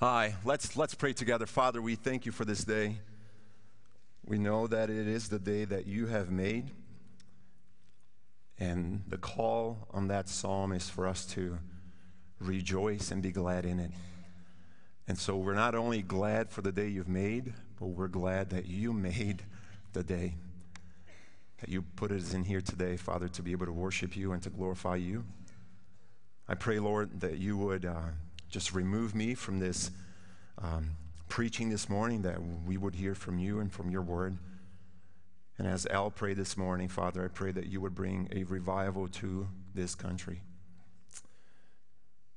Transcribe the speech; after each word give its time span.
Hi, 0.00 0.34
let's, 0.44 0.76
let's 0.76 0.92
pray 0.92 1.12
together. 1.12 1.46
Father, 1.46 1.80
we 1.80 1.94
thank 1.94 2.26
you 2.26 2.32
for 2.32 2.44
this 2.44 2.64
day. 2.64 2.96
We 4.26 4.38
know 4.38 4.66
that 4.66 4.90
it 4.90 5.06
is 5.06 5.28
the 5.28 5.38
day 5.38 5.64
that 5.66 5.86
you 5.86 6.06
have 6.06 6.32
made. 6.32 6.72
And 8.58 9.04
the 9.06 9.18
call 9.18 9.86
on 9.92 10.08
that 10.08 10.28
psalm 10.28 10.72
is 10.72 10.90
for 10.90 11.06
us 11.06 11.24
to 11.26 11.58
rejoice 12.40 13.12
and 13.12 13.22
be 13.22 13.30
glad 13.30 13.64
in 13.64 13.78
it. 13.78 13.92
And 15.06 15.16
so 15.16 15.36
we're 15.36 15.54
not 15.54 15.76
only 15.76 16.02
glad 16.02 16.50
for 16.50 16.60
the 16.60 16.72
day 16.72 16.88
you've 16.88 17.08
made, 17.08 17.54
but 17.78 17.86
we're 17.86 18.08
glad 18.08 18.50
that 18.50 18.66
you 18.66 18.92
made 18.92 19.44
the 19.92 20.02
day. 20.02 20.34
That 21.60 21.68
you 21.68 21.82
put 21.82 22.10
us 22.10 22.34
in 22.34 22.42
here 22.42 22.60
today, 22.60 22.96
Father, 22.96 23.28
to 23.28 23.42
be 23.42 23.52
able 23.52 23.66
to 23.66 23.72
worship 23.72 24.16
you 24.16 24.32
and 24.32 24.42
to 24.42 24.50
glorify 24.50 24.96
you. 24.96 25.24
I 26.48 26.54
pray, 26.54 26.80
Lord, 26.80 27.20
that 27.20 27.38
you 27.38 27.56
would 27.56 27.84
uh, 27.84 28.00
just 28.54 28.72
remove 28.72 29.16
me 29.16 29.34
from 29.34 29.58
this 29.58 29.90
um, 30.58 30.90
preaching 31.28 31.70
this 31.70 31.88
morning, 31.88 32.22
that 32.22 32.38
we 32.64 32.76
would 32.76 32.94
hear 32.94 33.12
from 33.12 33.36
you 33.36 33.58
and 33.58 33.72
from 33.72 33.90
your 33.90 34.02
word. 34.02 34.38
And 35.58 35.66
as 35.66 35.86
Al 35.86 36.08
prayed 36.08 36.36
this 36.36 36.56
morning, 36.56 36.86
Father, 36.86 37.24
I 37.24 37.28
pray 37.28 37.50
that 37.50 37.66
you 37.66 37.80
would 37.80 37.96
bring 37.96 38.28
a 38.30 38.44
revival 38.44 39.08
to 39.08 39.48
this 39.74 39.96
country. 39.96 40.40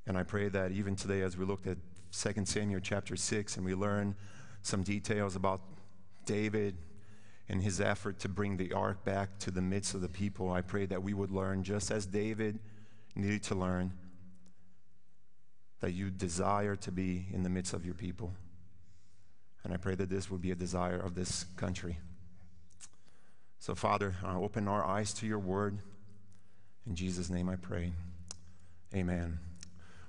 And 0.08 0.18
I 0.18 0.24
pray 0.24 0.50
that 0.50 0.72
even 0.72 0.96
today, 0.96 1.22
as 1.22 1.38
we 1.38 1.46
looked 1.46 1.68
at 1.68 1.78
2 2.12 2.46
Samuel 2.46 2.80
chapter 2.82 3.16
6 3.16 3.56
and 3.58 3.64
we 3.64 3.76
learn 3.76 4.16
some 4.64 4.82
details 4.82 5.36
about 5.36 5.62
David 6.26 6.78
and 7.48 7.62
his 7.62 7.80
effort 7.80 8.18
to 8.22 8.28
bring 8.28 8.58
the 8.58 8.74
ark 8.74 9.06
back 9.06 9.38
to 9.40 9.52
the 9.52 9.62
midst 9.62 9.94
of 9.94 10.02
the 10.02 10.10
people, 10.10 10.52
I 10.52 10.62
pray 10.62 10.88
that 10.88 11.04
we 11.04 11.14
would 11.14 11.30
learn, 11.30 11.62
just 11.62 11.92
as 11.92 12.08
David 12.08 12.58
needed 13.16 13.44
to 13.44 13.54
learn, 13.54 13.94
that 15.80 15.92
you 15.92 16.10
desire 16.10 16.76
to 16.76 16.92
be 16.92 17.28
in 17.32 17.44
the 17.44 17.50
midst 17.50 17.74
of 17.74 17.86
your 17.86 17.94
people. 17.94 18.34
And 19.64 19.74
I 19.74 19.78
pray 19.78 19.96
that 19.96 20.10
this 20.10 20.32
would 20.32 20.42
be 20.42 20.52
a 20.52 20.56
desire 20.56 20.98
of 20.98 21.16
this 21.16 21.46
country. 21.56 21.98
So, 23.60 23.76
Father, 23.76 24.16
uh, 24.24 24.40
open 24.40 24.68
our 24.68 24.86
eyes 24.86 25.14
to 25.16 25.28
your 25.28 25.40
word. 25.40 25.80
In 26.86 26.96
Jesus' 26.96 27.30
name 27.30 27.50
I 27.50 27.56
pray. 27.56 27.92
Amen. 28.96 29.40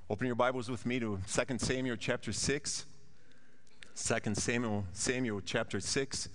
Open 0.09 0.27
your 0.27 0.37
Bibles 0.37 0.71
with 0.71 0.87
me 0.87 1.01
to 1.01 1.19
2 1.31 1.59
Samuel 1.59 1.97
chapter 1.97 2.33
6. 2.33 2.87
2 3.97 4.35
Samuel, 4.35 4.85
Samuel 4.93 5.41
chapter 5.45 5.81
6 5.81 6.29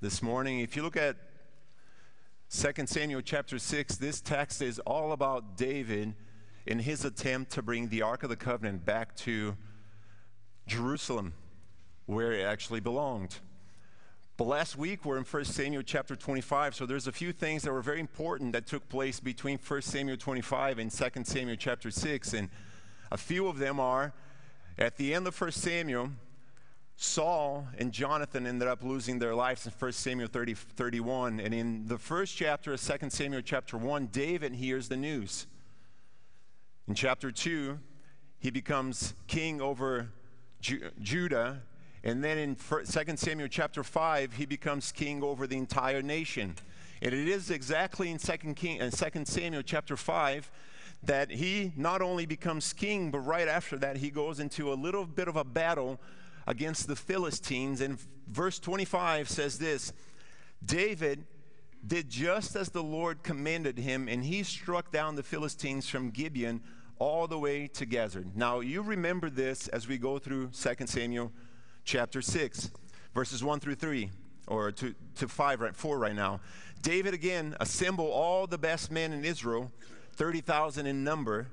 this 0.00 0.22
morning. 0.22 0.60
If 0.60 0.74
you 0.74 0.82
look 0.82 0.96
at 0.96 1.16
2 2.50 2.86
Samuel 2.86 3.20
chapter 3.20 3.58
6, 3.58 3.96
this 3.96 4.20
text 4.20 4.60
is 4.60 4.80
all 4.80 5.12
about 5.12 5.56
David 5.56 6.14
in 6.66 6.80
his 6.80 7.04
attempt 7.04 7.52
to 7.52 7.62
bring 7.62 7.88
the 7.88 8.02
Ark 8.02 8.22
of 8.22 8.28
the 8.28 8.36
Covenant 8.36 8.84
back 8.84 9.14
to 9.16 9.56
Jerusalem, 10.66 11.32
where 12.06 12.32
it 12.32 12.42
actually 12.42 12.80
belonged. 12.80 13.38
But 14.36 14.48
last 14.48 14.76
week 14.76 15.04
we're 15.04 15.16
in 15.16 15.24
1 15.24 15.44
Samuel 15.44 15.82
chapter 15.82 16.14
25, 16.14 16.74
so 16.74 16.84
there's 16.84 17.06
a 17.06 17.12
few 17.12 17.32
things 17.32 17.62
that 17.62 17.72
were 17.72 17.80
very 17.80 18.00
important 18.00 18.52
that 18.52 18.66
took 18.66 18.86
place 18.88 19.20
between 19.20 19.58
1 19.58 19.82
Samuel 19.82 20.16
25 20.16 20.78
and 20.78 20.90
2 20.90 21.08
Samuel 21.24 21.56
chapter 21.56 21.90
6. 21.90 22.34
And 22.34 22.50
a 23.10 23.16
few 23.16 23.46
of 23.48 23.58
them 23.58 23.80
are 23.80 24.12
at 24.76 24.96
the 24.96 25.14
end 25.14 25.26
of 25.26 25.40
1 25.40 25.52
Samuel, 25.52 26.10
Saul 26.96 27.68
and 27.78 27.92
Jonathan 27.92 28.46
ended 28.46 28.68
up 28.68 28.82
losing 28.82 29.18
their 29.18 29.34
lives 29.34 29.66
in 29.66 29.72
1 29.78 29.92
Samuel 29.92 30.28
30, 30.28 30.54
31. 30.54 31.40
And 31.40 31.54
in 31.54 31.86
the 31.86 31.98
first 31.98 32.36
chapter 32.36 32.72
of 32.72 32.82
2 32.82 33.10
Samuel 33.10 33.42
chapter 33.42 33.78
1, 33.78 34.06
David 34.08 34.54
hears 34.54 34.88
the 34.88 34.96
news. 34.96 35.46
In 36.88 36.94
chapter 36.94 37.30
2, 37.30 37.78
he 38.38 38.50
becomes 38.50 39.14
king 39.26 39.60
over 39.60 40.10
Ju- 40.60 40.90
Judah 41.00 41.62
and 42.06 42.22
then 42.22 42.38
in 42.38 42.54
2 42.54 43.16
Samuel 43.16 43.48
chapter 43.48 43.82
5, 43.82 44.34
he 44.34 44.46
becomes 44.46 44.92
king 44.92 45.24
over 45.24 45.48
the 45.48 45.56
entire 45.56 46.02
nation. 46.02 46.54
And 47.02 47.12
it 47.12 47.26
is 47.26 47.50
exactly 47.50 48.12
in 48.12 48.18
2, 48.18 48.54
king, 48.54 48.80
uh, 48.80 48.84
in 48.84 48.90
2 48.92 49.24
Samuel 49.24 49.62
chapter 49.62 49.96
5 49.96 50.48
that 51.02 51.32
he 51.32 51.72
not 51.76 52.02
only 52.02 52.24
becomes 52.24 52.72
king, 52.72 53.10
but 53.10 53.18
right 53.18 53.48
after 53.48 53.76
that, 53.78 53.96
he 53.96 54.10
goes 54.10 54.38
into 54.38 54.72
a 54.72 54.74
little 54.74 55.04
bit 55.04 55.26
of 55.26 55.34
a 55.34 55.42
battle 55.42 56.00
against 56.46 56.86
the 56.86 56.94
Philistines. 56.94 57.80
And 57.80 57.98
verse 58.28 58.60
25 58.60 59.28
says 59.28 59.58
this 59.58 59.92
David 60.64 61.24
did 61.86 62.08
just 62.08 62.56
as 62.56 62.70
the 62.70 62.82
Lord 62.82 63.22
commanded 63.22 63.78
him, 63.78 64.08
and 64.08 64.24
he 64.24 64.42
struck 64.42 64.90
down 64.90 65.14
the 65.14 65.22
Philistines 65.22 65.88
from 65.88 66.10
Gibeon 66.10 66.60
all 66.98 67.26
the 67.26 67.38
way 67.38 67.66
to 67.68 67.86
Gezer. 67.86 68.24
Now, 68.34 68.60
you 68.60 68.82
remember 68.82 69.30
this 69.30 69.68
as 69.68 69.86
we 69.86 69.98
go 69.98 70.18
through 70.18 70.48
2 70.48 70.86
Samuel 70.86 71.32
chapter 71.84 72.22
6, 72.22 72.70
verses 73.14 73.44
1 73.44 73.60
through 73.60 73.74
3, 73.74 74.10
or 74.48 74.72
to, 74.72 74.94
to 75.16 75.28
5, 75.28 75.60
right, 75.60 75.76
4 75.76 75.98
right 75.98 76.14
now. 76.14 76.40
David 76.82 77.14
again 77.14 77.56
assembled 77.60 78.10
all 78.10 78.46
the 78.46 78.58
best 78.58 78.90
men 78.90 79.12
in 79.12 79.24
Israel, 79.24 79.70
30,000 80.12 80.86
in 80.86 81.04
number. 81.04 81.48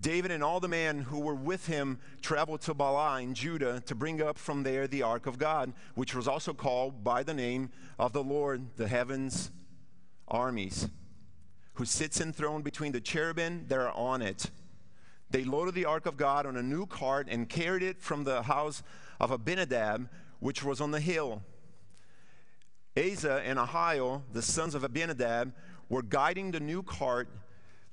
David 0.00 0.32
and 0.32 0.42
all 0.42 0.60
the 0.60 0.68
men 0.68 1.00
who 1.00 1.20
were 1.20 1.34
with 1.34 1.66
him 1.66 1.98
traveled 2.20 2.60
to 2.62 2.74
Baalah 2.74 3.22
in 3.22 3.32
Judah 3.34 3.80
to 3.86 3.94
bring 3.94 4.20
up 4.20 4.36
from 4.36 4.64
there 4.64 4.86
the 4.86 5.02
ark 5.02 5.26
of 5.26 5.38
God, 5.38 5.72
which 5.94 6.14
was 6.14 6.26
also 6.26 6.52
called 6.52 7.04
by 7.04 7.22
the 7.22 7.32
name 7.32 7.70
of 7.98 8.12
the 8.12 8.22
Lord, 8.22 8.76
the 8.76 8.88
heavens 8.88 9.52
armies, 10.34 10.88
who 11.74 11.84
sits 11.84 12.20
enthroned 12.20 12.64
between 12.64 12.92
the 12.92 13.00
cherubim 13.00 13.66
that 13.68 13.78
are 13.78 13.92
on 13.92 14.20
it. 14.20 14.50
They 15.30 15.44
loaded 15.44 15.74
the 15.74 15.86
ark 15.86 16.06
of 16.06 16.16
God 16.16 16.44
on 16.44 16.56
a 16.56 16.62
new 16.62 16.86
cart 16.86 17.28
and 17.30 17.48
carried 17.48 17.82
it 17.82 18.00
from 18.00 18.24
the 18.24 18.42
house 18.42 18.82
of 19.20 19.30
Abinadab, 19.30 20.08
which 20.40 20.62
was 20.62 20.80
on 20.80 20.90
the 20.90 21.00
hill. 21.00 21.42
Uzzah 22.96 23.42
and 23.44 23.58
Ahio, 23.58 24.22
the 24.32 24.42
sons 24.42 24.74
of 24.74 24.84
Abinadab, 24.84 25.52
were 25.88 26.02
guiding 26.02 26.50
the 26.50 26.60
new 26.60 26.82
cart. 26.82 27.28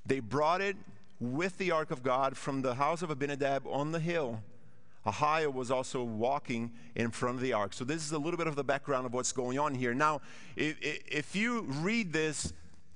They 0.06 0.20
brought 0.20 0.60
it 0.60 0.76
with 1.18 1.58
the 1.58 1.70
ark 1.70 1.90
of 1.90 2.02
God 2.02 2.36
from 2.36 2.62
the 2.62 2.74
house 2.74 3.02
of 3.02 3.10
Abinadab 3.10 3.66
on 3.66 3.92
the 3.92 4.00
hill. 4.00 4.42
Ahio 5.06 5.52
was 5.52 5.70
also 5.70 6.02
walking 6.02 6.72
in 6.94 7.10
front 7.10 7.36
of 7.36 7.42
the 7.42 7.52
ark. 7.52 7.72
So, 7.72 7.84
this 7.84 8.04
is 8.04 8.12
a 8.12 8.18
little 8.18 8.38
bit 8.38 8.46
of 8.46 8.54
the 8.54 8.64
background 8.64 9.06
of 9.06 9.12
what's 9.12 9.32
going 9.32 9.58
on 9.58 9.74
here. 9.74 9.94
Now, 9.94 10.20
if, 10.56 10.76
if 10.80 11.34
you 11.34 11.62
read 11.62 12.12
this 12.12 12.52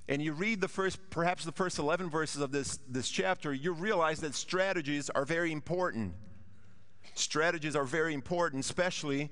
and 0.09 0.22
you 0.22 0.33
read 0.33 0.61
the 0.61 0.69
first, 0.69 0.99
perhaps 1.11 1.44
the 1.44 1.53
first 1.53 1.78
11 1.78 2.11
verses 2.11 2.41
of 2.41 2.53
this, 2.53 2.78
this 2.89 3.09
chapter, 3.09 3.53
you 3.53 3.72
realize 3.72 4.21
that 4.21 4.34
strategies 4.34 5.11
are 5.11 5.25
very 5.25 5.50
important 5.50 6.15
strategies 7.15 7.77
are 7.77 7.84
very 7.84 8.15
important, 8.15 8.65
especially 8.65 9.31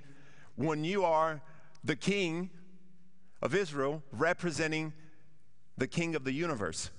when 0.56 0.84
you 0.84 1.04
are 1.04 1.40
the 1.82 1.96
king 1.96 2.50
of 3.42 3.54
Israel 3.54 4.02
representing 4.12 4.92
the 5.76 5.86
king 5.86 6.14
of 6.14 6.24
the 6.24 6.32
universe. 6.32 6.90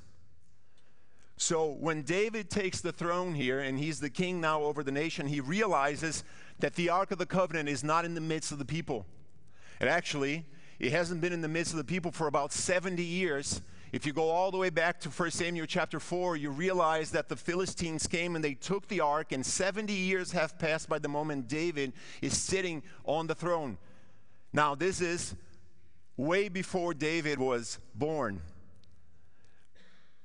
So 1.38 1.72
when 1.72 2.03
David 2.03 2.50
takes 2.50 2.81
the 2.81 2.91
throne 2.91 3.35
here 3.35 3.59
and 3.59 3.78
he's 3.78 4.00
the 4.00 4.09
king 4.09 4.40
now 4.40 4.62
over 4.63 4.84
the 4.84 4.91
nation, 4.91 5.28
he 5.28 5.41
realizes 5.41 6.23
that 6.59 6.75
the 6.75 6.90
Ark 6.90 7.12
of 7.12 7.18
the 7.18 7.25
Covenant 7.25 7.68
is 7.68 7.84
not 7.84 8.06
in 8.06 8.13
the 8.13 8.22
midst 8.22 8.51
of 8.51 8.59
the 8.59 8.66
people. 8.66 9.06
And 9.79 9.90
actually, 9.90 10.45
it 10.79 10.91
hasn't 10.91 11.19
been 11.19 11.34
in 11.34 11.41
the 11.41 11.50
midst 11.50 11.74
of 11.74 11.78
the 11.78 11.84
people 11.84 12.12
for 12.12 12.28
about 12.28 12.53
70 12.53 13.03
years 13.03 13.62
if 13.95 14.06
you 14.06 14.12
go 14.12 14.29
all 14.29 14.51
the 14.51 14.57
way 14.57 14.69
back 14.69 15.00
to 15.00 15.09
1 15.09 15.31
Samuel 15.31 15.66
chapter 15.66 16.01
4, 16.01 16.35
you 16.35 16.50
realize 16.50 17.12
that 17.12 17.29
the 17.29 17.35
Philistines 17.38 18.07
came 18.07 18.35
and 18.35 18.44
they 18.44 18.53
took 18.53 18.90
the 18.90 19.00
ark, 19.00 19.31
and 19.31 19.45
70 19.45 19.94
years 19.94 20.34
have 20.34 20.59
passed 20.59 20.90
by 20.90 21.00
the 21.00 21.07
moment 21.07 21.47
David 21.47 21.94
is 22.22 22.38
sitting 22.38 22.84
on 23.06 23.28
the 23.28 23.35
throne. 23.35 23.78
Now, 24.51 24.75
this 24.75 25.00
is 25.00 25.34
way 26.18 26.50
before 26.50 26.94
David 26.94 27.40
was 27.40 27.79
born. 27.94 28.41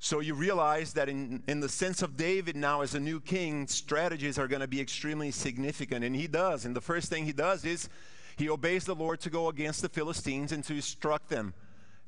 So 0.03 0.21
you 0.21 0.33
realize 0.33 0.95
that 0.95 1.11
in, 1.11 1.43
in 1.47 1.61
the 1.61 1.69
sense 1.69 2.01
of 2.01 2.17
David 2.17 2.57
now 2.57 2.81
as 2.81 2.95
a 2.95 3.01
new 3.01 3.21
king, 3.21 3.67
strategies 3.67 4.39
are 4.39 4.49
going 4.49 4.63
to 4.63 4.67
be 4.67 4.81
extremely 4.81 5.31
significant. 5.31 6.05
And 6.05 6.17
he 6.17 6.27
does. 6.27 6.65
And 6.65 6.75
the 6.75 6.81
first 6.81 7.11
thing 7.11 7.27
he 7.27 7.33
does 7.33 7.67
is 7.67 7.91
he 8.39 8.49
obeys 8.49 8.85
the 8.85 8.95
Lord 8.95 9.21
to 9.21 9.31
go 9.31 9.51
against 9.51 9.83
the 9.83 9.91
Philistines 9.91 10.53
and 10.53 10.65
to 10.65 10.75
instruct 10.75 11.29
them 11.29 11.53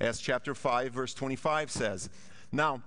as 0.00 0.21
chapter 0.21 0.55
5, 0.55 0.91
verse 0.91 1.12
25 1.12 1.71
says. 1.71 2.09
Now, 2.50 2.83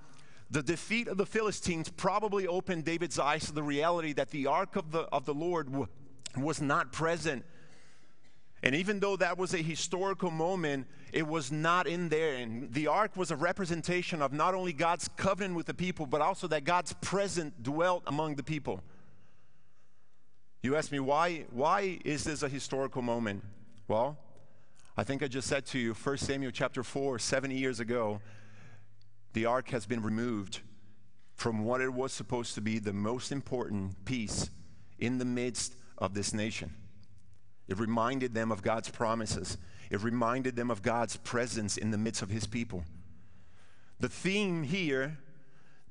the 0.50 0.64
defeat 0.64 1.08
of 1.08 1.18
the 1.18 1.26
Philistines 1.28 1.90
probably 1.90 2.48
opened 2.48 2.86
David's 2.86 3.20
eyes 3.20 3.46
to 3.46 3.52
the 3.52 3.64
reality 3.64 4.12
that 4.14 4.32
the 4.32 4.48
ark 4.48 4.76
of 4.76 4.92
the, 4.92 5.02
of 5.12 5.26
the 5.26 5.36
Lord 5.36 5.70
was 6.36 6.60
not 6.60 6.92
present. 6.92 7.46
And 8.66 8.74
even 8.74 9.00
though 9.00 9.16
that 9.18 9.38
was 9.38 9.54
a 9.54 9.60
historical 9.60 10.32
moment, 10.32 10.88
it 11.14 11.26
was 11.26 11.52
not 11.52 11.86
in 11.86 12.10
there. 12.10 12.34
And 12.38 12.74
the 12.74 12.88
ark 12.88 13.16
was 13.16 13.30
a 13.30 13.36
representation 13.36 14.24
of 14.24 14.34
not 14.34 14.56
only 14.56 14.74
God's 14.74 15.08
covenant 15.16 15.56
with 15.56 15.68
the 15.68 15.74
people, 15.76 16.08
but 16.08 16.20
also 16.20 16.48
that 16.48 16.64
God's 16.64 16.94
presence 16.94 17.54
dwelt 17.62 18.02
among 18.08 18.36
the 18.36 18.44
people. 18.44 18.82
You 20.64 20.76
ask 20.76 20.92
me, 20.92 21.00
why, 21.00 21.46
why 21.52 22.00
is 22.04 22.24
this 22.24 22.42
a 22.42 22.50
historical 22.50 23.04
moment? 23.04 23.44
Well, 23.88 24.18
I 24.98 25.04
think 25.04 25.22
I 25.22 25.28
just 25.28 25.48
said 25.48 25.68
to 25.68 25.78
you, 25.78 25.94
1 25.94 26.18
Samuel 26.18 26.52
chapter 26.52 26.84
4, 26.84 27.20
70 27.20 27.56
years 27.56 27.80
ago, 27.80 28.20
the 29.34 29.46
ark 29.46 29.70
has 29.70 29.86
been 29.86 30.02
removed 30.02 30.62
from 31.36 31.66
what 31.66 31.82
it 31.82 31.94
was 31.94 32.12
supposed 32.14 32.56
to 32.56 32.62
be 32.62 32.80
the 32.80 32.94
most 32.94 33.32
important 33.32 34.06
piece 34.06 34.50
in 34.98 35.20
the 35.20 35.26
midst 35.26 35.76
of 36.00 36.16
this 36.16 36.34
nation. 36.34 36.74
It 37.68 37.80
reminded 37.80 38.34
them 38.34 38.52
of 38.52 38.62
God's 38.62 38.90
promises. 38.90 39.58
It 39.90 40.02
reminded 40.02 40.56
them 40.56 40.70
of 40.70 40.82
God's 40.82 41.18
presence 41.18 41.78
in 41.78 41.92
the 41.92 41.98
midst 41.98 42.22
of 42.22 42.30
his 42.30 42.46
people. 42.48 42.84
The 44.00 44.10
theme 44.10 44.64
here 44.64 45.18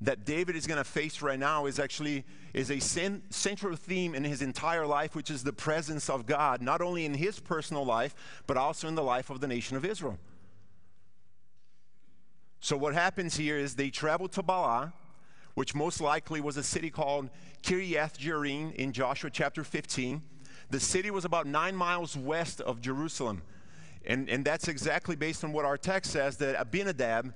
that 0.01 0.25
David 0.25 0.55
is 0.55 0.67
going 0.67 0.77
to 0.77 0.83
face 0.83 1.21
right 1.21 1.39
now 1.39 1.65
is 1.65 1.79
actually 1.79 2.25
is 2.53 2.69
a 2.69 2.79
central 2.79 3.75
theme 3.75 4.13
in 4.13 4.23
his 4.23 4.41
entire 4.41 4.85
life 4.85 5.15
which 5.15 5.31
is 5.31 5.43
the 5.43 5.53
presence 5.53 6.09
of 6.09 6.25
God 6.25 6.61
not 6.61 6.81
only 6.81 7.05
in 7.05 7.13
his 7.13 7.39
personal 7.39 7.85
life 7.85 8.13
but 8.45 8.57
also 8.57 8.87
in 8.87 8.95
the 8.95 9.03
life 9.03 9.29
of 9.29 9.39
the 9.39 9.47
nation 9.47 9.77
of 9.77 9.85
Israel. 9.85 10.17
So 12.59 12.75
what 12.75 12.93
happens 12.93 13.37
here 13.37 13.57
is 13.57 13.75
they 13.75 13.89
travel 13.89 14.27
to 14.29 14.43
Baalah 14.43 14.91
which 15.53 15.73
most 15.73 16.01
likely 16.01 16.41
was 16.41 16.57
a 16.57 16.63
city 16.63 16.89
called 16.89 17.29
Kiriath 17.63 18.17
Jearim 18.17 18.75
in 18.75 18.91
Joshua 18.91 19.29
chapter 19.29 19.63
15. 19.63 20.21
The 20.69 20.79
city 20.79 21.11
was 21.11 21.25
about 21.25 21.45
9 21.47 21.75
miles 21.75 22.17
west 22.17 22.61
of 22.61 22.81
Jerusalem. 22.81 23.41
And, 24.05 24.29
and 24.29 24.45
that's 24.45 24.67
exactly 24.67 25.15
based 25.15 25.43
on 25.43 25.51
what 25.51 25.65
our 25.65 25.77
text 25.77 26.11
says 26.11 26.37
that 26.37 26.59
Abinadab 26.59 27.33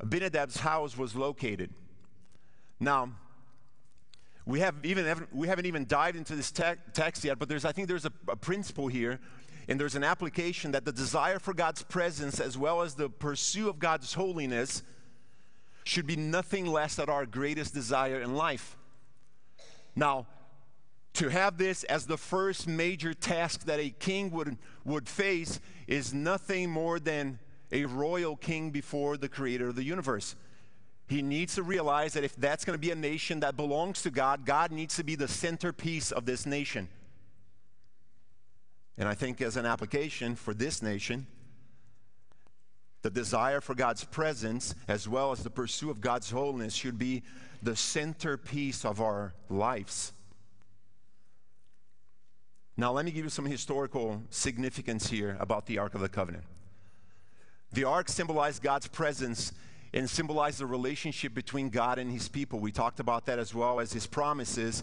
Abinadab's 0.00 0.58
house 0.58 0.96
was 0.96 1.14
located. 1.14 1.70
Now, 2.80 3.12
we, 4.44 4.60
have 4.60 4.74
even, 4.82 5.26
we 5.32 5.48
haven't 5.48 5.66
even 5.66 5.86
dived 5.86 6.16
into 6.16 6.36
this 6.36 6.50
te- 6.50 6.80
text 6.92 7.24
yet, 7.24 7.38
but 7.38 7.48
there's, 7.48 7.64
I 7.64 7.72
think 7.72 7.88
there's 7.88 8.04
a, 8.04 8.12
a 8.28 8.36
principle 8.36 8.88
here, 8.88 9.20
and 9.68 9.80
there's 9.80 9.94
an 9.94 10.04
application 10.04 10.72
that 10.72 10.84
the 10.84 10.92
desire 10.92 11.38
for 11.38 11.54
God's 11.54 11.82
presence 11.82 12.40
as 12.40 12.58
well 12.58 12.82
as 12.82 12.94
the 12.94 13.08
pursuit 13.08 13.68
of 13.68 13.78
God's 13.78 14.12
holiness 14.14 14.82
should 15.84 16.06
be 16.06 16.16
nothing 16.16 16.66
less 16.66 16.96
than 16.96 17.08
our 17.08 17.24
greatest 17.24 17.72
desire 17.72 18.20
in 18.20 18.34
life. 18.34 18.76
Now, 19.96 20.26
to 21.14 21.28
have 21.28 21.58
this 21.58 21.84
as 21.84 22.06
the 22.06 22.16
first 22.16 22.66
major 22.66 23.14
task 23.14 23.64
that 23.66 23.78
a 23.78 23.90
king 23.90 24.30
would, 24.32 24.58
would 24.84 25.08
face 25.08 25.60
is 25.86 26.12
nothing 26.12 26.70
more 26.70 26.98
than 26.98 27.38
a 27.72 27.84
royal 27.86 28.36
king 28.36 28.70
before 28.70 29.16
the 29.16 29.28
creator 29.28 29.68
of 29.68 29.76
the 29.76 29.84
universe. 29.84 30.36
He 31.06 31.22
needs 31.22 31.54
to 31.54 31.62
realize 31.62 32.14
that 32.14 32.24
if 32.24 32.34
that's 32.36 32.64
going 32.64 32.74
to 32.74 32.80
be 32.80 32.90
a 32.90 32.96
nation 32.96 33.40
that 33.40 33.56
belongs 33.56 34.02
to 34.02 34.10
God, 34.10 34.44
God 34.44 34.72
needs 34.72 34.96
to 34.96 35.04
be 35.04 35.14
the 35.14 35.28
centerpiece 35.28 36.10
of 36.12 36.24
this 36.24 36.46
nation. 36.46 36.88
And 38.96 39.08
I 39.08 39.14
think, 39.14 39.40
as 39.40 39.56
an 39.56 39.66
application 39.66 40.34
for 40.36 40.54
this 40.54 40.80
nation, 40.80 41.26
the 43.02 43.10
desire 43.10 43.60
for 43.60 43.74
God's 43.74 44.04
presence, 44.04 44.74
as 44.88 45.08
well 45.08 45.30
as 45.30 45.42
the 45.42 45.50
pursuit 45.50 45.90
of 45.90 46.00
God's 46.00 46.30
holiness, 46.30 46.74
should 46.74 46.98
be 46.98 47.22
the 47.62 47.76
centerpiece 47.76 48.84
of 48.84 49.00
our 49.00 49.34
lives. 49.50 50.12
Now, 52.76 52.90
let 52.90 53.04
me 53.04 53.12
give 53.12 53.24
you 53.24 53.30
some 53.30 53.44
historical 53.44 54.20
significance 54.30 55.08
here 55.08 55.36
about 55.38 55.66
the 55.66 55.78
Ark 55.78 55.94
of 55.94 56.00
the 56.00 56.08
Covenant. 56.08 56.44
The 57.72 57.84
ark 57.84 58.08
symbolized 58.08 58.62
God's 58.62 58.86
presence 58.86 59.52
and 59.92 60.10
symbolized 60.10 60.58
the 60.58 60.66
relationship 60.66 61.34
between 61.34 61.70
God 61.70 61.98
and 61.98 62.10
his 62.10 62.28
people. 62.28 62.58
We 62.58 62.72
talked 62.72 62.98
about 63.00 63.26
that 63.26 63.38
as 63.38 63.54
well 63.54 63.78
as 63.80 63.92
his 63.92 64.06
promises 64.06 64.82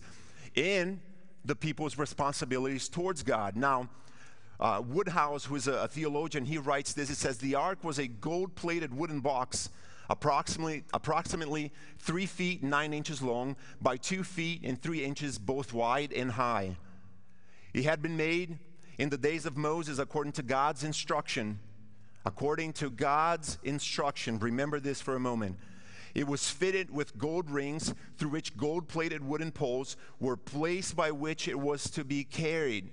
and 0.56 1.00
the 1.44 1.56
people's 1.56 1.98
responsibilities 1.98 2.88
towards 2.88 3.24
God. 3.24 3.56
Now, 3.56 3.90
uh, 4.60 4.82
Woodhouse, 4.86 5.46
who 5.46 5.56
is 5.56 5.68
a, 5.68 5.74
a 5.74 5.88
theologian, 5.88 6.46
he 6.46 6.58
writes 6.58 6.94
this. 6.94 7.10
It 7.10 7.16
says, 7.16 7.38
The 7.40 7.56
ark 7.56 7.84
was 7.84 7.98
a 7.98 8.08
gold 8.08 8.56
plated 8.56 8.94
wooden 8.94 9.20
box 9.20 9.70
approximately, 10.10 10.84
approximately 10.94 11.72
three 12.00 12.26
feet 12.26 12.62
nine 12.64 12.94
inches 12.94 13.22
long 13.22 13.56
by 13.82 13.98
two 13.98 14.24
feet 14.24 14.62
and 14.64 14.82
three 14.82 15.04
inches 15.04 15.38
both 15.38 15.74
wide 15.74 16.14
and 16.14 16.32
high. 16.32 16.78
It 17.74 17.84
had 17.84 18.02
been 18.02 18.18
made 18.18 18.60
in 18.98 19.10
the 19.10 19.18
days 19.18 19.46
of 19.46 19.58
Moses 19.58 20.00
according 20.00 20.34
to 20.34 20.44
God's 20.44 20.84
instruction 20.84 21.60
according 22.26 22.74
to 22.74 22.90
God's 22.90 23.58
instruction. 23.64 24.40
Remember 24.40 24.80
this 24.80 25.02
for 25.02 25.16
a 25.16 25.20
moment. 25.20 25.58
It 26.14 26.28
was 26.28 26.50
fitted 26.50 26.92
with 26.92 27.18
gold 27.18 27.50
rings 27.50 27.94
through 28.18 28.30
which 28.30 28.58
gold 28.58 28.88
plated 28.88 29.26
wooden 29.26 29.52
poles 29.52 29.96
were 30.20 30.38
placed 30.38 30.96
by 30.96 31.12
which 31.12 31.48
it 31.48 31.58
was 31.60 31.90
to 31.92 32.04
be 32.04 32.24
carried. 32.24 32.90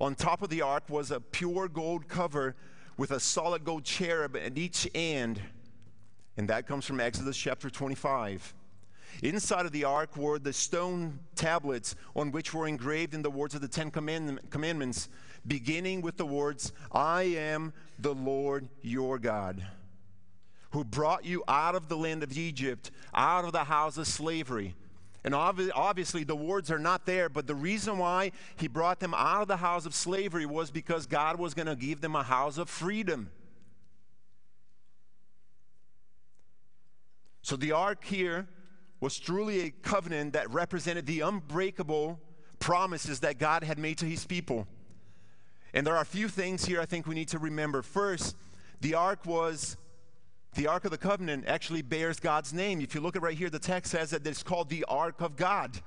On 0.00 0.14
top 0.14 0.40
of 0.42 0.48
the 0.48 0.62
ark 0.62 0.84
was 0.88 1.10
a 1.10 1.20
pure 1.20 1.68
gold 1.68 2.08
cover 2.08 2.56
with 2.96 3.10
a 3.10 3.20
solid 3.20 3.64
gold 3.64 3.84
cherub 3.84 4.34
at 4.34 4.56
each 4.56 4.88
end. 4.94 5.40
And 6.38 6.48
that 6.48 6.66
comes 6.66 6.86
from 6.86 7.00
Exodus 7.00 7.36
chapter 7.36 7.68
25. 7.68 8.54
Inside 9.22 9.66
of 9.66 9.72
the 9.72 9.84
ark 9.84 10.16
were 10.16 10.38
the 10.38 10.52
stone 10.52 11.20
tablets 11.34 11.94
on 12.16 12.32
which 12.32 12.54
were 12.54 12.66
engraved 12.66 13.14
in 13.14 13.22
the 13.22 13.30
words 13.30 13.54
of 13.54 13.60
the 13.60 13.68
Ten 13.68 13.90
Commandments 13.90 15.08
beginning 15.46 16.02
with 16.02 16.16
the 16.16 16.26
words, 16.26 16.72
I 16.92 17.22
am 17.22 17.72
the 17.98 18.14
Lord 18.14 18.68
your 18.82 19.18
God, 19.18 19.66
who 20.72 20.84
brought 20.84 21.24
you 21.24 21.42
out 21.48 21.74
of 21.74 21.88
the 21.88 21.96
land 21.96 22.22
of 22.22 22.36
Egypt, 22.36 22.90
out 23.14 23.44
of 23.44 23.52
the 23.52 23.64
house 23.64 23.96
of 23.96 24.06
slavery. 24.06 24.74
And 25.22 25.34
obviously, 25.34 26.24
the 26.24 26.36
words 26.36 26.70
are 26.70 26.78
not 26.78 27.04
there, 27.04 27.28
but 27.28 27.46
the 27.46 27.54
reason 27.54 27.98
why 27.98 28.32
he 28.56 28.68
brought 28.68 29.00
them 29.00 29.12
out 29.12 29.42
of 29.42 29.48
the 29.48 29.58
house 29.58 29.84
of 29.84 29.94
slavery 29.94 30.46
was 30.46 30.70
because 30.70 31.06
God 31.06 31.38
was 31.38 31.52
going 31.52 31.66
to 31.66 31.76
give 31.76 32.00
them 32.00 32.16
a 32.16 32.22
house 32.22 32.56
of 32.56 32.70
freedom. 32.70 33.30
So 37.42 37.56
the 37.56 37.72
ark 37.72 38.04
here 38.04 38.46
was 39.00 39.18
truly 39.18 39.60
a 39.60 39.70
covenant 39.70 40.34
that 40.34 40.50
represented 40.50 41.06
the 41.06 41.20
unbreakable 41.20 42.20
promises 42.58 43.20
that 43.20 43.38
God 43.38 43.64
had 43.64 43.78
made 43.78 43.98
to 43.98 44.06
his 44.06 44.26
people. 44.26 44.66
And 45.72 45.86
there 45.86 45.96
are 45.96 46.02
a 46.02 46.06
few 46.06 46.28
things 46.28 46.64
here 46.64 46.80
I 46.80 46.86
think 46.86 47.06
we 47.06 47.14
need 47.14 47.28
to 47.28 47.38
remember. 47.38 47.82
First, 47.82 48.36
the 48.80 48.94
ark 48.94 49.24
was 49.24 49.76
the 50.54 50.66
Ark 50.66 50.84
of 50.84 50.90
the 50.90 50.98
Covenant 50.98 51.44
actually 51.46 51.82
bears 51.82 52.18
God's 52.18 52.52
name. 52.52 52.80
If 52.80 52.94
you 52.94 53.00
look 53.00 53.14
at 53.14 53.22
right 53.22 53.38
here, 53.38 53.50
the 53.50 53.58
text 53.58 53.92
says 53.92 54.10
that 54.10 54.26
it's 54.26 54.42
called 54.42 54.68
the 54.68 54.84
Ark 54.88 55.20
of 55.20 55.36
God. 55.36 55.80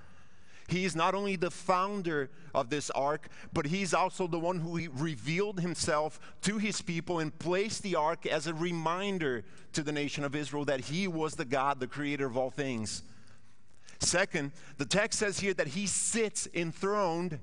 He 0.73 0.85
is 0.85 0.95
not 0.95 1.13
only 1.13 1.35
the 1.35 1.51
founder 1.51 2.31
of 2.55 2.71
this 2.71 2.89
ark, 2.89 3.29
but 3.53 3.67
he's 3.67 3.93
also 3.93 4.25
the 4.25 4.39
one 4.39 4.57
who 4.57 4.89
revealed 4.89 5.59
himself 5.59 6.19
to 6.41 6.57
his 6.57 6.81
people 6.81 7.19
and 7.19 7.37
placed 7.37 7.83
the 7.83 7.93
ark 7.93 8.25
as 8.25 8.47
a 8.47 8.55
reminder 8.55 9.43
to 9.73 9.83
the 9.83 9.91
nation 9.91 10.23
of 10.23 10.35
Israel 10.35 10.65
that 10.65 10.79
he 10.79 11.07
was 11.07 11.35
the 11.35 11.45
God, 11.45 11.79
the 11.79 11.85
creator 11.85 12.25
of 12.25 12.37
all 12.37 12.49
things. 12.49 13.03
Second, 13.99 14.51
the 14.79 14.85
text 14.85 15.19
says 15.19 15.39
here 15.39 15.53
that 15.53 15.67
he 15.67 15.85
sits 15.85 16.47
enthroned 16.55 17.37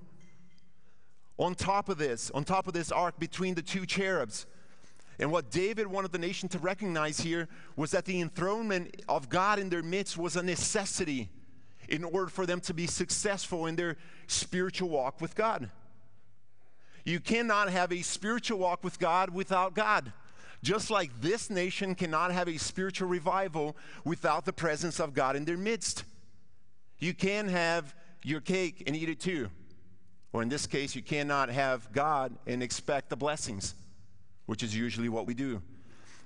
on 1.38 1.54
top 1.54 1.88
of 1.88 1.98
this, 1.98 2.32
on 2.32 2.42
top 2.42 2.66
of 2.66 2.72
this 2.72 2.90
ark 2.90 3.16
between 3.20 3.54
the 3.54 3.62
two 3.62 3.86
cherubs. 3.86 4.44
And 5.20 5.30
what 5.30 5.52
David 5.52 5.86
wanted 5.86 6.10
the 6.10 6.18
nation 6.18 6.48
to 6.48 6.58
recognize 6.58 7.20
here 7.20 7.46
was 7.76 7.92
that 7.92 8.06
the 8.06 8.20
enthronement 8.20 9.04
of 9.08 9.28
God 9.28 9.60
in 9.60 9.68
their 9.68 9.84
midst 9.84 10.18
was 10.18 10.34
a 10.34 10.42
necessity 10.42 11.28
in 11.90 12.04
order 12.04 12.28
for 12.28 12.46
them 12.46 12.60
to 12.60 12.74
be 12.74 12.86
successful 12.86 13.66
in 13.66 13.76
their 13.76 13.96
spiritual 14.26 14.88
walk 14.88 15.20
with 15.20 15.34
God. 15.34 15.68
You 17.04 17.20
cannot 17.20 17.70
have 17.70 17.92
a 17.92 18.02
spiritual 18.02 18.58
walk 18.58 18.84
with 18.84 18.98
God 18.98 19.30
without 19.30 19.74
God. 19.74 20.12
Just 20.62 20.90
like 20.90 21.10
this 21.20 21.50
nation 21.50 21.94
cannot 21.94 22.32
have 22.32 22.48
a 22.48 22.58
spiritual 22.58 23.08
revival 23.08 23.76
without 24.04 24.44
the 24.44 24.52
presence 24.52 25.00
of 25.00 25.14
God 25.14 25.34
in 25.34 25.44
their 25.44 25.56
midst. 25.56 26.04
You 26.98 27.14
can 27.14 27.48
have 27.48 27.94
your 28.22 28.40
cake 28.40 28.84
and 28.86 28.94
eat 28.94 29.08
it 29.08 29.20
too. 29.20 29.48
Or 30.32 30.42
in 30.42 30.48
this 30.48 30.66
case, 30.66 30.94
you 30.94 31.02
cannot 31.02 31.48
have 31.48 31.90
God 31.92 32.36
and 32.46 32.62
expect 32.62 33.08
the 33.08 33.16
blessings, 33.16 33.74
which 34.46 34.62
is 34.62 34.76
usually 34.76 35.08
what 35.08 35.26
we 35.26 35.34
do. 35.34 35.62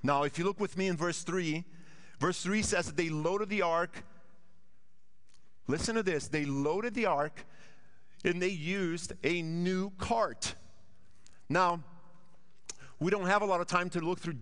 Now, 0.02 0.24
if 0.24 0.38
you 0.38 0.44
look 0.44 0.60
with 0.60 0.76
me 0.76 0.88
in 0.88 0.96
verse 0.96 1.22
3, 1.22 1.64
verse 2.18 2.42
3 2.42 2.60
says 2.60 2.86
that 2.86 2.96
they 2.96 3.08
loaded 3.08 3.48
the 3.48 3.62
ark. 3.62 4.04
Listen 5.66 5.94
to 5.94 6.02
this 6.02 6.28
they 6.28 6.44
loaded 6.44 6.94
the 6.94 7.06
ark 7.06 7.44
and 8.24 8.40
they 8.40 8.48
used 8.48 9.12
a 9.22 9.42
new 9.42 9.90
cart. 9.98 10.54
Now, 11.48 11.82
we 12.98 13.10
don't 13.10 13.26
have 13.26 13.42
a 13.42 13.46
lot 13.46 13.60
of 13.60 13.66
time 13.66 13.90
to 13.90 14.00
look 14.00 14.18
through 14.18 14.36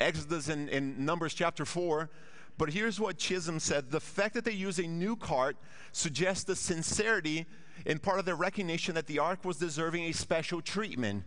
Exodus 0.00 0.48
and, 0.48 0.68
and 0.68 0.98
Numbers 0.98 1.32
chapter 1.34 1.64
4, 1.64 2.10
but 2.58 2.70
here's 2.70 3.00
what 3.00 3.16
Chisholm 3.16 3.58
said 3.58 3.90
The 3.90 4.00
fact 4.00 4.34
that 4.34 4.44
they 4.44 4.52
use 4.52 4.78
a 4.78 4.86
new 4.86 5.16
cart 5.16 5.56
suggests 5.92 6.44
the 6.44 6.56
sincerity 6.56 7.46
and 7.86 8.02
part 8.02 8.18
of 8.18 8.24
the 8.24 8.34
recognition 8.34 8.94
that 8.94 9.06
the 9.06 9.18
ark 9.18 9.44
was 9.44 9.56
deserving 9.56 10.04
a 10.04 10.12
special 10.12 10.60
treatment. 10.60 11.24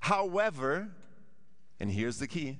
However, 0.00 0.90
and 1.80 1.90
here's 1.90 2.18
the 2.18 2.26
key 2.26 2.58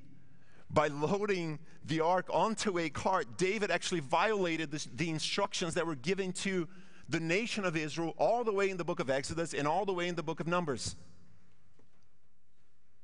by 0.73 0.88
loading 0.88 1.59
the 1.85 2.00
ark 2.00 2.26
onto 2.31 2.79
a 2.79 2.88
cart, 2.88 3.37
David 3.37 3.71
actually 3.71 4.00
violated 4.00 4.71
the, 4.71 5.11
instructions 5.11 5.75
that 5.75 5.87
were 5.87 5.97
given 5.97 6.33
to 6.33 6.69
the 7.09 7.21
nation 7.21 7.64
of 7.64 7.76
Israel 7.76 8.14
all 8.17 8.45
the 8.45 8.52
way 8.52 8.71
in 8.71 8.76
the 8.76 8.85
book 8.85 9.00
of 9.00 9.11
Exodus 9.11 9.52
and 9.52 9.69
all 9.69 9.85
the 9.85 9.93
way 9.93 10.09
in 10.09 10.14
the 10.14 10.23
book 10.23 10.41
of 10.41 10.47
Numbers. 10.47 10.97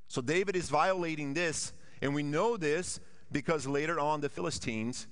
So 0.06 0.22
David 0.22 0.56
is 0.56 0.70
violating 0.70 1.34
this, 1.34 1.72
and 2.00 2.14
we 2.14 2.22
know 2.22 2.56
this 2.56 3.00
because 3.30 3.66
later 3.66 4.00
on 4.00 4.22
the 4.22 4.28
Philistines 4.28 5.06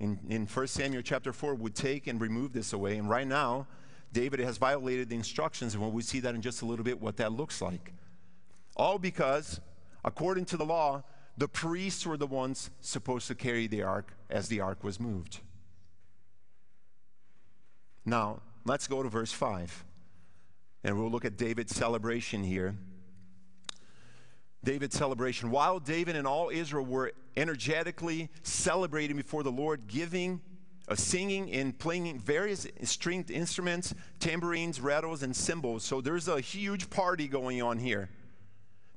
in, 0.00 0.18
in 0.28 0.46
1 0.46 0.66
Samuel 0.68 1.02
chapter 1.02 1.32
4 1.32 1.54
would 1.54 1.74
take 1.74 2.06
and 2.06 2.20
remove 2.20 2.52
this 2.52 2.72
away. 2.72 2.96
And 2.96 3.08
right 3.08 3.26
now, 3.26 3.66
David 4.12 4.40
has 4.40 4.56
violated 4.56 5.10
the 5.10 5.14
instructions, 5.16 5.74
and 5.74 5.92
we'll 5.92 6.02
see 6.02 6.20
that 6.20 6.34
in 6.34 6.42
just 6.42 6.62
a 6.62 6.66
little 6.66 6.84
bit 6.84 7.00
what 7.00 7.18
that 7.18 7.32
looks 7.32 7.60
like. 7.60 7.92
All 8.76 8.98
because, 8.98 9.60
according 10.04 10.46
to 10.46 10.56
the 10.56 10.64
law, 10.64 11.02
the 11.36 11.48
priests 11.48 12.06
were 12.06 12.16
the 12.16 12.26
ones 12.26 12.70
supposed 12.80 13.26
to 13.28 13.34
carry 13.34 13.66
the 13.66 13.82
ark 13.82 14.12
as 14.28 14.48
the 14.48 14.60
ark 14.60 14.84
was 14.84 15.00
moved. 15.00 15.40
Now, 18.04 18.40
let's 18.64 18.86
go 18.86 19.02
to 19.02 19.08
verse 19.08 19.32
5. 19.32 19.84
And 20.84 20.98
we'll 20.98 21.10
look 21.10 21.24
at 21.24 21.36
David's 21.36 21.74
celebration 21.74 22.42
here. 22.42 22.74
David's 24.64 24.96
celebration. 24.96 25.50
While 25.50 25.80
David 25.80 26.16
and 26.16 26.26
all 26.26 26.50
Israel 26.50 26.84
were 26.84 27.12
energetically 27.36 28.28
celebrating 28.42 29.16
before 29.16 29.42
the 29.42 29.50
Lord, 29.50 29.86
giving, 29.86 30.40
uh, 30.88 30.94
singing, 30.94 31.50
and 31.52 31.76
playing 31.76 32.18
various 32.18 32.66
stringed 32.82 33.30
instruments, 33.30 33.94
tambourines, 34.20 34.80
rattles, 34.80 35.22
and 35.22 35.34
cymbals. 35.34 35.84
So 35.84 36.00
there's 36.00 36.28
a 36.28 36.40
huge 36.40 36.90
party 36.90 37.26
going 37.26 37.62
on 37.62 37.78
here. 37.78 38.08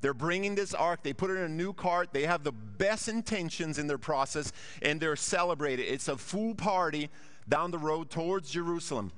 They're 0.05 0.13
bringing 0.13 0.53
this 0.53 0.75
ark, 0.75 0.99
they 1.01 1.13
put 1.13 1.31
it 1.31 1.37
in 1.37 1.45
a 1.45 1.49
new 1.49 1.73
cart, 1.73 2.09
they 2.13 2.27
have 2.27 2.43
the 2.43 2.51
best 2.51 3.07
intentions 3.07 3.79
in 3.79 3.87
their 3.87 3.97
process, 3.97 4.53
and 4.83 5.01
they're 5.01 5.15
celebrating. 5.15 5.87
It's 5.91 6.07
a 6.07 6.15
full 6.15 6.53
party 6.53 7.09
down 7.49 7.71
the 7.71 7.79
road 7.79 8.11
towards 8.11 8.51
Jerusalem. 8.51 9.11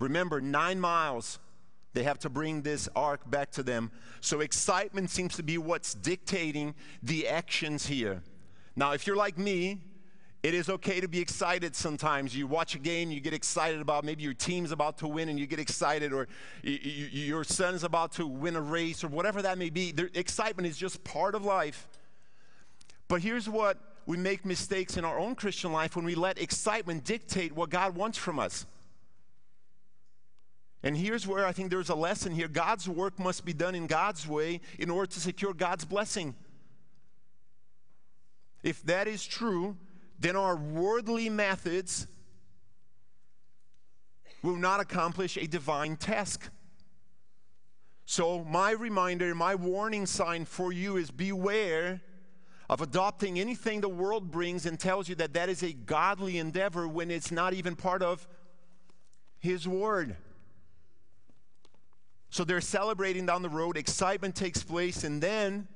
Remember, 0.00 0.40
nine 0.40 0.80
miles. 0.80 1.38
They 1.92 2.02
have 2.02 2.18
to 2.18 2.28
bring 2.28 2.62
this 2.62 2.88
ark 2.96 3.30
back 3.30 3.52
to 3.52 3.62
them. 3.62 3.92
So, 4.20 4.40
excitement 4.40 5.10
seems 5.10 5.36
to 5.36 5.44
be 5.44 5.58
what's 5.58 5.94
dictating 5.94 6.74
the 7.04 7.28
actions 7.28 7.86
here. 7.86 8.20
Now, 8.74 8.94
if 8.94 9.06
you're 9.06 9.14
like 9.14 9.38
me, 9.38 9.78
it 10.42 10.54
is 10.54 10.68
okay 10.68 11.00
to 11.00 11.06
be 11.06 11.20
excited 11.20 11.76
sometimes. 11.76 12.34
You 12.34 12.48
watch 12.48 12.74
a 12.74 12.78
game, 12.78 13.12
you 13.12 13.20
get 13.20 13.32
excited 13.32 13.80
about 13.80 14.04
maybe 14.04 14.24
your 14.24 14.34
team's 14.34 14.72
about 14.72 14.98
to 14.98 15.06
win 15.08 15.28
and 15.28 15.38
you 15.38 15.46
get 15.46 15.60
excited, 15.60 16.12
or 16.12 16.26
y- 16.64 16.80
y- 16.84 17.08
your 17.12 17.44
son's 17.44 17.84
about 17.84 18.12
to 18.12 18.26
win 18.26 18.56
a 18.56 18.60
race, 18.60 19.04
or 19.04 19.08
whatever 19.08 19.42
that 19.42 19.56
may 19.56 19.70
be. 19.70 19.92
The 19.92 20.10
excitement 20.18 20.66
is 20.66 20.76
just 20.76 21.04
part 21.04 21.36
of 21.36 21.44
life. 21.44 21.86
But 23.06 23.22
here's 23.22 23.48
what 23.48 23.78
we 24.04 24.16
make 24.16 24.44
mistakes 24.44 24.96
in 24.96 25.04
our 25.04 25.16
own 25.16 25.36
Christian 25.36 25.72
life 25.72 25.94
when 25.94 26.04
we 26.04 26.16
let 26.16 26.40
excitement 26.40 27.04
dictate 27.04 27.52
what 27.52 27.70
God 27.70 27.94
wants 27.94 28.18
from 28.18 28.40
us. 28.40 28.66
And 30.82 30.96
here's 30.96 31.24
where 31.24 31.46
I 31.46 31.52
think 31.52 31.70
there's 31.70 31.90
a 31.90 31.94
lesson 31.94 32.32
here 32.32 32.48
God's 32.48 32.88
work 32.88 33.16
must 33.18 33.44
be 33.44 33.52
done 33.52 33.76
in 33.76 33.86
God's 33.86 34.26
way 34.26 34.60
in 34.76 34.90
order 34.90 35.06
to 35.12 35.20
secure 35.20 35.54
God's 35.54 35.84
blessing. 35.84 36.34
If 38.64 38.82
that 38.84 39.06
is 39.06 39.24
true, 39.24 39.76
then 40.22 40.36
our 40.36 40.56
worldly 40.56 41.28
methods 41.28 42.06
will 44.42 44.56
not 44.56 44.80
accomplish 44.80 45.36
a 45.36 45.46
divine 45.46 45.96
task. 45.96 46.50
So, 48.04 48.44
my 48.44 48.72
reminder, 48.72 49.34
my 49.34 49.54
warning 49.54 50.06
sign 50.06 50.44
for 50.44 50.72
you 50.72 50.96
is 50.96 51.10
beware 51.10 52.00
of 52.68 52.80
adopting 52.80 53.38
anything 53.38 53.80
the 53.80 53.88
world 53.88 54.30
brings 54.30 54.66
and 54.66 54.78
tells 54.78 55.08
you 55.08 55.14
that 55.16 55.34
that 55.34 55.48
is 55.48 55.62
a 55.62 55.72
godly 55.72 56.38
endeavor 56.38 56.88
when 56.88 57.10
it's 57.10 57.30
not 57.30 57.52
even 57.54 57.76
part 57.76 58.02
of 58.02 58.26
His 59.38 59.68
Word. 59.68 60.16
So 62.30 62.44
they're 62.44 62.60
celebrating 62.60 63.26
down 63.26 63.42
the 63.42 63.48
road, 63.48 63.76
excitement 63.76 64.34
takes 64.34 64.62
place, 64.62 65.04
and 65.04 65.22
then 65.22 65.68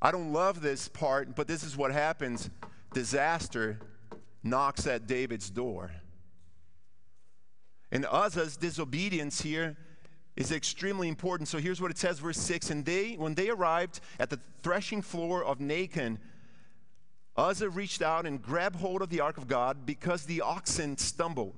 I 0.00 0.10
don't 0.10 0.32
love 0.32 0.60
this 0.60 0.86
part, 0.88 1.34
but 1.34 1.48
this 1.48 1.64
is 1.64 1.76
what 1.76 1.90
happens 1.90 2.50
disaster 2.94 3.78
knocks 4.42 4.86
at 4.86 5.06
David's 5.06 5.50
door. 5.50 5.90
And 7.92 8.06
Uzzah's 8.10 8.56
disobedience 8.56 9.42
here 9.42 9.76
is 10.36 10.50
extremely 10.50 11.08
important. 11.08 11.48
So 11.48 11.58
here's 11.58 11.80
what 11.80 11.90
it 11.90 11.98
says, 11.98 12.18
verse 12.18 12.38
6. 12.38 12.70
And 12.70 12.84
they, 12.84 13.14
when 13.14 13.34
they 13.34 13.50
arrived 13.50 14.00
at 14.18 14.30
the 14.30 14.40
threshing 14.62 15.02
floor 15.02 15.44
of 15.44 15.58
Nacon, 15.58 16.18
Uzzah 17.36 17.70
reached 17.70 18.02
out 18.02 18.26
and 18.26 18.40
grabbed 18.40 18.76
hold 18.76 19.02
of 19.02 19.10
the 19.10 19.20
ark 19.20 19.38
of 19.38 19.46
God 19.46 19.86
because 19.86 20.24
the 20.24 20.40
oxen 20.40 20.96
stumbled. 20.96 21.54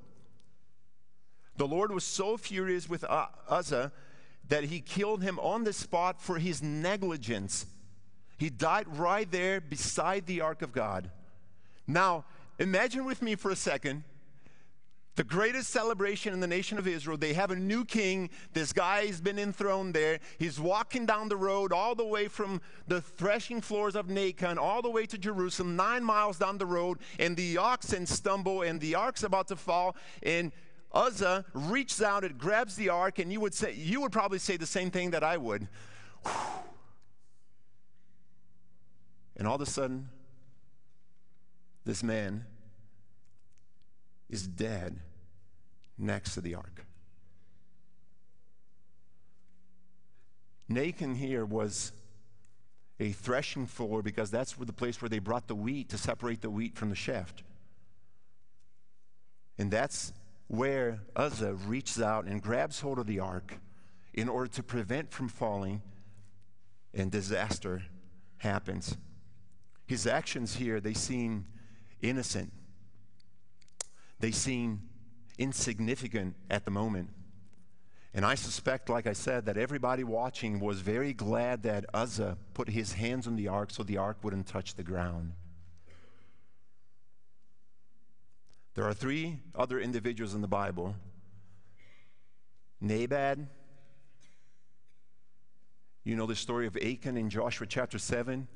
The 1.57 1.67
Lord 1.67 1.91
was 1.91 2.05
so 2.05 2.37
furious 2.37 2.89
with 2.89 3.05
Uzzah 3.49 3.93
that 4.49 4.65
he 4.65 4.81
killed 4.81 5.23
him 5.23 5.39
on 5.39 5.65
the 5.65 5.73
spot 5.73 6.21
for 6.21 6.39
his 6.39 6.63
negligence. 6.63 7.67
He 8.39 8.51
died 8.51 8.87
right 8.99 9.31
there 9.31 9.61
beside 9.61 10.27
the 10.27 10.43
ark 10.43 10.63
of 10.63 10.73
God. 10.73 11.11
Now, 11.87 12.25
imagine 12.59 13.05
with 13.05 13.23
me 13.23 13.35
for 13.35 13.51
a 13.51 13.57
second 13.57 14.05
the 15.17 15.25
greatest 15.25 15.71
celebration 15.71 16.35
in 16.35 16.41
the 16.41 16.47
nation 16.47 16.77
of 16.77 16.87
Israel. 16.87 17.17
They 17.17 17.33
have 17.33 17.51
a 17.51 17.57
new 17.57 17.87
king. 17.87 18.29
This 18.53 18.73
guy 18.73 19.07
has 19.07 19.21
been 19.21 19.39
enthroned 19.39 19.95
there. 19.95 20.21
He's 20.39 20.61
walking 20.61 21.07
down 21.07 21.31
the 21.31 21.39
road 21.39 21.73
all 21.73 21.95
the 21.95 22.05
way 22.05 22.29
from 22.29 22.61
the 22.87 23.01
threshing 23.01 23.63
floors 23.63 23.97
of 23.97 24.09
Nacon 24.09 24.59
all 24.59 24.83
the 24.83 24.91
way 24.91 25.07
to 25.07 25.17
Jerusalem, 25.17 25.75
nine 25.75 26.05
miles 26.05 26.39
down 26.39 26.59
the 26.59 26.67
road, 26.67 26.99
and 27.19 27.35
the 27.35 27.57
oxen 27.57 28.05
stumble, 28.05 28.61
and 28.61 28.79
the 28.79 28.95
ark's 28.95 29.25
about 29.25 29.49
to 29.49 29.57
fall. 29.57 29.97
And 30.23 30.53
Uzzah 30.93 31.47
reaches 31.55 32.03
out 32.03 32.23
and 32.23 32.37
grabs 32.37 32.77
the 32.77 32.91
ark, 32.91 33.19
and 33.19 33.33
you 33.33 33.41
would 33.41 33.55
say, 33.55 33.75
you 33.75 34.03
would 34.03 34.13
probably 34.13 34.39
say 34.39 34.59
the 34.59 34.67
same 34.67 34.91
thing 34.91 35.13
that 35.13 35.25
I 35.25 35.39
would. 35.39 35.67
And 39.39 39.49
all 39.49 39.55
of 39.55 39.63
a 39.63 39.67
sudden, 39.67 40.11
this 41.87 42.03
man 42.03 42.45
is 44.29 44.47
dead 44.47 44.99
next 45.97 46.35
to 46.35 46.41
the 46.41 46.57
ark. 46.57 46.85
Nacon 50.69 51.17
here 51.17 51.45
was 51.45 51.93
a 52.99 53.13
threshing 53.13 53.67
floor 53.67 54.03
because 54.03 54.33
that's 54.33 54.55
the 54.55 54.73
place 54.73 55.01
where 55.01 55.09
they 55.09 55.21
brought 55.21 55.47
the 55.47 55.55
wheat 55.55 55.89
to 55.91 55.97
separate 55.97 56.43
the 56.43 56.51
wheat 56.51 56.77
from 56.77 56.91
the 56.91 56.97
shaft. 56.97 57.45
And 59.57 59.71
that's 59.71 60.13
where 60.49 60.99
Uzzah 61.15 61.55
reaches 61.55 62.03
out 62.03 62.25
and 62.25 62.43
grabs 62.43 62.81
hold 62.81 62.99
of 62.99 63.07
the 63.07 63.21
ark 63.21 63.59
in 64.13 64.29
order 64.29 64.49
to 64.49 64.63
prevent 64.63 65.13
from 65.13 65.29
falling 65.29 65.83
and 66.93 67.13
disaster 67.13 67.85
happens. 68.39 68.97
His 69.87 70.07
actions 70.07 70.57
here, 70.57 70.81
they 70.81 70.95
seem 70.95 71.47
innocent. 72.03 72.53
They 74.21 74.31
seem 74.31 74.83
insignificant 75.39 76.37
at 76.51 76.65
the 76.65 76.71
moment. 76.71 77.11
And 78.15 78.25
I 78.25 78.35
suspect, 78.35 78.89
like 78.89 79.07
I 79.07 79.13
said, 79.13 79.45
that 79.45 79.59
everybody 79.59 80.03
watching 80.03 80.59
was 80.59 80.81
very 80.81 81.13
glad 81.13 81.65
that 81.65 81.85
Uzzah 81.93 82.39
put 82.55 82.71
his 82.71 82.95
hands 82.95 83.27
on 83.27 83.37
the 83.37 83.49
ark 83.49 83.71
so 83.71 83.83
the 83.83 83.99
ark 83.99 84.17
wouldn't 84.23 84.47
touch 84.47 84.75
the 84.75 84.83
ground. 84.83 85.33
There 88.75 88.85
are 88.85 88.95
three 88.95 89.41
other 89.55 89.79
individuals 89.79 90.35
in 90.35 90.41
the 90.41 90.49
Bible 90.49 90.95
Nabal. 92.81 93.37
You 96.05 96.15
know 96.15 96.27
the 96.27 96.37
story 96.37 96.67
of 96.67 96.77
Achan 96.77 97.17
in 97.17 97.29
Joshua 97.29 97.67
chapter 97.67 97.99
7, 97.99 98.47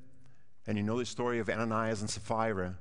and 0.67 0.79
you 0.79 0.85
know 0.85 0.99
the 0.99 1.07
story 1.07 1.39
of 1.39 1.51
Ananias 1.51 2.01
and 2.01 2.09
Sapphira 2.09 2.77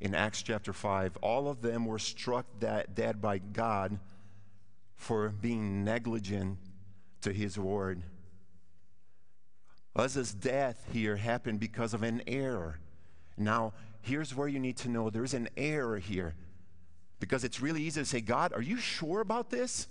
in 0.00 0.14
Acts 0.14 0.42
chapter 0.42 0.72
5. 0.72 1.18
All 1.22 1.48
of 1.48 1.62
them 1.62 1.84
were 1.84 1.98
struck 1.98 2.46
dead 2.58 3.20
by 3.20 3.38
God 3.38 3.98
for 4.96 5.28
being 5.28 5.84
negligent 5.84 6.58
to 7.22 7.32
his 7.32 7.58
word. 7.58 8.02
Uzzah's 9.96 10.32
death 10.32 10.86
here 10.92 11.16
happened 11.16 11.60
because 11.60 11.94
of 11.94 12.02
an 12.02 12.22
error. 12.26 12.78
Now, 13.36 13.72
here's 14.02 14.34
where 14.34 14.48
you 14.48 14.58
need 14.58 14.76
to 14.78 14.88
know 14.88 15.10
there's 15.10 15.34
an 15.34 15.48
error 15.56 15.98
here. 15.98 16.34
Because 17.18 17.44
it's 17.44 17.60
really 17.60 17.82
easy 17.82 18.00
to 18.00 18.06
say, 18.06 18.20
God, 18.20 18.52
are 18.54 18.62
you 18.62 18.78
sure 18.78 19.20
about 19.20 19.50
this? 19.50 19.88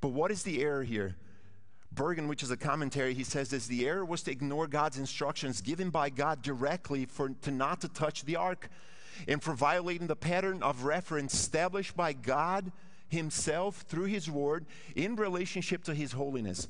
But 0.00 0.08
what 0.08 0.30
is 0.30 0.42
the 0.42 0.62
error 0.62 0.84
here? 0.84 1.16
Bergen, 1.94 2.28
which 2.28 2.42
is 2.42 2.50
a 2.50 2.56
commentary, 2.56 3.14
he 3.14 3.24
says 3.24 3.50
this 3.50 3.66
the 3.66 3.86
error 3.86 4.04
was 4.04 4.22
to 4.24 4.30
ignore 4.30 4.66
God's 4.66 4.98
instructions 4.98 5.60
given 5.60 5.90
by 5.90 6.10
God 6.10 6.42
directly 6.42 7.06
for 7.06 7.30
to 7.42 7.50
not 7.50 7.80
to 7.82 7.88
touch 7.88 8.24
the 8.24 8.36
ark 8.36 8.68
and 9.28 9.42
for 9.42 9.54
violating 9.54 10.06
the 10.06 10.16
pattern 10.16 10.62
of 10.62 10.84
reference 10.84 11.34
established 11.34 11.96
by 11.96 12.12
God 12.12 12.72
himself 13.08 13.84
through 13.88 14.06
his 14.06 14.30
word 14.30 14.66
in 14.96 15.16
relationship 15.16 15.84
to 15.84 15.94
his 15.94 16.12
holiness. 16.12 16.68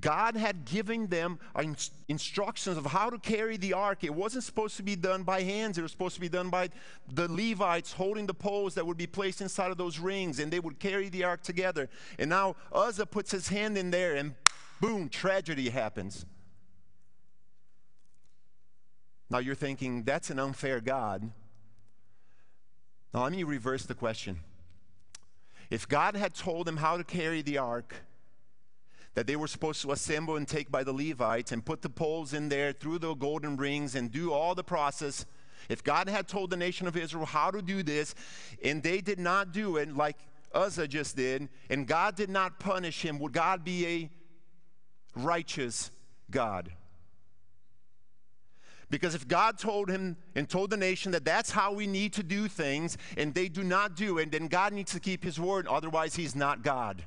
God 0.00 0.36
had 0.36 0.64
given 0.64 1.06
them 1.06 1.38
instructions 2.08 2.76
of 2.76 2.86
how 2.86 3.10
to 3.10 3.18
carry 3.18 3.56
the 3.56 3.72
ark. 3.72 4.04
It 4.04 4.14
wasn't 4.14 4.44
supposed 4.44 4.76
to 4.76 4.82
be 4.82 4.96
done 4.96 5.22
by 5.22 5.42
hands, 5.42 5.78
it 5.78 5.82
was 5.82 5.92
supposed 5.92 6.14
to 6.16 6.20
be 6.20 6.28
done 6.28 6.50
by 6.50 6.70
the 7.12 7.28
Levites 7.28 7.92
holding 7.92 8.26
the 8.26 8.34
poles 8.34 8.74
that 8.74 8.86
would 8.86 8.96
be 8.96 9.06
placed 9.06 9.40
inside 9.40 9.70
of 9.70 9.78
those 9.78 9.98
rings, 9.98 10.38
and 10.38 10.52
they 10.52 10.60
would 10.60 10.78
carry 10.78 11.08
the 11.08 11.24
ark 11.24 11.42
together. 11.42 11.88
And 12.18 12.28
now 12.30 12.56
Uzzah 12.72 13.06
puts 13.06 13.30
his 13.30 13.48
hand 13.48 13.78
in 13.78 13.90
there, 13.90 14.14
and 14.14 14.34
boom, 14.80 15.08
tragedy 15.08 15.70
happens. 15.70 16.26
Now 19.30 19.38
you're 19.38 19.54
thinking, 19.54 20.04
that's 20.04 20.30
an 20.30 20.38
unfair 20.38 20.80
God. 20.80 21.30
Now 23.12 23.22
let 23.22 23.32
me 23.32 23.44
reverse 23.44 23.84
the 23.84 23.94
question. 23.94 24.40
If 25.70 25.88
God 25.88 26.14
had 26.14 26.34
told 26.34 26.66
them 26.66 26.76
how 26.76 26.96
to 26.96 27.02
carry 27.02 27.42
the 27.42 27.58
ark, 27.58 27.94
that 29.16 29.26
they 29.26 29.34
were 29.34 29.48
supposed 29.48 29.80
to 29.80 29.92
assemble 29.92 30.36
and 30.36 30.46
take 30.46 30.70
by 30.70 30.84
the 30.84 30.92
Levites 30.92 31.50
and 31.50 31.64
put 31.64 31.80
the 31.80 31.88
poles 31.88 32.34
in 32.34 32.50
there 32.50 32.72
through 32.72 32.98
the 32.98 33.14
golden 33.14 33.56
rings 33.56 33.94
and 33.94 34.12
do 34.12 34.30
all 34.30 34.54
the 34.54 34.62
process, 34.62 35.24
if 35.70 35.82
God 35.82 36.06
had 36.10 36.28
told 36.28 36.50
the 36.50 36.56
nation 36.56 36.86
of 36.86 36.98
Israel 36.98 37.24
how 37.24 37.50
to 37.50 37.62
do 37.62 37.82
this 37.82 38.14
and 38.62 38.82
they 38.82 39.00
did 39.00 39.18
not 39.18 39.52
do 39.52 39.78
it 39.78 39.96
like 39.96 40.18
Uzzah 40.52 40.86
just 40.86 41.16
did, 41.16 41.48
and 41.70 41.86
God 41.86 42.14
did 42.14 42.28
not 42.28 42.60
punish 42.60 43.02
him, 43.02 43.18
would 43.18 43.32
God 43.32 43.64
be 43.64 43.86
a 43.86 44.10
righteous 45.18 45.90
God? 46.30 46.70
Because 48.90 49.14
if 49.14 49.26
God 49.26 49.58
told 49.58 49.88
him 49.88 50.18
and 50.34 50.46
told 50.46 50.68
the 50.68 50.76
nation 50.76 51.12
that 51.12 51.24
that's 51.24 51.50
how 51.50 51.72
we 51.72 51.86
need 51.86 52.12
to 52.12 52.22
do 52.22 52.48
things, 52.48 52.98
and 53.16 53.34
they 53.34 53.48
do 53.48 53.64
not 53.64 53.96
do 53.96 54.18
it, 54.18 54.30
then 54.30 54.46
God 54.46 54.74
needs 54.74 54.92
to 54.92 55.00
keep 55.00 55.24
his 55.24 55.40
word, 55.40 55.66
otherwise, 55.66 56.14
he's 56.14 56.36
not 56.36 56.62
God. 56.62 57.04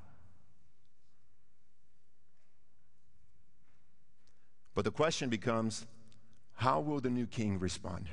But 4.80 4.86
the 4.86 4.92
question 4.92 5.28
becomes 5.30 5.86
how 6.54 6.80
will 6.80 7.02
the 7.02 7.10
new 7.10 7.28
king 7.28 7.60
respond? 7.60 8.08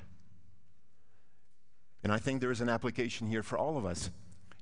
And 2.03 2.13
I 2.13 2.19
think 2.19 2.41
there 2.41 2.51
is 2.51 2.61
an 2.61 2.69
application 2.69 3.29
here 3.29 3.45
for 3.45 3.57
all 3.57 3.79
of 3.79 3.87
us. 3.87 4.11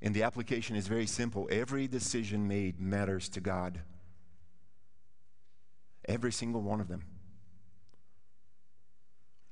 And 0.03 0.15
the 0.15 0.23
application 0.23 0.77
is 0.77 0.87
very 0.87 1.07
simple 1.07 1.49
every 1.51 1.89
decision 1.89 2.47
made 2.47 2.79
matters 2.79 3.31
to 3.31 3.41
God, 3.41 3.81
every 6.07 6.31
single 6.31 6.61
one 6.61 6.79
of 6.79 6.89
them. 6.89 7.05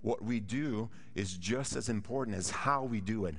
What 0.03 0.23
we 0.23 0.39
do 0.39 0.91
is 1.15 1.39
just 1.39 1.75
as 1.75 1.89
important 1.89 2.37
as 2.37 2.51
how 2.51 2.85
we 2.85 3.01
do 3.01 3.25
it. 3.25 3.37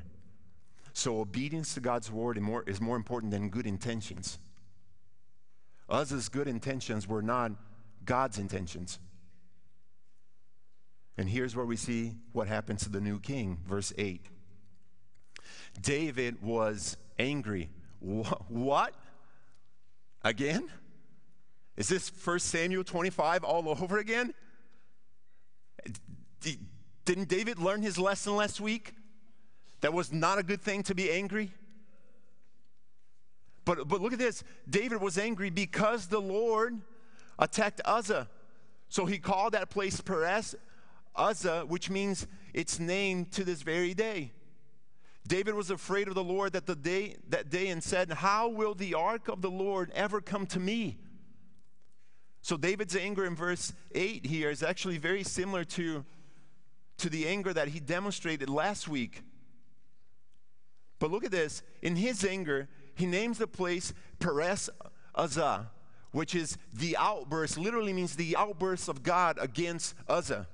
So, 0.93 1.19
obedience 1.19 1.75
to 1.75 1.81
God's 1.81 2.11
word 2.11 2.39
is 2.65 2.81
more, 2.81 2.95
important 2.95 3.31
than 3.31 3.49
good 3.49 3.67
intentions. 3.67 4.39
Uzzah's 5.87 6.29
good 6.29 6.47
intentions 6.47 7.07
were 7.07 7.21
not 7.21 7.51
God's 8.05 8.37
intentions. 8.37 8.99
And 11.17 11.29
here's 11.29 11.55
where 11.55 11.65
we 11.65 11.75
see 11.75 12.13
what 12.31 12.47
happens 12.47 12.83
to 12.83 12.89
the 12.89 13.01
new 13.01 13.19
king, 13.19 13.59
verse 13.67 13.93
8. 13.97 14.25
David 15.81 16.41
was 16.41 16.97
angry. 17.19 17.69
What? 17.99 18.95
Again? 20.23 20.69
Is 21.77 21.87
this 21.87 22.11
1 22.23 22.39
Samuel 22.39 22.83
25 22.83 23.43
all 23.43 23.69
over 23.69 23.97
again? 23.97 24.33
Didn't 27.05 27.27
David 27.27 27.59
learn 27.59 27.81
his 27.81 27.97
lesson 27.97 28.35
last 28.35 28.61
week? 28.61 28.93
That 29.81 29.93
was 29.93 30.13
not 30.13 30.37
a 30.37 30.43
good 30.43 30.61
thing 30.61 30.83
to 30.83 30.95
be 30.95 31.11
angry. 31.11 31.51
But, 33.65 33.87
but 33.87 34.01
look 34.01 34.13
at 34.13 34.19
this 34.19 34.43
David 34.69 35.01
was 35.01 35.17
angry 35.17 35.49
because 35.49 36.07
the 36.07 36.19
Lord 36.19 36.81
attacked 37.39 37.81
Uzzah. 37.85 38.29
So 38.89 39.05
he 39.05 39.17
called 39.17 39.53
that 39.53 39.69
place 39.69 40.01
Perez 40.01 40.55
Uzzah, 41.15 41.65
which 41.67 41.89
means 41.89 42.27
it's 42.53 42.79
name 42.79 43.25
to 43.25 43.43
this 43.43 43.61
very 43.61 43.93
day. 43.93 44.31
David 45.25 45.55
was 45.55 45.69
afraid 45.69 46.07
of 46.07 46.15
the 46.15 46.23
Lord 46.23 46.53
that 46.53 46.65
the 46.65 46.75
day 46.75 47.15
that 47.29 47.49
day 47.49 47.69
and 47.69 47.81
said, 47.81 48.11
"How 48.11 48.49
will 48.49 48.75
the 48.75 48.93
ark 48.93 49.29
of 49.29 49.41
the 49.41 49.49
Lord 49.49 49.89
ever 49.95 50.19
come 50.19 50.45
to 50.47 50.59
me?" 50.59 50.97
So 52.41 52.57
David's 52.57 52.95
anger 52.95 53.25
in 53.25 53.35
verse 53.35 53.71
8 53.95 54.25
here 54.25 54.49
is 54.49 54.63
actually 54.63 54.97
very 54.97 55.23
similar 55.23 55.63
to, 55.63 56.03
to 56.97 57.09
the 57.09 57.25
anger 57.25 57.53
that 57.53 57.69
he 57.69 57.79
demonstrated 57.79 58.49
last 58.49 58.89
week. 58.89 59.23
But 60.99 61.09
look 61.09 61.23
at 61.23 61.31
this. 61.31 61.63
In 61.81 61.95
his 61.95 62.25
anger, 62.25 62.67
he 62.95 63.05
names 63.05 63.37
the 63.37 63.47
place 63.47 63.93
Perez 64.19 64.69
Uzzah, 65.15 65.71
which 66.13 66.35
is 66.35 66.57
the 66.71 66.95
outburst, 66.95 67.57
literally 67.57 67.91
means 67.91 68.15
the 68.15 68.37
outburst 68.37 68.87
of 68.87 69.03
God 69.03 69.37
against 69.41 69.95
Uzzah. 70.07 70.47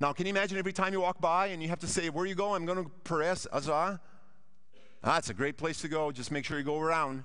Now, 0.00 0.12
can 0.12 0.26
you 0.26 0.30
imagine 0.30 0.58
every 0.58 0.72
time 0.72 0.92
you 0.92 1.00
walk 1.00 1.20
by 1.20 1.46
and 1.46 1.62
you 1.62 1.68
have 1.68 1.78
to 1.78 1.86
say, 1.86 2.10
Where 2.10 2.26
you 2.26 2.34
going? 2.34 2.62
I'm 2.62 2.66
going 2.66 2.84
to 2.84 2.90
Perez 3.04 3.46
Uzzah. 3.50 4.00
Ah, 5.04 5.18
it's 5.18 5.30
a 5.30 5.34
great 5.34 5.56
place 5.56 5.80
to 5.82 5.88
go. 5.88 6.10
Just 6.10 6.32
make 6.32 6.44
sure 6.44 6.58
you 6.58 6.64
go 6.64 6.80
around. 6.80 7.24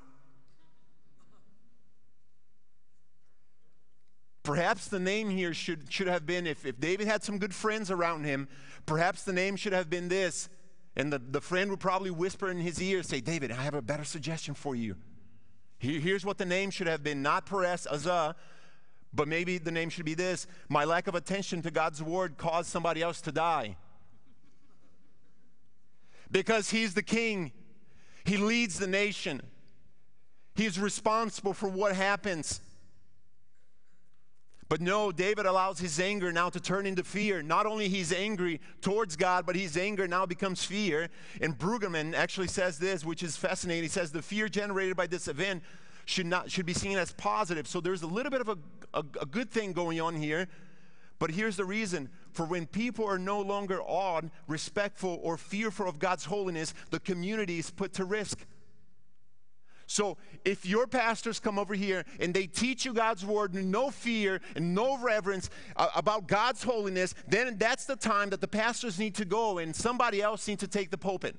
Perhaps 4.44 4.88
the 4.88 5.00
name 5.00 5.30
here 5.30 5.54
should, 5.54 5.92
should 5.92 6.08
have 6.08 6.26
been, 6.26 6.46
if, 6.46 6.66
if 6.66 6.80
David 6.80 7.08
had 7.08 7.24
some 7.24 7.40
good 7.40 7.54
friends 7.54 7.90
around 7.90 8.26
him, 8.26 8.48
perhaps 8.86 9.24
the 9.24 9.34
name 9.34 9.56
should 9.56 9.74
have 9.74 9.90
been 9.90 10.10
this. 10.10 10.48
And 10.96 11.12
the, 11.12 11.20
the 11.20 11.42
friend 11.42 11.70
would 11.72 11.80
probably 11.80 12.12
whisper 12.12 12.50
in 12.50 12.58
his 12.58 12.82
ear, 12.82 13.02
say, 13.04 13.22
David, 13.22 13.52
I 13.52 13.64
have 13.64 13.74
a 13.74 13.82
better 13.82 14.04
suggestion 14.04 14.54
for 14.54 14.76
you. 14.76 14.96
Here, 15.80 16.00
here's 16.00 16.26
what 16.26 16.38
the 16.38 16.46
name 16.46 16.70
should 16.70 16.88
have 16.88 17.04
been 17.04 17.22
not 17.22 17.46
Perez 17.46 17.88
Uzzah, 17.90 18.36
but 19.14 19.28
maybe 19.28 19.58
the 19.58 19.72
name 19.72 19.90
should 19.90 20.06
be 20.06 20.14
this 20.14 20.46
My 20.68 20.86
lack 20.86 21.08
of 21.08 21.16
attention 21.16 21.62
to 21.64 21.72
God's 21.72 22.04
word 22.04 22.38
caused 22.38 22.70
somebody 22.70 23.02
else 23.02 23.22
to 23.22 23.32
die. 23.32 23.78
Because 26.32 26.70
he's 26.70 26.94
the 26.94 27.02
king, 27.02 27.52
he 28.24 28.38
leads 28.38 28.78
the 28.78 28.88
nation, 28.88 29.42
he's 30.54 30.78
responsible 30.78 31.54
for 31.54 31.68
what 31.68 31.96
happens. 31.96 32.62
But 34.70 34.82
no, 34.82 35.12
David 35.12 35.48
allows 35.48 35.80
his 35.80 36.00
anger 36.00 36.32
now 36.32 36.52
to 36.52 36.60
turn 36.60 36.86
into 36.86 37.04
fear. 37.04 37.42
Not 37.42 37.66
only 37.66 37.90
he's 37.90 38.14
angry 38.14 38.62
towards 38.82 39.16
God, 39.16 39.48
but 39.48 39.56
his 39.56 39.76
anger 39.76 40.08
now 40.08 40.28
becomes 40.28 40.64
fear. 40.64 41.10
And 41.42 41.58
Brueggemann 41.58 42.14
actually 42.14 42.48
says 42.48 42.78
this, 42.78 43.04
which 43.04 43.24
is 43.24 43.36
fascinating. 43.36 43.84
He 43.84 43.90
says 43.90 44.12
the 44.12 44.22
fear 44.22 44.48
generated 44.48 44.96
by 44.96 45.08
this 45.08 45.28
event 45.28 45.64
should 46.06 46.28
not 46.28 46.52
should 46.52 46.68
be 46.68 46.74
seen 46.74 46.98
as 46.98 47.12
positive. 47.14 47.68
So 47.68 47.82
there's 47.82 48.04
a 48.04 48.08
little 48.08 48.32
bit 48.32 48.42
of 48.42 48.50
a, 48.50 48.58
a, 48.94 49.04
a 49.22 49.26
good 49.26 49.50
thing 49.50 49.74
going 49.74 50.00
on 50.00 50.16
here. 50.16 50.48
But 51.18 51.32
here's 51.32 51.58
the 51.58 51.66
reason 51.66 52.10
for 52.32 52.46
when 52.46 52.68
people 52.68 53.06
are 53.06 53.20
no 53.20 53.42
longer 53.42 53.82
awed, 53.82 54.30
respectful, 54.48 55.20
or 55.24 55.36
fearful 55.36 55.90
of 55.90 55.98
God's 55.98 56.26
holiness, 56.26 56.76
the 56.92 57.00
community 57.00 57.58
is 57.58 57.72
put 57.72 57.94
to 57.94 58.06
risk. 58.06 58.46
So 59.90 60.18
if 60.46 60.68
your 60.68 60.86
pastors 60.86 61.40
come 61.40 61.58
over 61.58 61.74
here 61.74 62.06
and 62.20 62.32
they 62.32 62.46
teach 62.46 62.86
you 62.86 62.94
God's 62.94 63.26
word, 63.26 63.56
no 63.56 63.90
fear 63.90 64.40
and 64.56 64.76
no 64.76 65.00
reverence 65.00 65.50
uh, 65.76 65.88
about 65.96 66.28
God's 66.28 66.62
holiness, 66.62 67.16
then 67.28 67.58
that's 67.58 67.86
the 67.86 67.96
time 67.96 68.30
that 68.30 68.40
the 68.40 68.48
pastors 68.48 69.00
need 69.00 69.16
to 69.16 69.26
go 69.26 69.58
and 69.58 69.76
somebody 69.76 70.22
else 70.22 70.48
needs 70.48 70.60
to 70.60 70.68
take 70.68 70.92
the 70.92 70.98
pulpit. 70.98 71.36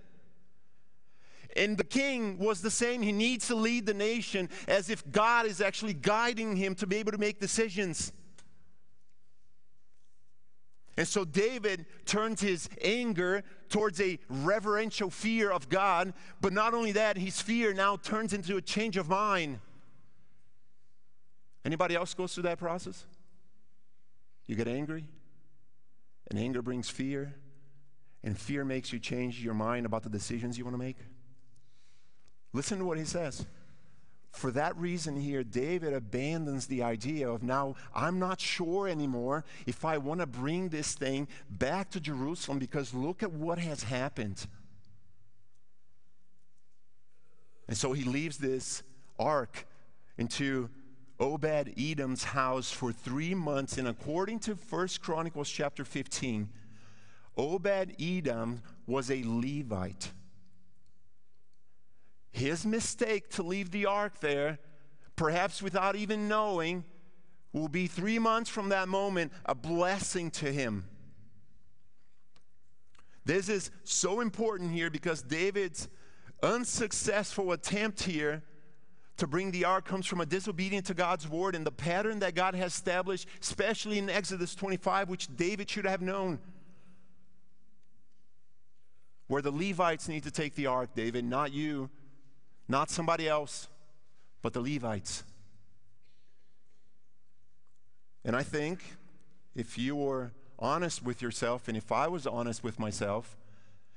And 1.54 1.78
the 1.78 1.84
king 1.84 2.38
was 2.38 2.60
the 2.60 2.72
same. 2.72 3.02
He 3.02 3.12
needs 3.12 3.46
to 3.46 3.54
lead 3.54 3.86
the 3.86 3.94
nation 3.94 4.48
as 4.66 4.90
if 4.90 5.08
God 5.12 5.46
is 5.46 5.60
actually 5.60 5.94
guiding 5.94 6.56
him 6.56 6.74
to 6.74 6.88
be 6.88 6.96
able 6.96 7.12
to 7.12 7.18
make 7.18 7.38
decisions. 7.38 8.12
And 11.00 11.08
so 11.08 11.24
David 11.24 11.86
turns 12.04 12.42
his 12.42 12.68
anger 12.82 13.42
towards 13.70 14.02
a 14.02 14.18
reverential 14.28 15.08
fear 15.08 15.50
of 15.50 15.70
God, 15.70 16.12
but 16.42 16.52
not 16.52 16.74
only 16.74 16.92
that, 16.92 17.16
his 17.16 17.40
fear 17.40 17.72
now 17.72 17.96
turns 17.96 18.34
into 18.34 18.58
a 18.58 18.60
change 18.60 18.98
of 18.98 19.08
mind. 19.08 19.60
Anybody 21.64 21.94
else 21.94 22.12
goes 22.12 22.34
through 22.34 22.42
that 22.42 22.58
process? 22.58 23.06
You 24.46 24.56
get 24.56 24.68
angry, 24.68 25.06
and 26.28 26.38
anger 26.38 26.60
brings 26.60 26.90
fear, 26.90 27.34
and 28.22 28.38
fear 28.38 28.62
makes 28.62 28.92
you 28.92 28.98
change 28.98 29.42
your 29.42 29.54
mind 29.54 29.86
about 29.86 30.02
the 30.02 30.10
decisions 30.10 30.58
you 30.58 30.64
want 30.66 30.74
to 30.74 30.78
make. 30.78 30.98
Listen 32.52 32.78
to 32.78 32.84
what 32.84 32.98
he 32.98 33.06
says. 33.06 33.46
For 34.30 34.50
that 34.52 34.76
reason, 34.76 35.16
here, 35.16 35.42
David 35.42 35.92
abandons 35.92 36.66
the 36.66 36.82
idea 36.82 37.28
of 37.28 37.42
now, 37.42 37.74
I'm 37.94 38.18
not 38.18 38.40
sure 38.40 38.86
anymore 38.86 39.44
if 39.66 39.84
I 39.84 39.98
want 39.98 40.20
to 40.20 40.26
bring 40.26 40.68
this 40.68 40.94
thing 40.94 41.26
back 41.50 41.90
to 41.90 42.00
Jerusalem 42.00 42.58
because 42.58 42.94
look 42.94 43.22
at 43.22 43.32
what 43.32 43.58
has 43.58 43.82
happened. 43.82 44.46
And 47.66 47.76
so 47.76 47.92
he 47.92 48.04
leaves 48.04 48.38
this 48.38 48.82
ark 49.18 49.66
into 50.16 50.70
Obed 51.18 51.74
Edom's 51.76 52.24
house 52.24 52.70
for 52.70 52.92
three 52.92 53.34
months. 53.34 53.78
And 53.78 53.88
according 53.88 54.38
to 54.40 54.54
1 54.54 54.88
Chronicles 55.02 55.50
chapter 55.50 55.84
15, 55.84 56.48
Obed 57.36 57.94
Edom 58.00 58.62
was 58.86 59.10
a 59.10 59.22
Levite. 59.24 60.12
His 62.32 62.64
mistake 62.64 63.28
to 63.30 63.42
leave 63.42 63.70
the 63.70 63.86
ark 63.86 64.20
there, 64.20 64.58
perhaps 65.16 65.62
without 65.62 65.96
even 65.96 66.28
knowing, 66.28 66.84
will 67.52 67.68
be 67.68 67.86
three 67.86 68.18
months 68.18 68.48
from 68.48 68.68
that 68.68 68.88
moment 68.88 69.32
a 69.44 69.54
blessing 69.54 70.30
to 70.30 70.52
him. 70.52 70.84
This 73.24 73.48
is 73.48 73.70
so 73.84 74.20
important 74.20 74.72
here 74.72 74.90
because 74.90 75.22
David's 75.22 75.88
unsuccessful 76.42 77.52
attempt 77.52 78.02
here 78.02 78.42
to 79.18 79.26
bring 79.26 79.50
the 79.50 79.66
ark 79.66 79.84
comes 79.84 80.06
from 80.06 80.22
a 80.22 80.26
disobedience 80.26 80.86
to 80.86 80.94
God's 80.94 81.28
word 81.28 81.54
and 81.54 81.66
the 81.66 81.70
pattern 81.70 82.20
that 82.20 82.34
God 82.34 82.54
has 82.54 82.72
established, 82.72 83.28
especially 83.40 83.98
in 83.98 84.08
Exodus 84.08 84.54
25, 84.54 85.10
which 85.10 85.28
David 85.36 85.68
should 85.68 85.84
have 85.84 86.00
known. 86.00 86.38
Where 89.26 89.42
the 89.42 89.50
Levites 89.50 90.08
need 90.08 90.22
to 90.22 90.30
take 90.30 90.54
the 90.54 90.66
ark, 90.66 90.90
David, 90.94 91.24
not 91.24 91.52
you. 91.52 91.90
Not 92.70 92.88
somebody 92.88 93.28
else, 93.28 93.66
but 94.42 94.52
the 94.52 94.60
Levites. 94.60 95.24
And 98.24 98.36
I 98.36 98.44
think 98.44 98.78
if 99.56 99.76
you 99.76 99.96
were 99.96 100.30
honest 100.56 101.02
with 101.02 101.20
yourself, 101.20 101.66
and 101.66 101.76
if 101.76 101.90
I 101.90 102.06
was 102.06 102.28
honest 102.28 102.62
with 102.62 102.78
myself, 102.78 103.36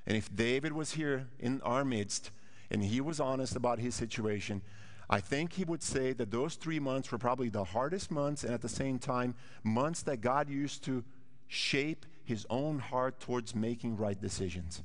and 0.08 0.18
if 0.18 0.36
David 0.36 0.74
was 0.74 0.94
here 0.94 1.28
in 1.40 1.62
our 1.62 1.86
midst 1.86 2.32
and 2.72 2.84
he 2.84 3.00
was 3.00 3.20
honest 3.20 3.56
about 3.56 3.78
his 3.78 3.94
situation, 3.94 4.64
I 5.08 5.20
think 5.20 5.54
he 5.54 5.66
would 5.66 5.84
say 5.84 6.12
that 6.14 6.32
those 6.32 6.56
three 6.56 6.80
months 6.80 7.12
were 7.12 7.20
probably 7.20 7.50
the 7.50 7.66
hardest 7.66 8.10
months, 8.10 8.44
and 8.44 8.56
at 8.56 8.64
the 8.64 8.70
same 8.70 8.98
time, 8.98 9.36
months 9.64 10.02
that 10.02 10.20
God 10.20 10.50
used 10.50 10.84
to 10.86 11.04
shape 11.48 12.08
his 12.24 12.48
own 12.50 12.80
heart 12.80 13.20
towards 13.20 13.54
making 13.54 13.98
right 13.98 14.20
decisions. 14.20 14.82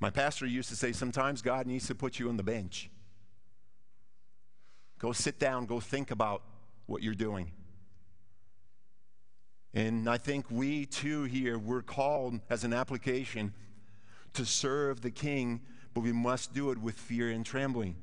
My 0.00 0.08
pastor 0.08 0.46
used 0.46 0.70
to 0.70 0.76
say 0.76 0.92
sometimes 0.92 1.42
God 1.42 1.66
needs 1.66 1.86
to 1.88 1.94
put 1.94 2.18
you 2.18 2.30
on 2.30 2.38
the 2.38 2.42
bench. 2.42 2.90
Go 4.98 5.12
sit 5.12 5.38
down, 5.38 5.66
go 5.66 5.78
think 5.78 6.10
about 6.10 6.42
what 6.86 7.02
you're 7.02 7.14
doing. 7.14 7.52
And 9.72 10.08
I 10.08 10.16
think 10.18 10.46
we 10.50 10.86
too 10.86 11.24
here, 11.24 11.58
we're 11.58 11.82
called 11.82 12.40
as 12.48 12.64
an 12.64 12.72
application 12.72 13.52
to 14.32 14.44
serve 14.44 15.02
the 15.02 15.10
King, 15.10 15.60
but 15.94 16.00
we 16.00 16.12
must 16.12 16.52
do 16.54 16.70
it 16.70 16.78
with 16.78 16.96
fear 16.96 17.30
and 17.30 17.44
trembling. 17.44 17.96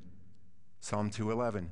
Psalm 0.80 1.10
211. 1.10 1.70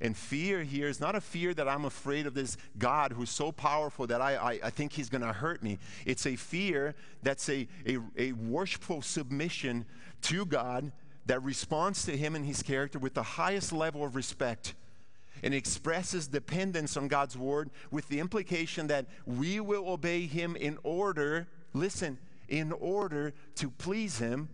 And 0.00 0.16
fear 0.16 0.62
here 0.62 0.88
is 0.88 1.00
not 1.00 1.14
a 1.14 1.20
fear 1.20 1.54
that 1.54 1.66
I'm 1.68 1.84
afraid 1.86 2.26
of 2.26 2.34
this 2.34 2.56
God 2.76 3.12
who's 3.12 3.30
so 3.30 3.50
powerful 3.50 4.06
that 4.08 4.20
I, 4.20 4.36
I, 4.36 4.60
I 4.64 4.70
think 4.70 4.92
he's 4.92 5.08
going 5.08 5.22
to 5.22 5.32
hurt 5.32 5.62
me. 5.62 5.78
It's 6.04 6.26
a 6.26 6.36
fear 6.36 6.94
that's 7.22 7.48
a, 7.48 7.66
a, 7.86 7.98
a 8.16 8.32
worshipful 8.32 9.00
submission 9.02 9.86
to 10.22 10.44
God 10.44 10.92
that 11.26 11.42
responds 11.42 12.04
to 12.04 12.16
him 12.16 12.34
and 12.34 12.44
his 12.44 12.62
character 12.62 12.98
with 12.98 13.14
the 13.14 13.22
highest 13.22 13.72
level 13.72 14.04
of 14.04 14.14
respect 14.16 14.74
and 15.42 15.54
expresses 15.54 16.28
dependence 16.28 16.96
on 16.96 17.08
God's 17.08 17.36
word 17.36 17.70
with 17.90 18.08
the 18.08 18.20
implication 18.20 18.86
that 18.88 19.06
we 19.26 19.60
will 19.60 19.88
obey 19.88 20.26
him 20.26 20.56
in 20.56 20.78
order, 20.82 21.46
listen, 21.72 22.18
in 22.48 22.72
order 22.72 23.32
to 23.56 23.70
please 23.70 24.18
him, 24.18 24.48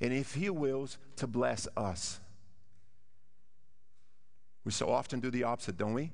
and 0.00 0.12
if 0.12 0.34
he 0.34 0.50
wills, 0.50 0.98
to 1.16 1.26
bless 1.26 1.68
us. 1.76 2.20
We 4.64 4.72
so 4.72 4.90
often 4.90 5.20
do 5.20 5.30
the 5.30 5.44
opposite, 5.44 5.76
don't 5.76 5.94
we? 5.94 6.12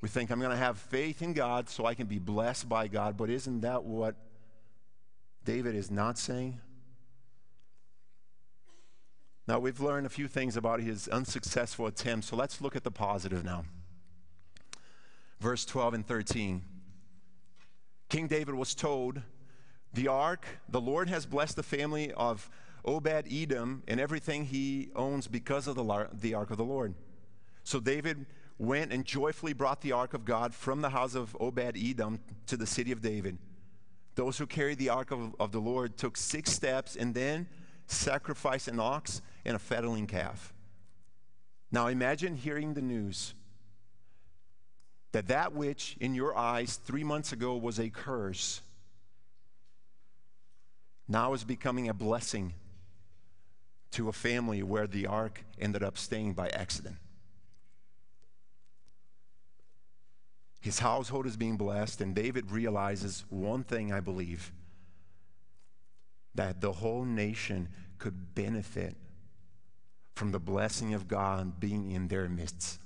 We 0.00 0.08
think 0.08 0.30
I'm 0.30 0.38
going 0.38 0.52
to 0.52 0.56
have 0.56 0.78
faith 0.78 1.22
in 1.22 1.32
God 1.32 1.68
so 1.68 1.84
I 1.84 1.94
can 1.94 2.06
be 2.06 2.18
blessed 2.18 2.68
by 2.68 2.86
God, 2.86 3.16
but 3.16 3.30
isn't 3.30 3.62
that 3.62 3.82
what 3.82 4.14
David 5.44 5.74
is 5.74 5.90
not 5.90 6.18
saying? 6.18 6.60
Now, 9.48 9.58
we've 9.58 9.80
learned 9.80 10.06
a 10.06 10.10
few 10.10 10.28
things 10.28 10.56
about 10.56 10.80
his 10.80 11.08
unsuccessful 11.08 11.86
attempt, 11.86 12.26
so 12.26 12.36
let's 12.36 12.60
look 12.60 12.76
at 12.76 12.84
the 12.84 12.90
positive 12.90 13.44
now. 13.44 13.64
Verse 15.40 15.64
12 15.64 15.94
and 15.94 16.06
13. 16.06 16.62
King 18.08 18.26
David 18.26 18.54
was 18.54 18.74
told, 18.74 19.22
The 19.94 20.06
ark, 20.06 20.46
the 20.68 20.80
Lord 20.80 21.08
has 21.08 21.26
blessed 21.26 21.56
the 21.56 21.62
family 21.62 22.12
of 22.12 22.50
Obed 22.88 23.30
Edom 23.30 23.82
and 23.86 24.00
everything 24.00 24.46
he 24.46 24.88
owns 24.96 25.26
because 25.26 25.66
of 25.66 25.76
the, 25.76 26.08
the 26.14 26.32
ark 26.32 26.50
of 26.50 26.56
the 26.56 26.64
Lord. 26.64 26.94
So 27.62 27.80
David 27.80 28.24
went 28.56 28.94
and 28.94 29.04
joyfully 29.04 29.52
brought 29.52 29.82
the 29.82 29.92
ark 29.92 30.14
of 30.14 30.24
God 30.24 30.54
from 30.54 30.80
the 30.80 30.88
house 30.88 31.14
of 31.14 31.36
Obed 31.38 31.76
Edom 31.76 32.18
to 32.46 32.56
the 32.56 32.66
city 32.66 32.90
of 32.90 33.02
David. 33.02 33.36
Those 34.14 34.38
who 34.38 34.46
carried 34.46 34.78
the 34.78 34.88
ark 34.88 35.10
of, 35.10 35.36
of 35.38 35.52
the 35.52 35.58
Lord 35.58 35.98
took 35.98 36.16
six 36.16 36.50
steps 36.50 36.96
and 36.96 37.14
then 37.14 37.46
sacrificed 37.88 38.68
an 38.68 38.80
ox 38.80 39.20
and 39.44 39.54
a 39.54 39.58
fattening 39.58 40.06
calf. 40.06 40.54
Now 41.70 41.88
imagine 41.88 42.36
hearing 42.36 42.72
the 42.72 42.80
news 42.80 43.34
that 45.12 45.28
that 45.28 45.52
which 45.52 45.94
in 46.00 46.14
your 46.14 46.34
eyes 46.34 46.76
three 46.76 47.04
months 47.04 47.32
ago 47.32 47.54
was 47.54 47.78
a 47.78 47.90
curse 47.90 48.62
now 51.06 51.34
is 51.34 51.44
becoming 51.44 51.88
a 51.88 51.94
blessing 51.94 52.54
to 53.92 54.08
a 54.08 54.12
family 54.12 54.62
where 54.62 54.86
the 54.86 55.06
ark 55.06 55.44
ended 55.58 55.82
up 55.82 55.96
staying 55.96 56.34
by 56.34 56.48
accident. 56.48 56.96
His 60.60 60.80
household 60.80 61.26
is 61.26 61.36
being 61.36 61.56
blessed, 61.56 62.00
and 62.00 62.14
David 62.14 62.50
realizes 62.50 63.24
one 63.30 63.62
thing, 63.64 63.92
I 63.92 64.00
believe, 64.00 64.52
that 66.34 66.60
the 66.60 66.72
whole 66.72 67.04
nation 67.04 67.68
could 67.98 68.34
benefit 68.34 68.96
from 70.14 70.32
the 70.32 70.40
blessing 70.40 70.94
of 70.94 71.06
God 71.06 71.60
being 71.60 71.92
in 71.92 72.08
their 72.08 72.28
midst. 72.28 72.80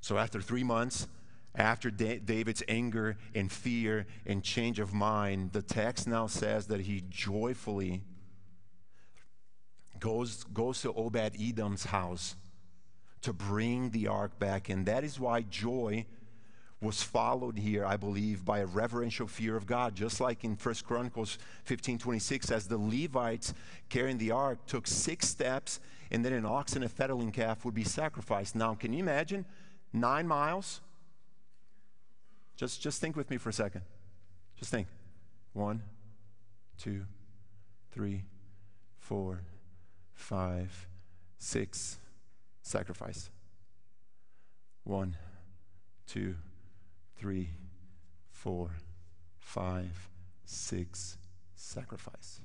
So 0.00 0.18
after 0.18 0.40
three 0.40 0.64
months, 0.64 1.06
after 1.54 1.90
David's 1.90 2.62
anger 2.68 3.16
and 3.34 3.50
fear 3.50 4.06
and 4.26 4.42
change 4.42 4.80
of 4.80 4.92
mind, 4.92 5.52
the 5.52 5.62
text 5.62 6.06
now 6.06 6.26
says 6.26 6.66
that 6.66 6.82
he 6.82 7.04
joyfully 7.08 8.02
goes, 10.00 10.44
goes 10.44 10.82
to 10.82 10.92
Obed 10.92 11.36
Edom's 11.40 11.84
house 11.84 12.36
to 13.22 13.32
bring 13.32 13.90
the 13.90 14.08
ark 14.08 14.38
back. 14.38 14.68
And 14.68 14.86
that 14.86 15.04
is 15.04 15.18
why 15.18 15.42
joy 15.42 16.06
was 16.80 17.02
followed 17.02 17.58
here, 17.58 17.84
I 17.84 17.96
believe, 17.96 18.44
by 18.44 18.60
a 18.60 18.66
reverential 18.66 19.26
fear 19.26 19.56
of 19.56 19.66
God, 19.66 19.96
just 19.96 20.20
like 20.20 20.44
in 20.44 20.54
1 20.54 20.74
Chronicles 20.86 21.38
15 21.64 21.98
26, 21.98 22.50
as 22.50 22.68
the 22.68 22.78
Levites 22.78 23.52
carrying 23.88 24.18
the 24.18 24.30
ark 24.30 24.64
took 24.66 24.86
six 24.86 25.26
steps, 25.26 25.80
and 26.10 26.24
then 26.24 26.32
an 26.32 26.46
ox 26.46 26.74
and 26.74 26.84
a 26.84 26.88
fattening 26.88 27.32
calf 27.32 27.64
would 27.64 27.74
be 27.74 27.84
sacrificed. 27.84 28.54
Now, 28.54 28.74
can 28.74 28.92
you 28.92 29.00
imagine 29.00 29.44
nine 29.92 30.28
miles? 30.28 30.80
Just, 32.56 32.80
just 32.80 33.00
think 33.00 33.16
with 33.16 33.30
me 33.30 33.36
for 33.38 33.48
a 33.48 33.52
second. 33.52 33.82
Just 34.56 34.70
think. 34.70 34.86
One, 35.52 35.82
two, 36.78 37.04
three, 37.90 38.22
four, 38.98 39.42
five, 40.18 40.88
six, 41.38 41.96
sacrifice. 42.62 43.30
One, 44.84 45.16
two, 46.06 46.34
three, 47.16 47.50
four, 48.30 48.70
five, 49.38 50.10
six, 50.44 51.16
sacrifice. 51.54 52.40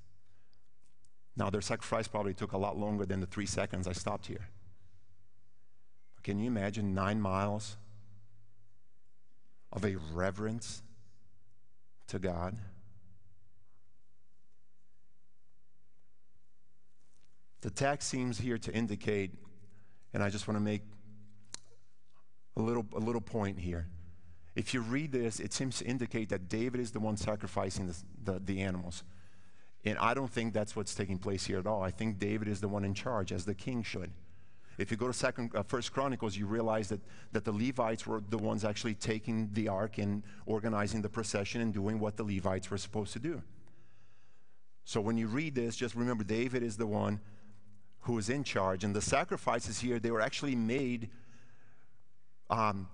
Now, 1.35 1.49
their 1.49 1.61
sacrifice 1.61 2.07
probably 2.07 2.35
took 2.35 2.51
a 2.51 2.57
lot 2.57 2.77
longer 2.77 3.05
than 3.05 3.19
the 3.19 3.25
three 3.25 3.47
seconds 3.47 3.87
I 3.87 3.93
stopped 3.93 4.27
here. 4.27 4.47
Can 6.21 6.39
you 6.39 6.47
imagine 6.47 6.93
nine 6.93 7.19
miles 7.19 7.75
of 9.71 9.83
a 9.83 9.95
reverence 10.13 10.83
to 12.07 12.19
God? 12.19 12.55
The 17.63 17.69
text 17.69 18.09
seems 18.09 18.37
here 18.37 18.57
to 18.57 18.73
indicate, 18.73 19.31
and 20.13 20.21
I 20.21 20.29
just 20.29 20.49
want 20.49 20.57
to 20.57 20.61
make 20.61 20.81
a 22.57 22.61
little, 22.61 22.85
a 22.93 22.99
little 22.99 23.21
point 23.21 23.57
here. 23.57 23.87
If 24.53 24.73
you 24.73 24.81
read 24.81 25.13
this, 25.13 25.39
it 25.39 25.53
seems 25.53 25.77
to 25.77 25.85
indicate 25.85 26.27
that 26.27 26.49
David 26.49 26.81
is 26.81 26.91
the 26.91 26.99
one 26.99 27.15
sacrificing 27.15 27.87
the, 27.87 27.95
the, 28.25 28.39
the, 28.39 28.61
animals. 28.61 29.05
And 29.85 29.97
I 29.97 30.13
don't 30.13 30.29
think 30.29 30.53
that's 30.53 30.75
what's 30.75 30.93
taking 30.93 31.17
place 31.17 31.45
here 31.45 31.57
at 31.57 31.65
all. 31.65 31.81
I 31.81 31.89
think 31.89 32.19
David 32.19 32.49
is 32.49 32.59
the 32.59 32.67
one 32.67 32.83
in 32.83 32.93
charge, 32.93 33.31
as 33.31 33.45
the 33.45 33.55
king 33.55 33.81
should. 33.81 34.11
If 34.77 34.91
you 34.91 34.97
go 34.97 35.07
to 35.07 35.13
Second, 35.13 35.55
uh, 35.55 35.63
First 35.63 35.93
Chronicles, 35.93 36.35
you 36.35 36.47
realize 36.47 36.89
that, 36.89 36.99
that 37.31 37.45
the 37.45 37.53
Levites 37.53 38.05
were 38.05 38.21
the 38.27 38.37
ones 38.37 38.65
actually 38.65 38.95
taking 38.95 39.49
the 39.53 39.69
ark 39.69 39.99
and 39.99 40.23
organizing 40.45 41.01
the 41.01 41.09
procession 41.09 41.61
and 41.61 41.73
doing 41.73 41.97
what 41.97 42.17
the 42.17 42.23
Levites 42.25 42.69
were 42.69 42.77
supposed 42.77 43.13
to 43.13 43.19
do. 43.19 43.41
So 44.83 44.99
when 44.99 45.15
you 45.15 45.27
read 45.27 45.55
this, 45.55 45.77
just 45.77 45.95
remember 45.95 46.25
David 46.25 46.61
is 46.61 46.75
the 46.75 46.87
one 46.87 47.21
who 48.03 48.17
is 48.17 48.29
in 48.29 48.43
charge. 48.43 48.83
And 48.83 48.95
the 48.95 49.01
sacrifices 49.01 49.79
here, 49.79 49.99
they 49.99 50.11
were 50.11 50.21
actually 50.21 50.55
made 50.55 51.09
um, 52.49 52.87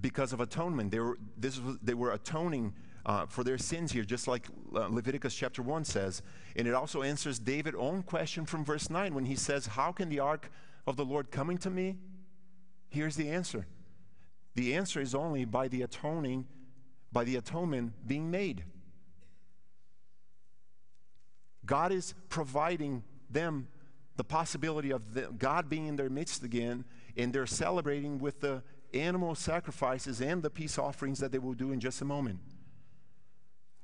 because 0.00 0.32
of 0.32 0.40
atonement. 0.40 0.90
They 0.90 0.98
were, 0.98 1.18
this 1.36 1.60
was, 1.60 1.78
they 1.82 1.94
were 1.94 2.12
atoning 2.12 2.74
uh, 3.06 3.26
for 3.26 3.44
their 3.44 3.58
sins 3.58 3.92
here, 3.92 4.04
just 4.04 4.26
like 4.28 4.46
uh, 4.74 4.88
Leviticus 4.88 5.34
chapter 5.34 5.62
1 5.62 5.84
says. 5.84 6.22
And 6.56 6.66
it 6.66 6.74
also 6.74 7.02
answers 7.02 7.38
David's 7.38 7.76
own 7.78 8.02
question 8.02 8.44
from 8.44 8.64
verse 8.64 8.90
9 8.90 9.14
when 9.14 9.24
he 9.24 9.36
says, 9.36 9.66
How 9.66 9.92
can 9.92 10.08
the 10.08 10.20
ark 10.20 10.50
of 10.86 10.96
the 10.96 11.04
Lord 11.04 11.30
coming 11.30 11.58
to 11.58 11.70
me? 11.70 11.96
Here's 12.88 13.16
the 13.16 13.28
answer. 13.28 13.66
The 14.54 14.74
answer 14.74 15.00
is 15.00 15.14
only 15.14 15.44
by 15.44 15.68
the 15.68 15.82
atoning, 15.82 16.46
by 17.12 17.24
the 17.24 17.36
atonement 17.36 17.92
being 18.06 18.30
made. 18.30 18.64
God 21.64 21.92
is 21.92 22.14
providing 22.28 23.04
them 23.30 23.68
the 24.16 24.24
possibility 24.24 24.90
of 24.90 25.14
the, 25.14 25.22
God 25.38 25.68
being 25.68 25.86
in 25.86 25.96
their 25.96 26.10
midst 26.10 26.42
again, 26.42 26.84
and 27.16 27.32
they're 27.32 27.46
celebrating 27.46 28.18
with 28.18 28.40
the 28.40 28.62
animal 28.94 29.34
sacrifices 29.34 30.20
and 30.20 30.42
the 30.42 30.50
peace 30.50 30.78
offerings 30.78 31.18
that 31.20 31.32
they 31.32 31.38
will 31.38 31.54
do 31.54 31.72
in 31.72 31.80
just 31.80 32.00
a 32.02 32.04
moment. 32.04 32.40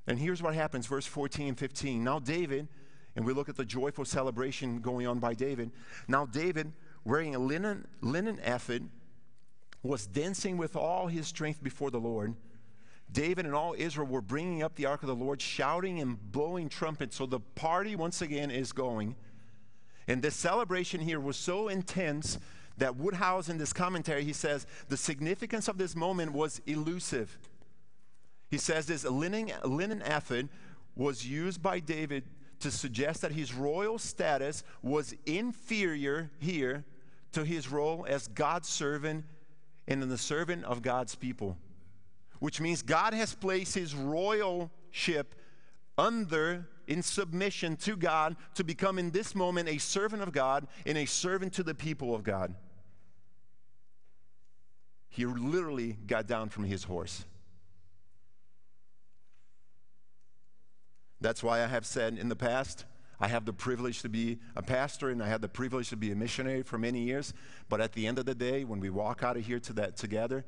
And 0.07 0.19
here's 0.19 0.43
what 0.43 0.55
happens, 0.55 0.87
verse 0.87 1.07
14 1.07 1.49
and 1.49 1.59
15. 1.59 2.03
Now, 2.03 2.19
David, 2.19 2.69
and 3.14 3.27
we 3.27 3.33
look 3.33 3.49
at 3.49 3.57
the 3.57 3.64
joyful 3.64 4.05
celebration 4.05 4.81
going 4.81 5.07
on 5.07 5.19
by 5.19 5.35
David. 5.35 5.71
Now, 6.07 6.25
David, 6.25 6.73
wearing 7.05 7.35
a 7.35 7.38
linen, 7.38 7.87
linen 8.01 8.38
ephod, 8.43 8.88
was 9.83 10.07
dancing 10.07 10.57
with 10.57 10.77
all 10.77 11.07
his 11.09 11.27
strength 11.27 11.62
before 11.62 11.91
the 11.91 12.01
Lord. 12.01 12.35
David 13.11 13.47
and 13.47 13.55
all 13.55 13.75
Israel 13.77 14.07
were 14.07 14.21
bringing 14.21 14.62
up 14.62 14.75
the 14.75 14.87
ark 14.87 15.03
of 15.03 15.09
the 15.09 15.14
Lord, 15.14 15.41
shouting 15.41 16.01
and 16.01 16.31
blowing 16.31 16.69
trumpets. 16.69 17.17
So 17.17 17.27
the 17.27 17.41
party, 17.41 17.97
once 17.97 18.21
again, 18.21 18.51
is 18.51 18.73
going. 18.73 19.17
And 20.09 20.23
this 20.23 20.35
celebration 20.35 21.01
here 21.01 21.21
was 21.21 21.37
so 21.37 21.68
intense 21.68 22.38
that 22.79 22.97
Woodhouse, 22.97 23.49
in 23.49 23.59
this 23.59 23.73
commentary, 23.73 24.25
he 24.25 24.33
says 24.33 24.66
the 24.88 24.97
significance 24.97 25.68
of 25.68 25.79
this 25.79 25.94
moment 25.94 26.33
was 26.33 26.61
elusive. 26.66 27.38
He 28.51 28.59
says 28.59 28.87
this 28.87 29.05
linen, 29.05 29.53
linen 29.64 30.03
ephod 30.03 30.49
was 30.97 31.25
used 31.25 31.62
by 31.62 31.79
David 31.79 32.25
to 32.61 32.71
suggest 32.73 33.21
that 33.21 33.31
his 33.31 33.55
royal 33.55 33.99
status 33.99 34.64
was 34.83 35.14
inferior 35.27 36.31
here 36.40 36.85
to 37.33 37.44
his 37.44 37.71
role 37.71 38.05
as 38.09 38.27
God's 38.27 38.68
servant 38.68 39.25
and 39.87 40.03
in 40.03 40.09
the 40.09 40.18
servant 40.18 40.64
of 40.64 40.83
God's 40.83 41.14
people 41.14 41.57
which 42.38 42.61
means 42.61 42.83
God 42.83 43.14
has 43.14 43.35
placed 43.35 43.75
his 43.75 43.94
royalship 43.94 45.35
under 45.97 46.68
in 46.88 47.03
submission 47.03 47.77
to 47.77 47.96
God 47.96 48.35
to 48.55 48.64
become 48.64 48.98
in 48.98 49.11
this 49.11 49.35
moment 49.35 49.68
a 49.68 49.79
servant 49.79 50.22
of 50.22 50.33
God 50.33 50.66
and 50.85 50.98
a 50.98 51.05
servant 51.05 51.53
to 51.53 51.62
the 51.62 51.74
people 51.74 52.14
of 52.14 52.24
God. 52.24 52.55
He 55.09 55.24
literally 55.24 55.92
got 56.07 56.27
down 56.27 56.48
from 56.48 56.64
his 56.64 56.85
horse. 56.85 57.24
That's 61.20 61.42
why 61.42 61.62
I 61.62 61.66
have 61.66 61.85
said 61.85 62.18
in 62.18 62.29
the 62.29 62.37
past, 62.37 62.85
I 63.20 63.29
have 63.29 63.44
the 63.44 63.53
privilege 63.53 64.03
to 64.03 64.09
be 64.09 64.38
a 64.55 64.62
pastor 64.62 65.11
and 65.11 65.22
I 65.22 65.29
had 65.29 65.42
the 65.42 65.48
privilege 65.48 65.90
to 65.90 65.96
be 65.96 66.12
a 66.12 66.16
missionary 66.16 66.62
for 66.62 66.79
many 66.79 67.01
years. 67.01 67.35
But 67.68 67.81
at 67.81 67.92
the 67.92 68.07
end 68.07 68.18
of 68.18 68.27
the 68.27 68.35
day, 68.35 68.64
when 68.64 68.81
we 68.81 68.90
walk 68.90 69.22
out 69.22 69.37
of 69.37 69.44
here 69.44 69.59
to 69.61 69.72
that 69.74 69.96
together, 69.96 70.44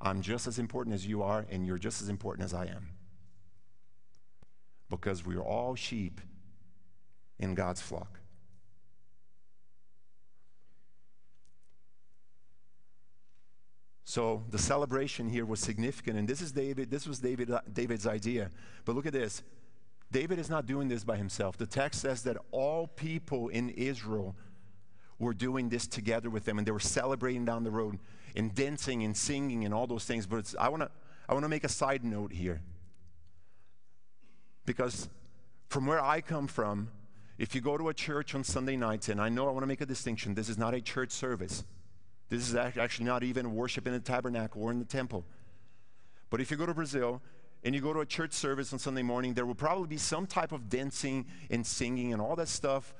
I'm 0.00 0.20
just 0.20 0.46
as 0.46 0.58
important 0.58 0.94
as 0.94 1.06
you 1.06 1.22
are, 1.22 1.46
and 1.50 1.66
you're 1.66 1.78
just 1.78 2.02
as 2.02 2.08
important 2.08 2.44
as 2.44 2.54
I 2.54 2.66
am. 2.66 2.97
Because 4.90 5.24
we're 5.24 5.42
all 5.42 5.74
sheep 5.74 6.20
in 7.38 7.54
God's 7.54 7.80
flock. 7.80 8.18
So 14.04 14.42
the 14.50 14.58
celebration 14.58 15.28
here 15.28 15.44
was 15.44 15.60
significant, 15.60 16.16
and 16.16 16.26
this 16.26 16.40
is 16.40 16.50
David. 16.50 16.90
This 16.90 17.06
was 17.06 17.18
David, 17.18 17.52
David's 17.70 18.06
idea. 18.06 18.50
But 18.86 18.96
look 18.96 19.04
at 19.04 19.12
this. 19.12 19.42
David 20.10 20.38
is 20.38 20.48
not 20.48 20.64
doing 20.64 20.88
this 20.88 21.04
by 21.04 21.18
himself. 21.18 21.58
The 21.58 21.66
text 21.66 22.00
says 22.00 22.22
that 22.22 22.38
all 22.50 22.86
people 22.86 23.48
in 23.48 23.68
Israel 23.68 24.34
were 25.18 25.34
doing 25.34 25.68
this 25.68 25.86
together 25.86 26.30
with 26.30 26.46
them, 26.46 26.56
and 26.56 26.66
they 26.66 26.70
were 26.70 26.80
celebrating 26.80 27.44
down 27.44 27.64
the 27.64 27.70
road 27.70 27.98
and 28.34 28.54
dancing 28.54 29.02
and 29.02 29.14
singing 29.14 29.66
and 29.66 29.74
all 29.74 29.86
those 29.86 30.06
things. 30.06 30.26
But 30.26 30.54
I 30.58 30.70
want 30.70 30.84
to 30.84 30.90
I 31.28 31.34
want 31.34 31.44
to 31.44 31.50
make 31.50 31.64
a 31.64 31.68
side 31.68 32.02
note 32.02 32.32
here. 32.32 32.62
Because 34.68 35.08
from 35.70 35.86
where 35.86 36.04
I 36.04 36.20
come 36.20 36.46
from, 36.46 36.90
if 37.38 37.54
you 37.54 37.62
go 37.62 37.78
to 37.78 37.88
a 37.88 37.94
church 37.94 38.34
on 38.34 38.44
Sunday 38.44 38.76
nights, 38.76 39.08
and 39.08 39.18
I 39.18 39.30
know 39.30 39.48
I 39.48 39.50
want 39.50 39.62
to 39.62 39.66
make 39.66 39.80
a 39.80 39.86
distinction, 39.86 40.34
this 40.34 40.50
is 40.50 40.58
not 40.58 40.74
a 40.74 40.80
church 40.82 41.10
service. 41.10 41.64
This 42.28 42.46
is 42.46 42.54
actually 42.54 43.06
not 43.06 43.22
even 43.22 43.54
worship 43.54 43.86
in 43.86 43.94
the 43.94 43.98
tabernacle 43.98 44.62
or 44.62 44.70
in 44.70 44.78
the 44.78 44.84
temple. 44.84 45.24
But 46.28 46.42
if 46.42 46.50
you 46.50 46.58
go 46.58 46.66
to 46.66 46.74
Brazil 46.74 47.22
and 47.64 47.74
you 47.74 47.80
go 47.80 47.94
to 47.94 48.00
a 48.00 48.06
church 48.06 48.32
service 48.32 48.70
on 48.74 48.78
Sunday 48.78 49.02
morning, 49.02 49.32
there 49.32 49.46
will 49.46 49.54
probably 49.54 49.88
be 49.88 49.96
some 49.96 50.26
type 50.26 50.52
of 50.52 50.68
dancing 50.68 51.24
and 51.50 51.66
singing 51.66 52.12
and 52.12 52.20
all 52.20 52.36
that 52.36 52.48
stuff 52.48 52.92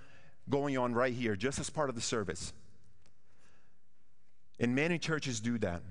going 0.48 0.78
on 0.78 0.94
right 0.94 1.12
here, 1.12 1.36
just 1.36 1.58
as 1.58 1.68
part 1.68 1.90
of 1.90 1.94
the 1.94 2.00
service. 2.00 2.54
And 4.58 4.74
many 4.74 4.98
churches 4.98 5.38
do 5.38 5.58
that. 5.58 5.82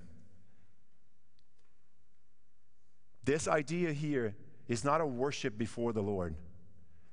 This 3.23 3.47
idea 3.47 3.93
here 3.93 4.33
is 4.67 4.83
not 4.83 5.01
a 5.01 5.05
worship 5.05 5.57
before 5.57 5.93
the 5.93 6.01
Lord. 6.01 6.35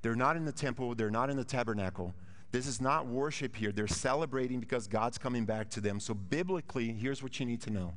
They're 0.03 0.17
not 0.17 0.37
in 0.37 0.45
the 0.45 0.53
temple, 0.53 0.95
they're 0.95 1.11
not 1.11 1.31
in 1.31 1.37
the 1.37 1.45
tabernacle. 1.45 2.15
This 2.53 2.67
is 2.69 2.81
not 2.81 3.07
worship 3.07 3.57
here. 3.57 3.73
They're 3.73 3.89
celebrating 3.89 4.61
because 4.61 4.87
God's 4.87 5.19
coming 5.19 5.45
back 5.45 5.71
to 5.71 5.81
them. 5.81 5.99
So, 5.99 6.15
biblically, 6.15 6.93
here's 6.93 7.21
what 7.21 7.41
you 7.41 7.47
need 7.47 7.61
to 7.63 7.71
know. 7.71 7.95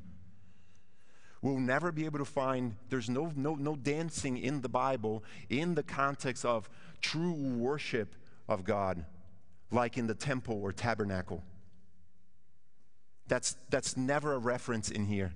We'll 1.42 1.60
never 1.60 1.92
be 1.92 2.06
able 2.06 2.18
to 2.18 2.24
find, 2.24 2.74
there's 2.88 3.08
no, 3.08 3.32
no, 3.36 3.54
no 3.54 3.76
dancing 3.76 4.36
in 4.36 4.60
the 4.60 4.68
Bible 4.68 5.22
in 5.48 5.76
the 5.76 5.84
context 5.84 6.44
of 6.44 6.68
true 7.00 7.32
worship 7.32 8.16
of 8.48 8.64
God, 8.64 9.04
like 9.70 9.96
in 9.96 10.08
the 10.08 10.14
temple 10.14 10.60
or 10.60 10.72
tabernacle. 10.72 11.44
That's, 13.28 13.56
that's 13.70 13.96
never 13.96 14.32
a 14.32 14.38
reference 14.38 14.90
in 14.90 15.04
here. 15.04 15.32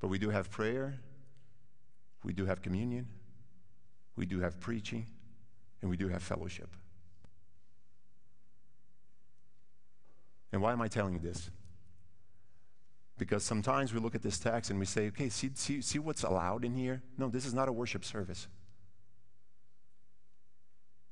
But 0.00 0.08
we 0.08 0.18
do 0.18 0.30
have 0.30 0.50
prayer, 0.50 0.98
we 2.26 2.32
do 2.32 2.44
have 2.44 2.60
communion, 2.60 3.06
we 4.16 4.26
do 4.26 4.40
have 4.40 4.58
preaching, 4.58 5.06
and 5.80 5.88
we 5.88 5.96
do 5.96 6.08
have 6.08 6.22
fellowship. 6.22 6.68
And 10.50 10.60
why 10.60 10.72
am 10.72 10.82
I 10.82 10.88
telling 10.88 11.14
you 11.14 11.20
this? 11.20 11.50
Because 13.16 13.44
sometimes 13.44 13.94
we 13.94 14.00
look 14.00 14.16
at 14.16 14.22
this 14.22 14.40
text 14.40 14.70
and 14.70 14.80
we 14.80 14.86
say, 14.86 15.06
okay, 15.06 15.28
see, 15.28 15.50
see, 15.54 15.80
see 15.80 16.00
what's 16.00 16.24
allowed 16.24 16.64
in 16.64 16.74
here? 16.74 17.00
No, 17.16 17.28
this 17.28 17.46
is 17.46 17.54
not 17.54 17.68
a 17.68 17.72
worship 17.72 18.04
service. 18.04 18.48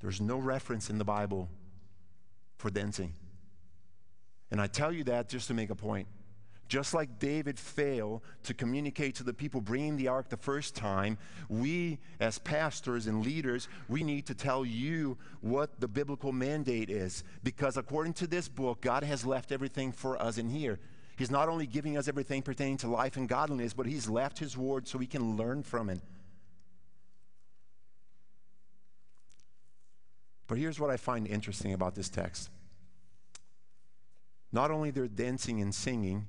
There's 0.01 0.21
no 0.21 0.39
reference 0.39 0.91
in 0.91 0.99
the 0.99 1.05
Bible 1.05 1.49
for 2.57 2.71
dancing. 2.71 3.13
And 4.51 4.61
I 4.61 4.67
tell 4.67 4.93
you 4.93 5.05
that 5.05 5.29
just 5.29 5.47
to 5.47 5.55
make 5.55 5.71
a 5.71 5.77
point. 5.77 6.09
Just 6.69 6.95
like 6.95 7.19
David 7.19 7.59
failed 7.59 8.23
to 8.45 8.55
communicate 8.55 9.15
to 9.17 9.23
the 9.23 9.35
people 9.35 9.61
bringing 9.61 9.97
the 9.97 10.09
ark 10.09 10.29
the 10.31 10.37
first 10.37 10.75
time, 10.75 11.19
we 11.49 11.99
as 12.21 12.39
pastors 12.39 13.07
and 13.07 13.25
leaders, 13.25 13.69
we 13.89 14.03
need 14.03 14.27
to 14.27 14.35
tell 14.35 14.65
you 14.65 15.19
what 15.41 15.79
the 15.81 15.89
biblical 15.89 16.33
mandate 16.33 16.89
is. 16.89 17.23
Because 17.43 17.77
according 17.77 18.15
to 18.15 18.27
this 18.27 18.49
book, 18.49 18.81
God 18.81 19.05
has 19.05 19.27
left 19.27 19.53
everything 19.53 19.93
for 19.93 20.21
us 20.21 20.39
in 20.39 20.49
here. 20.49 20.79
He's 21.17 21.31
not 21.31 21.49
only 21.49 21.67
giving 21.67 21.97
us 21.97 22.09
everything 22.09 22.43
pertaining 22.43 22.79
to 22.79 22.89
life 22.89 23.17
and 23.17 23.29
godliness, 23.29 23.73
but 23.73 23.87
He's 23.87 24.09
left 24.09 24.39
His 24.39 24.57
word 24.57 24.89
so 24.89 24.99
we 24.99 25.07
can 25.07 25.37
learn 25.37 25.63
from 25.63 25.91
it. 25.91 26.01
But 30.47 30.59
here's 30.59 30.81
what 30.81 30.91
I 30.91 30.97
find 30.97 31.27
interesting 31.27 31.73
about 31.73 31.95
this 31.95 32.09
text 32.09 32.51
not 34.53 34.71
only 34.71 34.93
they're 34.93 35.09
dancing 35.09 35.61
and 35.61 35.75
singing, 35.75 36.27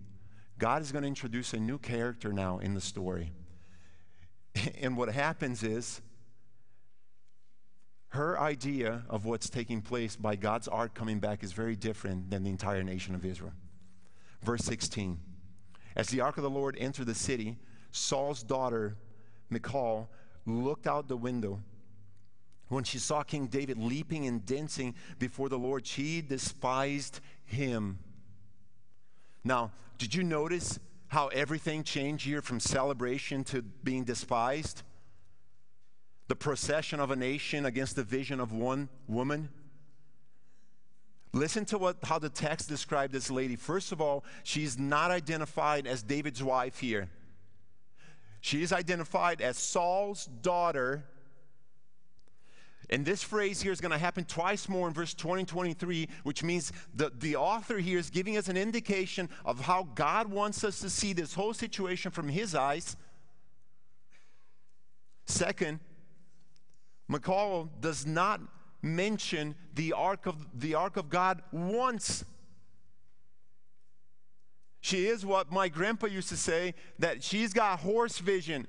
God 0.57 0.81
is 0.81 0.91
going 0.91 1.01
to 1.01 1.07
introduce 1.07 1.53
a 1.53 1.59
new 1.59 1.77
character 1.77 2.31
now 2.31 2.59
in 2.59 2.73
the 2.73 2.81
story. 2.81 3.31
And 4.81 4.95
what 4.95 5.09
happens 5.09 5.63
is, 5.63 6.01
her 8.09 8.39
idea 8.39 9.03
of 9.09 9.25
what's 9.25 9.49
taking 9.49 9.81
place 9.81 10.15
by 10.15 10.37
God's 10.37 10.69
ark 10.69 10.93
coming 10.93 11.19
back 11.19 11.43
is 11.43 11.51
very 11.51 11.75
different 11.75 12.29
than 12.29 12.43
the 12.43 12.49
entire 12.49 12.83
nation 12.83 13.13
of 13.13 13.25
Israel. 13.25 13.51
Verse 14.41 14.63
16 14.63 15.19
As 15.97 16.07
the 16.07 16.21
ark 16.21 16.37
of 16.37 16.43
the 16.43 16.49
Lord 16.49 16.77
entered 16.79 17.07
the 17.07 17.15
city, 17.15 17.57
Saul's 17.91 18.41
daughter, 18.41 18.95
Michal, 19.49 20.09
looked 20.45 20.87
out 20.87 21.09
the 21.09 21.17
window. 21.17 21.61
When 22.69 22.83
she 22.85 22.97
saw 22.97 23.21
King 23.23 23.47
David 23.47 23.77
leaping 23.77 24.25
and 24.25 24.45
dancing 24.45 24.95
before 25.19 25.49
the 25.49 25.59
Lord, 25.59 25.85
she 25.85 26.21
despised 26.21 27.19
him 27.43 27.99
now, 29.45 29.71
did 29.99 30.15
you 30.15 30.23
notice 30.23 30.79
how 31.07 31.27
everything 31.27 31.83
changed 31.83 32.25
here 32.25 32.41
from 32.41 32.59
celebration 32.59 33.43
to 33.45 33.61
being 33.61 34.03
despised? 34.03 34.81
The 36.27 36.35
procession 36.35 36.99
of 36.99 37.11
a 37.11 37.15
nation 37.15 37.65
against 37.65 37.95
the 37.95 38.03
vision 38.03 38.39
of 38.39 38.51
one 38.51 38.89
woman. 39.07 39.49
Listen 41.31 41.63
to 41.65 41.77
what, 41.77 41.97
how 42.03 42.17
the 42.17 42.29
text 42.29 42.67
described 42.67 43.13
this 43.13 43.29
lady. 43.29 43.55
First 43.55 43.91
of 43.91 44.01
all, 44.01 44.25
she's 44.43 44.79
not 44.79 45.11
identified 45.11 45.85
as 45.85 46.01
David's 46.01 46.41
wife 46.41 46.79
here. 46.79 47.07
She 48.41 48.63
is 48.63 48.73
identified 48.73 49.41
as 49.41 49.57
Saul's 49.57 50.25
daughter 50.25 51.03
and 52.89 53.05
this 53.05 53.23
phrase 53.23 53.61
here 53.61 53.71
is 53.71 53.81
going 53.81 53.91
to 53.91 53.97
happen 53.97 54.25
twice 54.25 54.69
more 54.69 54.87
in 54.87 54.93
verse 54.93 55.13
20 55.13 55.41
and 55.41 55.47
23, 55.47 56.07
which 56.23 56.43
means 56.43 56.71
the, 56.93 57.11
the 57.17 57.35
author 57.35 57.77
here 57.77 57.97
is 57.97 58.09
giving 58.09 58.37
us 58.37 58.47
an 58.47 58.57
indication 58.57 59.29
of 59.43 59.61
how 59.61 59.87
God 59.95 60.29
wants 60.29 60.63
us 60.63 60.79
to 60.79 60.89
see 60.89 61.13
this 61.13 61.33
whole 61.33 61.53
situation 61.53 62.11
from 62.11 62.29
his 62.29 62.53
eyes. 62.53 62.95
Second, 65.25 65.79
Michal 67.07 67.69
does 67.79 68.05
not 68.05 68.41
mention 68.81 69.55
the 69.73 69.93
ark 69.93 70.25
of 70.27 70.45
the 70.53 70.75
ark 70.75 70.97
of 70.97 71.09
God 71.09 71.41
once. 71.51 72.23
She 74.81 75.07
is 75.07 75.25
what 75.25 75.51
my 75.51 75.67
grandpa 75.67 76.05
used 76.07 76.29
to 76.29 76.37
say 76.37 76.75
that 76.99 77.23
she's 77.23 77.53
got 77.53 77.79
horse 77.79 78.19
vision. 78.19 78.67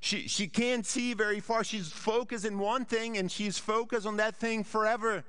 She, 0.00 0.28
she 0.28 0.46
can't 0.46 0.86
see 0.86 1.14
very 1.14 1.40
far. 1.40 1.64
She's 1.64 1.88
focused 1.90 2.44
in 2.44 2.58
one 2.58 2.84
thing 2.84 3.16
and 3.16 3.30
she's 3.30 3.58
focused 3.58 4.06
on 4.06 4.16
that 4.18 4.36
thing 4.36 4.62
forever, 4.62 5.24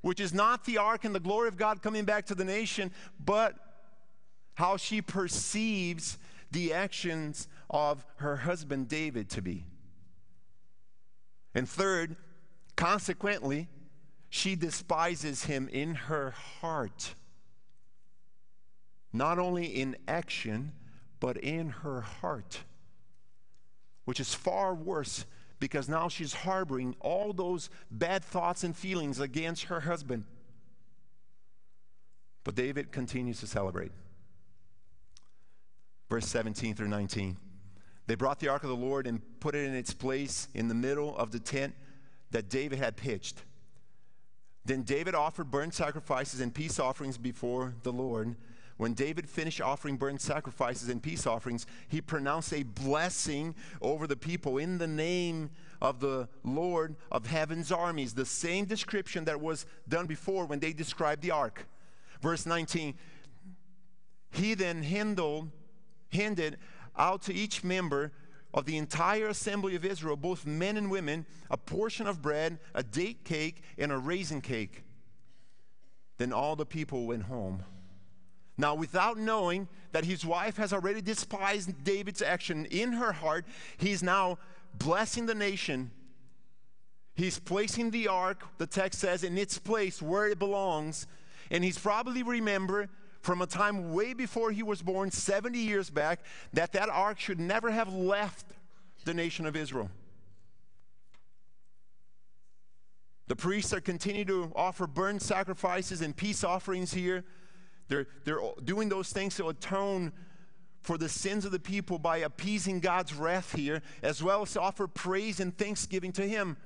which 0.00 0.20
is 0.20 0.32
not 0.32 0.64
the 0.64 0.78
ark 0.78 1.04
and 1.04 1.14
the 1.14 1.20
glory 1.20 1.48
of 1.48 1.56
God 1.56 1.82
coming 1.82 2.04
back 2.04 2.26
to 2.26 2.34
the 2.34 2.44
nation, 2.44 2.90
but 3.22 3.54
how 4.54 4.76
she 4.76 5.02
perceives 5.02 6.18
the 6.50 6.72
actions 6.72 7.48
of 7.68 8.04
her 8.16 8.36
husband 8.36 8.88
David 8.88 9.28
to 9.30 9.42
be. 9.42 9.66
And 11.54 11.68
third, 11.68 12.16
consequently, 12.76 13.68
she 14.30 14.56
despises 14.56 15.44
him 15.44 15.68
in 15.68 15.94
her 15.94 16.30
heart. 16.30 17.14
Not 19.12 19.38
only 19.38 19.66
in 19.66 19.96
action, 20.06 20.72
but 21.20 21.36
in 21.36 21.70
her 21.70 22.00
heart, 22.00 22.60
which 24.08 24.20
is 24.20 24.32
far 24.32 24.74
worse 24.74 25.26
because 25.60 25.86
now 25.86 26.08
she's 26.08 26.32
harboring 26.32 26.96
all 26.98 27.34
those 27.34 27.68
bad 27.90 28.24
thoughts 28.24 28.64
and 28.64 28.74
feelings 28.74 29.20
against 29.20 29.64
her 29.64 29.80
husband. 29.80 30.24
But 32.42 32.54
David 32.54 32.90
continues 32.90 33.38
to 33.40 33.46
celebrate. 33.46 33.92
Verse 36.08 36.24
17 36.24 36.74
through 36.74 36.88
19. 36.88 37.36
They 38.06 38.14
brought 38.14 38.40
the 38.40 38.48
ark 38.48 38.62
of 38.62 38.70
the 38.70 38.76
Lord 38.76 39.06
and 39.06 39.20
put 39.40 39.54
it 39.54 39.66
in 39.66 39.74
its 39.74 39.92
place 39.92 40.48
in 40.54 40.68
the 40.68 40.74
middle 40.74 41.14
of 41.14 41.30
the 41.30 41.38
tent 41.38 41.74
that 42.30 42.48
David 42.48 42.78
had 42.78 42.96
pitched. 42.96 43.42
Then 44.64 44.84
David 44.84 45.14
offered 45.14 45.50
burnt 45.50 45.74
sacrifices 45.74 46.40
and 46.40 46.54
peace 46.54 46.80
offerings 46.80 47.18
before 47.18 47.74
the 47.82 47.92
Lord. 47.92 48.36
When 48.78 48.94
David 48.94 49.28
finished 49.28 49.60
offering 49.60 49.96
burnt 49.96 50.20
sacrifices 50.20 50.88
and 50.88 51.02
peace 51.02 51.26
offerings, 51.26 51.66
he 51.88 52.00
pronounced 52.00 52.52
a 52.52 52.62
blessing 52.62 53.56
over 53.82 54.06
the 54.06 54.16
people 54.16 54.56
in 54.56 54.78
the 54.78 54.86
name 54.86 55.50
of 55.82 55.98
the 55.98 56.28
Lord 56.44 56.94
of 57.10 57.26
heaven's 57.26 57.72
armies. 57.72 58.14
The 58.14 58.24
same 58.24 58.66
description 58.66 59.24
that 59.24 59.40
was 59.40 59.66
done 59.88 60.06
before 60.06 60.46
when 60.46 60.60
they 60.60 60.72
described 60.72 61.22
the 61.22 61.32
ark. 61.32 61.66
Verse 62.22 62.46
19 62.46 62.94
He 64.30 64.54
then 64.54 64.84
handled, 64.84 65.50
handed 66.12 66.56
out 66.96 67.22
to 67.22 67.34
each 67.34 67.64
member 67.64 68.12
of 68.54 68.64
the 68.64 68.76
entire 68.76 69.26
assembly 69.26 69.74
of 69.74 69.84
Israel, 69.84 70.16
both 70.16 70.46
men 70.46 70.76
and 70.76 70.88
women, 70.88 71.26
a 71.50 71.56
portion 71.56 72.06
of 72.06 72.22
bread, 72.22 72.60
a 72.76 72.84
date 72.84 73.24
cake, 73.24 73.60
and 73.76 73.90
a 73.90 73.98
raisin 73.98 74.40
cake. 74.40 74.84
Then 76.16 76.32
all 76.32 76.54
the 76.54 76.64
people 76.64 77.06
went 77.06 77.24
home. 77.24 77.64
Now, 78.58 78.74
without 78.74 79.16
knowing 79.16 79.68
that 79.92 80.04
his 80.04 80.26
wife 80.26 80.56
has 80.56 80.72
already 80.72 81.00
despised 81.00 81.84
David's 81.84 82.20
action 82.20 82.66
in 82.66 82.92
her 82.92 83.12
heart, 83.12 83.46
he's 83.76 84.02
now 84.02 84.38
blessing 84.74 85.26
the 85.26 85.34
nation. 85.34 85.92
He's 87.14 87.38
placing 87.38 87.92
the 87.92 88.08
ark, 88.08 88.44
the 88.58 88.66
text 88.66 89.00
says, 89.00 89.22
in 89.22 89.38
its 89.38 89.58
place 89.58 90.02
where 90.02 90.26
it 90.26 90.40
belongs. 90.40 91.06
And 91.52 91.62
he's 91.62 91.78
probably 91.78 92.24
remember 92.24 92.88
from 93.20 93.42
a 93.42 93.46
time 93.46 93.92
way 93.92 94.12
before 94.12 94.50
he 94.50 94.62
was 94.62 94.82
born, 94.82 95.10
70 95.10 95.58
years 95.58 95.88
back, 95.88 96.20
that 96.52 96.72
that 96.72 96.88
ark 96.88 97.20
should 97.20 97.38
never 97.40 97.70
have 97.70 97.92
left 97.92 98.46
the 99.04 99.14
nation 99.14 99.46
of 99.46 99.54
Israel. 99.56 99.90
The 103.28 103.36
priests 103.36 103.72
are 103.72 103.80
continuing 103.80 104.26
to 104.28 104.52
offer 104.56 104.86
burnt 104.86 105.22
sacrifices 105.22 106.00
and 106.00 106.16
peace 106.16 106.42
offerings 106.42 106.92
here. 106.92 107.24
They're, 107.88 108.06
they're 108.24 108.40
doing 108.62 108.88
those 108.88 109.10
things 109.10 109.36
to 109.36 109.48
atone 109.48 110.12
for 110.80 110.96
the 110.96 111.08
sins 111.08 111.44
of 111.44 111.52
the 111.52 111.58
people 111.58 111.98
by 111.98 112.18
appeasing 112.18 112.80
God's 112.80 113.14
wrath 113.14 113.54
here, 113.54 113.82
as 114.02 114.22
well 114.22 114.42
as 114.42 114.52
to 114.52 114.60
offer 114.60 114.86
praise 114.86 115.40
and 115.40 115.56
thanksgiving 115.56 116.12
to 116.12 116.22
Him. 116.22 116.56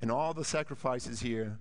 And 0.00 0.10
all 0.10 0.34
the 0.34 0.44
sacrifices 0.44 1.20
here 1.20 1.58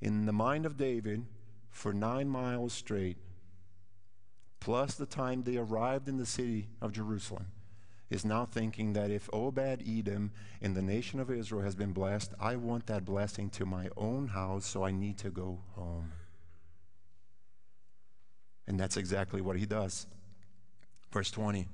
in 0.00 0.26
the 0.26 0.32
mind 0.32 0.66
of 0.66 0.76
David 0.76 1.24
for 1.70 1.92
nine 1.92 2.28
miles 2.28 2.72
straight, 2.72 3.16
plus 4.60 4.94
the 4.94 5.06
time 5.06 5.42
they 5.42 5.56
arrived 5.56 6.08
in 6.08 6.16
the 6.16 6.26
city 6.26 6.68
of 6.80 6.92
Jerusalem 6.92 7.46
is 8.10 8.24
now 8.24 8.46
thinking 8.46 8.94
that 8.94 9.10
if 9.10 9.28
Obed 9.32 9.82
Edom 9.86 10.32
in 10.60 10.74
the 10.74 10.82
nation 10.82 11.20
of 11.20 11.30
Israel 11.30 11.62
has 11.62 11.74
been 11.74 11.92
blessed, 11.92 12.32
I 12.40 12.56
want 12.56 12.86
that 12.86 13.04
blessing 13.04 13.50
to 13.50 13.66
my 13.66 13.88
own 13.96 14.28
house, 14.28 14.66
so 14.66 14.82
I 14.82 14.90
need 14.90 15.18
to 15.18 15.30
go 15.30 15.60
home. 15.74 16.12
And 18.66 18.78
that's 18.78 18.96
exactly 18.96 19.40
what 19.40 19.56
he 19.56 19.66
does. 19.66 20.06
Verse 21.12 21.30
20. 21.30 21.68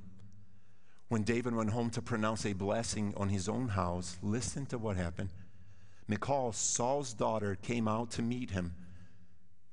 When 1.09 1.23
David 1.23 1.55
went 1.55 1.71
home 1.71 1.91
to 1.91 2.03
pronounce 2.03 2.47
a 2.47 2.53
blessing 2.53 3.15
on 3.17 3.29
his 3.29 3.49
own 3.49 3.69
house, 3.69 4.17
listen 4.23 4.67
to 4.67 4.79
what 4.79 4.97
happened. 4.97 5.31
Michal, 6.09 6.53
Saul's 6.53 7.13
daughter, 7.13 7.57
came 7.61 7.87
out 7.87 8.11
to 8.13 8.23
meet 8.23 8.51
him. 8.51 8.75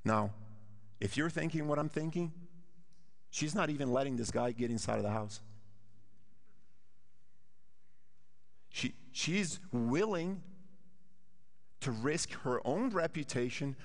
Now, 0.06 0.32
if 1.00 1.18
you're 1.18 1.30
thinking 1.30 1.68
what 1.68 1.80
I'm 1.80 1.90
thinking, 1.90 2.32
she's 3.30 3.56
not 3.56 3.70
even 3.70 3.92
letting 3.92 4.18
this 4.18 4.32
guy 4.32 4.52
get 4.52 4.70
inside 4.70 4.98
of 4.98 5.04
the 5.04 5.10
house. 5.10 5.42
She, 8.72 8.96
she's 9.12 9.60
willing 9.72 10.42
to 11.82 11.92
risk 11.92 12.32
her 12.44 12.66
own 12.66 12.90
reputation 12.90 13.76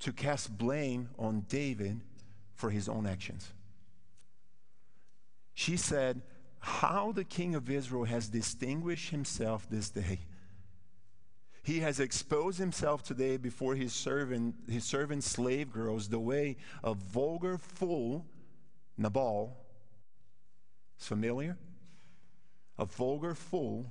to 0.00 0.12
cast 0.12 0.56
blame 0.56 1.08
on 1.18 1.40
David 1.48 2.00
for 2.54 2.70
his 2.70 2.88
own 2.88 3.06
actions. 3.06 3.52
She 5.54 5.76
said, 5.76 6.22
How 6.60 7.12
the 7.12 7.24
king 7.24 7.54
of 7.54 7.68
Israel 7.70 8.04
has 8.04 8.28
distinguished 8.28 9.10
himself 9.10 9.68
this 9.68 9.90
day. 9.90 10.20
He 11.62 11.80
has 11.80 12.00
exposed 12.00 12.58
himself 12.58 13.02
today 13.02 13.36
before 13.36 13.74
his 13.74 13.92
servant, 13.92 14.54
his 14.68 14.84
servant 14.84 15.24
slave 15.24 15.72
girls, 15.72 16.08
the 16.08 16.18
way 16.18 16.56
a 16.82 16.94
vulgar 16.94 17.58
fool, 17.58 18.24
Nabal, 18.96 19.56
is 20.98 21.06
familiar? 21.06 21.56
A 22.78 22.84
vulgar 22.84 23.34
fool 23.34 23.90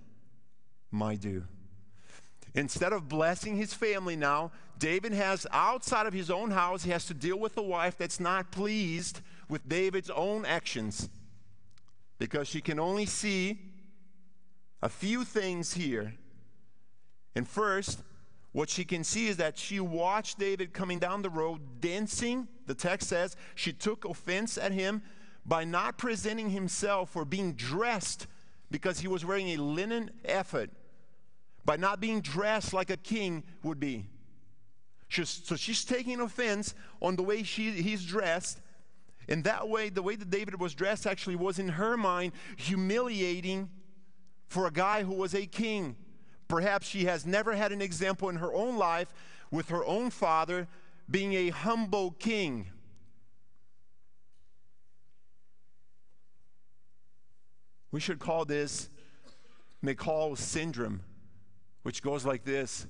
my 0.91 1.15
do. 1.15 1.43
Instead 2.54 2.93
of 2.93 3.08
blessing 3.08 3.56
his 3.56 3.73
family 3.73 4.15
now, 4.15 4.52
David 4.80 5.13
has 5.13 5.45
outside 5.52 6.08
of 6.08 6.13
his 6.13 6.32
own 6.32 6.52
house, 6.52 6.84
he 6.84 6.91
has 6.91 7.06
to 7.06 7.13
deal 7.13 7.38
with 7.38 7.58
a 7.58 7.62
wife 7.62 7.97
that's 7.97 8.19
not 8.19 8.52
pleased 8.52 9.21
with 9.50 9.67
David's 9.67 10.10
own 10.10 10.45
actions 10.45 11.10
because 12.19 12.47
she 12.47 12.62
can 12.62 12.80
only 12.80 13.06
see 13.06 13.60
a 14.82 14.89
few 14.89 15.23
things 15.23 15.73
here. 15.73 16.13
And 17.36 17.47
first, 17.47 18.02
what 18.54 18.69
she 18.69 18.86
can 18.86 19.04
see 19.04 19.28
is 19.28 19.38
that 19.38 19.58
she 19.58 19.80
watched 19.80 20.39
David 20.39 20.73
coming 20.73 20.97
down 20.97 21.21
the 21.21 21.30
road 21.30 21.80
dancing. 21.80 22.47
The 22.65 22.73
text 22.73 23.10
says 23.10 23.36
she 23.54 23.71
took 23.73 24.06
offense 24.06 24.58
at 24.58 24.71
him 24.71 25.04
by 25.45 25.63
not 25.63 25.97
presenting 25.97 26.50
himself 26.50 27.15
or 27.15 27.23
being 27.23 27.54
dressed 27.54 28.26
because 28.69 28.99
he 28.99 29.08
was 29.08 29.25
wearing 29.25 29.49
a 29.49 29.58
linen 29.58 30.12
ephod 30.23 30.69
by 31.65 31.77
not 31.77 31.99
being 31.99 32.21
dressed 32.21 32.73
like 32.73 32.89
a 32.89 32.97
king 32.97 33.43
would 33.63 33.80
be. 33.80 34.06
She's, 35.10 35.30
so 35.30 35.56
she's 35.56 35.86
taking 35.86 36.19
offense 36.19 36.73
on 37.01 37.15
the 37.15 37.23
way 37.23 37.43
she, 37.43 37.71
he's 37.71 38.06
dressed. 38.06 38.60
And 39.30 39.43
that 39.43 39.67
way, 39.67 39.89
the 39.89 40.01
way 40.01 40.15
that 40.15 40.30
David 40.30 40.60
was 40.60 40.73
dressed 40.73 41.06
actually 41.06 41.36
was 41.36 41.60
in 41.60 41.69
her 41.69 41.97
mind 41.97 42.34
humiliating 42.56 43.69
for 44.47 44.67
a 44.67 44.71
guy 44.71 45.03
who 45.03 45.13
was 45.13 45.34
a 45.34 45.45
king. 45.45 45.95
Perhaps 46.47 46.88
she 46.88 47.06
has 47.06 47.25
never 47.25 47.56
had 47.56 47.71
an 47.71 47.82
example 47.82 48.30
in 48.30 48.38
her 48.38 48.53
own 48.53 48.78
life 48.78 49.13
with 49.51 49.70
her 49.70 49.86
own 49.86 50.09
father 50.09 50.68
being 51.09 51.34
a 51.34 51.49
humble 51.49 52.11
king. 52.11 52.68
We 57.91 57.99
should 57.99 58.19
call 58.19 58.45
this 58.45 58.89
Michal 59.81 60.35
syndrome, 60.35 61.01
which 61.83 62.01
goes 62.01 62.25
like 62.25 62.43
this 62.43 62.88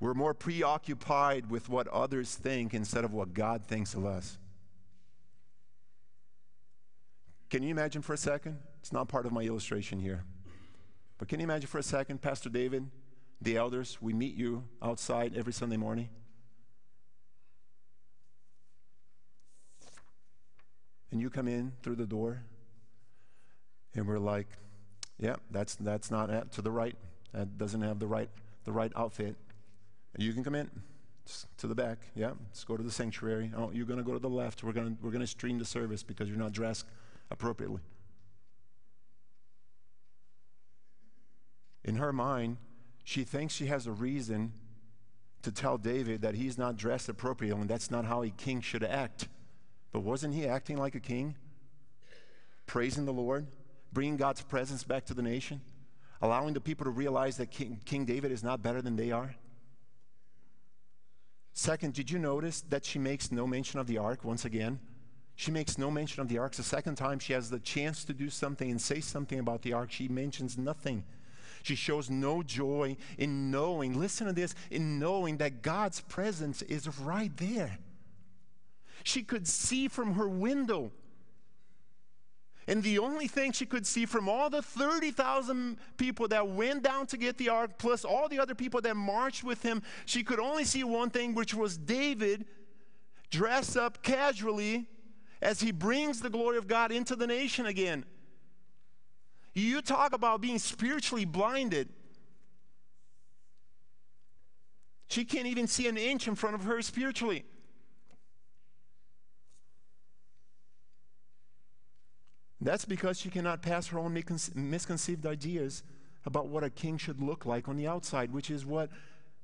We're 0.00 0.14
more 0.14 0.34
preoccupied 0.34 1.50
with 1.50 1.68
what 1.68 1.88
others 1.88 2.34
think 2.34 2.74
instead 2.74 3.04
of 3.04 3.12
what 3.12 3.34
God 3.34 3.64
thinks 3.64 3.94
of 3.94 4.06
us. 4.06 4.38
Can 7.50 7.62
you 7.62 7.70
imagine 7.70 8.02
for 8.02 8.12
a 8.12 8.18
second? 8.18 8.58
It's 8.80 8.92
not 8.92 9.08
part 9.08 9.26
of 9.26 9.32
my 9.32 9.42
illustration 9.42 9.98
here. 9.98 10.24
But 11.16 11.28
can 11.28 11.40
you 11.40 11.44
imagine 11.44 11.66
for 11.66 11.78
a 11.78 11.82
second, 11.82 12.20
Pastor 12.20 12.48
David, 12.48 12.86
the 13.40 13.56
elders, 13.56 13.98
we 14.00 14.12
meet 14.12 14.34
you 14.34 14.64
outside 14.82 15.34
every 15.34 15.52
Sunday 15.52 15.76
morning? 15.76 16.10
And 21.10 21.20
you 21.20 21.30
come 21.30 21.48
in 21.48 21.72
through 21.82 21.96
the 21.96 22.06
door 22.06 22.42
and 23.94 24.06
we're 24.06 24.18
like, 24.18 24.46
yeah, 25.18 25.36
that's, 25.50 25.74
that's 25.76 26.10
not 26.10 26.52
to 26.52 26.62
the 26.62 26.70
right. 26.70 26.96
That 27.32 27.58
doesn't 27.58 27.82
have 27.82 27.98
the 27.98 28.06
right, 28.06 28.30
the 28.64 28.72
right 28.72 28.92
outfit. 28.96 29.36
You 30.16 30.32
can 30.32 30.44
come 30.44 30.54
in. 30.54 30.70
To 31.58 31.66
the 31.66 31.74
back. 31.74 31.98
Yeah, 32.14 32.30
let's 32.46 32.64
go 32.64 32.74
to 32.74 32.82
the 32.82 32.90
sanctuary. 32.90 33.52
Oh, 33.54 33.70
you're 33.70 33.84
going 33.84 33.98
to 33.98 34.04
go 34.04 34.14
to 34.14 34.18
the 34.18 34.30
left. 34.30 34.64
We're 34.64 34.72
going 34.72 34.96
we're 35.02 35.10
going 35.10 35.20
to 35.20 35.26
stream 35.26 35.58
the 35.58 35.64
service 35.66 36.02
because 36.02 36.26
you're 36.26 36.38
not 36.38 36.52
dressed 36.52 36.86
appropriately. 37.30 37.82
In 41.84 41.96
her 41.96 42.14
mind, 42.14 42.56
she 43.04 43.24
thinks 43.24 43.54
she 43.54 43.66
has 43.66 43.86
a 43.86 43.92
reason 43.92 44.52
to 45.42 45.52
tell 45.52 45.78
David 45.78 46.22
that 46.22 46.34
he's 46.34 46.58
not 46.58 46.76
dressed 46.76 47.08
appropriately 47.08 47.60
and 47.60 47.70
that's 47.70 47.90
not 47.90 48.04
how 48.04 48.22
a 48.22 48.30
king 48.30 48.60
should 48.60 48.84
act. 48.84 49.28
But 49.92 50.00
wasn't 50.00 50.34
he 50.34 50.46
acting 50.46 50.76
like 50.76 50.94
a 50.94 51.00
king? 51.00 51.36
Praising 52.66 53.06
the 53.06 53.12
Lord, 53.12 53.46
bringing 53.92 54.16
God's 54.16 54.42
presence 54.42 54.84
back 54.84 55.04
to 55.06 55.14
the 55.14 55.22
nation, 55.22 55.60
allowing 56.20 56.54
the 56.54 56.60
people 56.60 56.84
to 56.84 56.90
realize 56.90 57.36
that 57.38 57.50
king, 57.50 57.80
king 57.84 58.04
David 58.04 58.32
is 58.32 58.42
not 58.42 58.62
better 58.62 58.82
than 58.82 58.96
they 58.96 59.10
are? 59.10 59.34
Second, 61.52 61.94
did 61.94 62.10
you 62.10 62.18
notice 62.18 62.60
that 62.68 62.84
she 62.84 62.98
makes 62.98 63.32
no 63.32 63.46
mention 63.46 63.80
of 63.80 63.86
the 63.86 63.98
ark 63.98 64.24
once 64.24 64.44
again? 64.44 64.78
She 65.34 65.50
makes 65.50 65.78
no 65.78 65.90
mention 65.90 66.20
of 66.20 66.28
the 66.28 66.38
ark. 66.38 66.52
The 66.52 66.62
second 66.62 66.96
time 66.96 67.18
she 67.18 67.32
has 67.32 67.50
the 67.50 67.60
chance 67.60 68.04
to 68.04 68.12
do 68.12 68.28
something 68.28 68.70
and 68.70 68.80
say 68.80 69.00
something 69.00 69.38
about 69.38 69.62
the 69.62 69.72
ark. 69.72 69.90
She 69.90 70.08
mentions 70.08 70.58
nothing. 70.58 71.04
She 71.62 71.74
shows 71.74 72.10
no 72.10 72.42
joy 72.42 72.96
in 73.18 73.50
knowing, 73.50 73.98
listen 73.98 74.26
to 74.26 74.32
this, 74.32 74.54
in 74.70 74.98
knowing 74.98 75.36
that 75.38 75.62
God's 75.62 76.00
presence 76.00 76.62
is 76.62 76.88
right 77.00 77.36
there. 77.36 77.78
She 79.04 79.22
could 79.22 79.46
see 79.46 79.88
from 79.88 80.14
her 80.14 80.28
window. 80.28 80.92
And 82.68 82.82
the 82.82 82.98
only 82.98 83.26
thing 83.26 83.52
she 83.52 83.64
could 83.64 83.86
see 83.86 84.04
from 84.04 84.28
all 84.28 84.50
the 84.50 84.60
30,000 84.60 85.78
people 85.96 86.28
that 86.28 86.46
went 86.46 86.82
down 86.82 87.06
to 87.06 87.16
get 87.16 87.38
the 87.38 87.48
ark, 87.48 87.78
plus 87.78 88.04
all 88.04 88.28
the 88.28 88.38
other 88.38 88.54
people 88.54 88.82
that 88.82 88.94
marched 88.94 89.42
with 89.42 89.62
him, 89.62 89.82
she 90.04 90.22
could 90.22 90.38
only 90.38 90.64
see 90.64 90.84
one 90.84 91.08
thing, 91.08 91.34
which 91.34 91.54
was 91.54 91.78
David 91.78 92.44
dressed 93.30 93.78
up 93.78 94.02
casually 94.02 94.86
as 95.40 95.62
he 95.62 95.72
brings 95.72 96.20
the 96.20 96.28
glory 96.28 96.58
of 96.58 96.68
God 96.68 96.92
into 96.92 97.16
the 97.16 97.26
nation 97.26 97.64
again. 97.64 98.04
You 99.54 99.80
talk 99.80 100.12
about 100.12 100.42
being 100.42 100.58
spiritually 100.58 101.24
blinded. 101.24 101.88
She 105.08 105.24
can't 105.24 105.46
even 105.46 105.66
see 105.66 105.88
an 105.88 105.96
inch 105.96 106.28
in 106.28 106.34
front 106.34 106.54
of 106.54 106.64
her 106.64 106.82
spiritually. 106.82 107.46
That's 112.60 112.84
because 112.84 113.20
she 113.20 113.30
cannot 113.30 113.62
pass 113.62 113.86
her 113.88 113.98
own 113.98 114.12
misconceived 114.54 115.26
ideas 115.26 115.82
about 116.24 116.48
what 116.48 116.64
a 116.64 116.70
king 116.70 116.98
should 116.98 117.20
look 117.20 117.46
like 117.46 117.68
on 117.68 117.76
the 117.76 117.86
outside, 117.86 118.32
which 118.32 118.50
is 118.50 118.66
what 118.66 118.90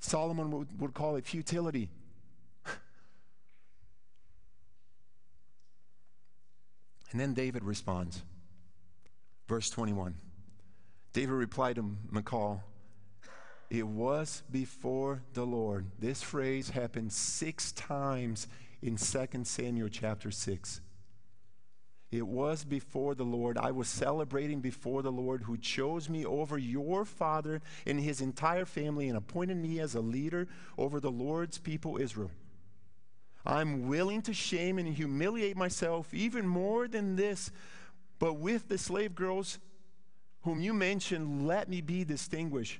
Solomon 0.01 0.51
would, 0.51 0.81
would 0.81 0.95
call 0.95 1.15
it 1.17 1.25
futility. 1.25 1.91
and 7.13 7.21
then 7.21 7.35
David 7.35 7.63
responds. 7.65 8.23
Verse 9.49 9.71
21. 9.71 10.17
David 11.13 11.35
replied 11.35 11.77
to 11.77 11.97
Michal, 12.11 12.65
It 13.71 13.87
was 13.87 14.43
before 14.51 15.23
the 15.35 15.47
Lord. 15.47 15.87
This 16.01 16.21
phrase 16.23 16.71
happened 16.71 17.13
six 17.13 17.71
times 17.73 18.49
in 18.83 18.97
2 18.97 19.27
Samuel 19.45 19.89
chapter 19.89 20.33
6. 20.33 20.81
It 22.15 22.27
was 22.27 22.65
before 22.65 23.15
the 23.15 23.25
Lord. 23.25 23.59
I 23.59 23.73
was 23.73 23.89
celebrating 23.89 24.61
before 24.61 25.03
the 25.03 25.11
Lord 25.11 25.43
who 25.43 25.57
chose 25.57 26.09
me 26.09 26.25
over 26.25 26.57
your 26.57 27.05
father 27.05 27.61
and 27.87 27.99
his 27.99 28.21
entire 28.21 28.65
family 28.65 29.09
and 29.09 29.19
appointed 29.19 29.57
me 29.57 29.81
as 29.81 29.95
a 29.95 30.01
leader 30.01 30.47
over 30.79 31.01
the 31.01 31.11
Lord's 31.11 31.59
people 31.59 31.97
Israel. 31.97 32.31
I'm 33.45 33.89
willing 33.89 34.23
to 34.23 34.33
shame 34.33 34.79
and 34.79 34.89
humiliate 34.89 35.57
myself 35.57 36.15
even 36.15 36.47
more 36.47 36.87
than 36.87 37.17
this 37.17 37.51
but 38.19 38.35
with 38.35 38.69
the 38.69 38.79
slave 38.79 39.15
girls 39.15 39.59
whom 40.43 40.61
you 40.61 40.73
mentioned, 40.73 41.47
let 41.47 41.69
me 41.69 41.81
be 41.81 42.05
distinguished. 42.05 42.79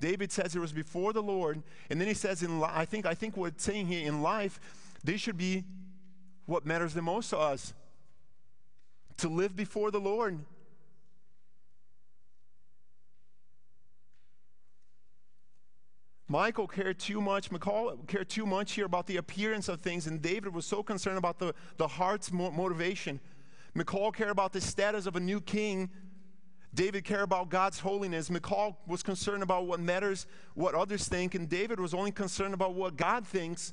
David 0.00 0.32
says 0.32 0.56
it 0.56 0.60
was 0.60 0.72
before 0.72 1.12
the 1.12 1.22
Lord, 1.22 1.62
and 1.90 2.00
then 2.00 2.08
he 2.08 2.14
says, 2.14 2.42
in 2.42 2.60
li- 2.60 2.68
I 2.70 2.84
think 2.84 3.06
I 3.06 3.14
think 3.14 3.36
what 3.36 3.52
it's 3.54 3.64
saying 3.64 3.86
here 3.86 4.06
in 4.06 4.22
life, 4.22 4.58
they 5.02 5.16
should 5.16 5.36
be 5.36 5.64
what 6.46 6.66
matters 6.66 6.94
the 6.94 7.02
most 7.02 7.30
to 7.30 7.38
us. 7.38 7.74
To 9.24 9.30
live 9.30 9.56
before 9.56 9.90
the 9.90 10.00
Lord. 10.00 10.38
Michael 16.28 16.68
cared 16.68 16.98
too 16.98 17.22
much, 17.22 17.50
Michal 17.50 17.96
cared 18.06 18.28
too 18.28 18.44
much 18.44 18.72
here 18.72 18.84
about 18.84 19.06
the 19.06 19.16
appearance 19.16 19.70
of 19.70 19.80
things, 19.80 20.06
and 20.06 20.20
David 20.20 20.52
was 20.52 20.66
so 20.66 20.82
concerned 20.82 21.16
about 21.16 21.38
the, 21.38 21.54
the 21.78 21.88
heart's 21.88 22.30
motivation. 22.32 23.18
Michal 23.72 24.12
cared 24.12 24.28
about 24.28 24.52
the 24.52 24.60
status 24.60 25.06
of 25.06 25.16
a 25.16 25.20
new 25.20 25.40
king. 25.40 25.88
David 26.74 27.04
cared 27.04 27.22
about 27.22 27.48
God's 27.48 27.78
holiness. 27.78 28.28
Michal 28.28 28.76
was 28.86 29.02
concerned 29.02 29.42
about 29.42 29.66
what 29.66 29.80
matters, 29.80 30.26
what 30.52 30.74
others 30.74 31.08
think, 31.08 31.34
and 31.34 31.48
David 31.48 31.80
was 31.80 31.94
only 31.94 32.12
concerned 32.12 32.52
about 32.52 32.74
what 32.74 32.98
God 32.98 33.26
thinks. 33.26 33.72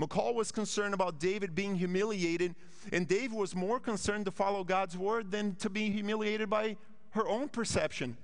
Michal 0.00 0.34
was 0.34 0.50
concerned 0.50 0.94
about 0.94 1.20
David 1.20 1.54
being 1.54 1.76
humiliated, 1.76 2.54
and 2.90 3.06
David 3.06 3.36
was 3.36 3.54
more 3.54 3.78
concerned 3.78 4.24
to 4.24 4.30
follow 4.30 4.64
God's 4.64 4.96
word 4.96 5.30
than 5.30 5.54
to 5.56 5.68
be 5.68 5.90
humiliated 5.90 6.48
by 6.48 6.78
her 7.10 7.28
own 7.28 7.50
perception. 7.50 8.16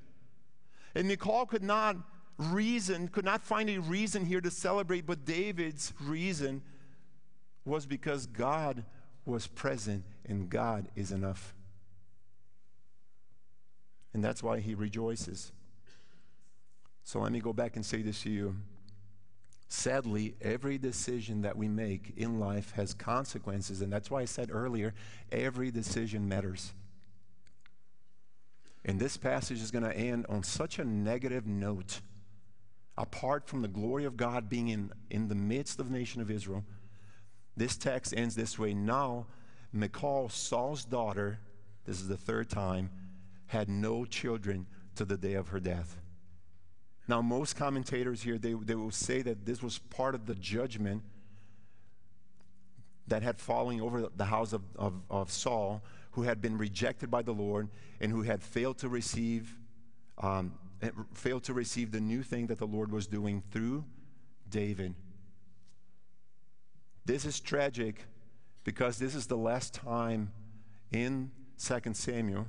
And 0.95 1.07
Michal 1.07 1.45
could 1.45 1.63
not 1.63 1.97
reason, 2.39 3.09
could 3.09 3.27
not 3.27 3.43
find 3.43 3.69
a 3.69 3.79
reason 3.79 4.25
here 4.25 4.41
to 4.41 4.51
celebrate, 4.51 5.05
but 5.05 5.27
David's 5.27 5.93
reason 6.01 6.63
was 7.67 7.85
because 7.85 8.25
God 8.25 8.83
was 9.27 9.47
present 9.47 10.05
and 10.25 10.49
God 10.49 10.89
is 10.97 11.13
enough. 11.13 11.55
And 14.15 14.25
that's 14.25 14.43
why 14.43 14.61
he 14.61 14.75
rejoices. 14.75 15.53
So 17.05 17.21
let 17.21 17.33
me 17.33 17.41
go 17.41 17.53
back 17.53 17.77
and 17.77 17.85
say 17.85 18.01
this 18.01 18.23
to 18.23 18.31
you. 18.31 18.57
Sadly, 19.69 20.37
every 20.41 20.79
decision 20.79 21.43
that 21.43 21.57
we 21.57 21.69
make 21.69 22.13
in 22.17 22.39
life 22.39 22.73
has 22.73 22.95
consequences, 22.95 23.81
and 23.81 23.93
that's 23.93 24.11
why 24.11 24.21
I 24.23 24.25
said 24.25 24.51
earlier 24.53 24.95
every 25.33 25.71
decision 25.71 26.29
matters. 26.29 26.73
And 28.85 29.01
this 29.01 29.17
passage 29.17 29.61
is 29.61 29.73
going 29.73 29.85
to 29.85 29.97
end 29.97 30.27
on 30.29 30.45
such 30.45 30.79
a 30.79 30.85
negative 30.85 31.47
note. 31.47 32.01
Apart 32.97 33.49
from 33.49 33.61
the 33.61 33.69
glory 33.69 34.05
of 34.05 34.17
God 34.17 34.49
being 34.49 34.69
in, 34.69 34.93
in 35.11 35.29
the 35.29 35.35
midst 35.35 35.81
of 35.81 35.91
the 35.91 35.99
nation 35.99 36.23
of 36.23 36.31
Israel, 36.31 36.65
this 37.57 37.77
text 37.77 38.15
ends 38.17 38.37
this 38.37 38.59
way 38.59 38.73
Now, 38.73 39.27
Michal, 39.73 40.29
Saul's 40.29 40.85
daughter, 40.85 41.41
this 41.85 42.01
is 42.01 42.07
the 42.07 42.17
third 42.17 42.49
time, 42.49 42.91
had 43.47 43.69
no 43.69 44.05
children 44.05 44.67
to 44.95 45.05
the 45.05 45.17
day 45.17 45.35
of 45.35 45.49
her 45.49 45.61
death. 45.61 45.99
Now, 47.09 47.23
most 47.23 47.57
commentators 47.57 48.23
here, 48.23 48.39
they, 48.39 48.55
they 48.55 48.75
will 48.75 48.91
say 48.91 49.23
that 49.23 49.47
this 49.47 49.63
was 49.63 49.79
part 49.79 50.15
of 50.15 50.27
the 50.27 50.35
judgment 50.35 51.03
that 53.07 53.23
had 53.23 53.39
fallen 53.39 53.81
over 53.81 54.09
the 54.17 54.25
house 54.25 54.53
of, 54.53 54.63
of, 54.77 54.95
of 55.09 55.31
Saul, 55.31 55.83
who 56.13 56.23
had 56.23 56.41
been 56.41 56.59
rejected 56.59 57.11
by 57.11 57.23
the 57.23 57.33
Lord 57.33 57.69
and 58.01 58.11
who 58.11 58.23
had 58.23 58.43
failed 58.43 58.79
to 58.79 58.89
receive, 58.89 59.57
um, 60.19 60.55
failed 61.15 61.45
to 61.45 61.55
receive 61.55 61.93
the 61.93 62.01
new 62.01 62.23
thing 62.23 62.49
that 62.49 62.59
the 62.59 62.67
Lord 62.67 62.91
was 62.91 63.07
doing 63.07 63.43
through 63.53 63.85
David. 64.51 64.95
This 67.05 67.25
is 67.25 67.39
tragic 67.39 68.03
because 68.65 68.99
this 68.99 69.15
is 69.15 69.29
the 69.29 69.37
last 69.37 69.75
time 69.75 70.33
in 70.91 71.31
2 71.59 71.95
Samuel 71.95 72.47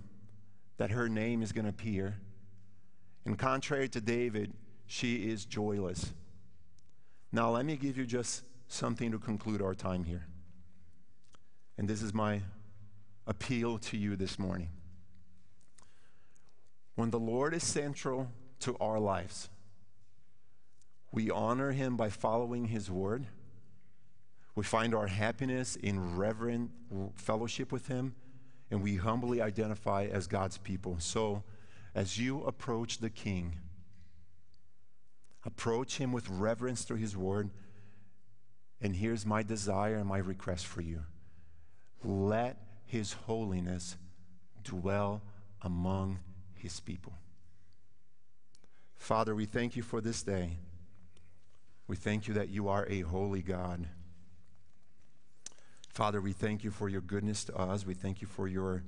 that 0.77 0.89
her 0.91 1.07
name 1.07 1.43
is 1.43 1.51
going 1.51 1.65
to 1.65 1.69
appear. 1.69 2.17
And 3.27 3.37
contrary 3.37 3.87
to 3.89 4.01
David, 4.01 4.53
she 4.87 5.29
is 5.29 5.45
joyless. 5.45 6.13
Now, 7.31 7.51
let 7.51 7.63
me 7.63 7.75
give 7.75 7.95
you 7.95 8.07
just 8.07 8.43
something 8.67 9.11
to 9.11 9.19
conclude 9.19 9.61
our 9.61 9.75
time 9.75 10.03
here. 10.03 10.25
And 11.77 11.87
this 11.87 12.01
is 12.01 12.11
my 12.11 12.41
appeal 13.27 13.77
to 13.77 13.97
you 13.97 14.15
this 14.15 14.39
morning. 14.39 14.69
When 16.95 17.11
the 17.11 17.19
Lord 17.19 17.53
is 17.53 17.63
central 17.63 18.31
to 18.61 18.75
our 18.81 18.99
lives, 18.99 19.49
we 21.11 21.29
honor 21.29 21.71
him 21.71 21.95
by 21.95 22.09
following 22.09 22.65
his 22.65 22.89
word 22.89 23.27
we 24.57 24.63
find 24.63 24.95
our 24.95 25.05
happiness 25.05 25.75
in 25.75 26.17
reverent 26.17 26.71
fellowship 27.13 27.71
with 27.71 27.85
Him, 27.89 28.15
and 28.71 28.81
we 28.81 28.95
humbly 28.95 29.39
identify 29.39 30.07
as 30.11 30.25
God's 30.25 30.57
people. 30.57 30.95
So, 30.97 31.43
as 31.97 32.19
you 32.19 32.43
approach 32.43 32.99
the 32.99 33.09
King, 33.09 33.57
approach 35.43 35.97
Him 35.97 36.11
with 36.11 36.29
reverence 36.29 36.83
through 36.83 36.97
His 36.97 37.17
Word. 37.17 37.49
And 38.79 38.95
here's 38.95 39.25
my 39.25 39.41
desire 39.41 39.95
and 39.95 40.05
my 40.07 40.19
request 40.19 40.67
for 40.67 40.81
you 40.81 41.01
let 42.03 42.57
His 42.85 43.13
holiness 43.13 43.97
dwell 44.63 45.23
among 45.63 46.19
His 46.53 46.79
people. 46.79 47.13
Father, 48.95 49.33
we 49.33 49.45
thank 49.45 49.75
you 49.75 49.81
for 49.81 49.99
this 49.99 50.21
day. 50.21 50.51
We 51.87 51.95
thank 51.95 52.27
you 52.27 52.35
that 52.35 52.49
you 52.49 52.67
are 52.67 52.85
a 52.87 53.01
holy 53.01 53.41
God. 53.41 53.87
Father, 55.89 56.21
we 56.21 56.31
thank 56.31 56.63
you 56.63 56.69
for 56.69 56.89
your 56.89 57.01
goodness 57.01 57.43
to 57.45 57.55
us. 57.55 57.87
We 57.87 57.95
thank 57.95 58.21
you 58.21 58.27
for 58.27 58.47
your 58.47 58.83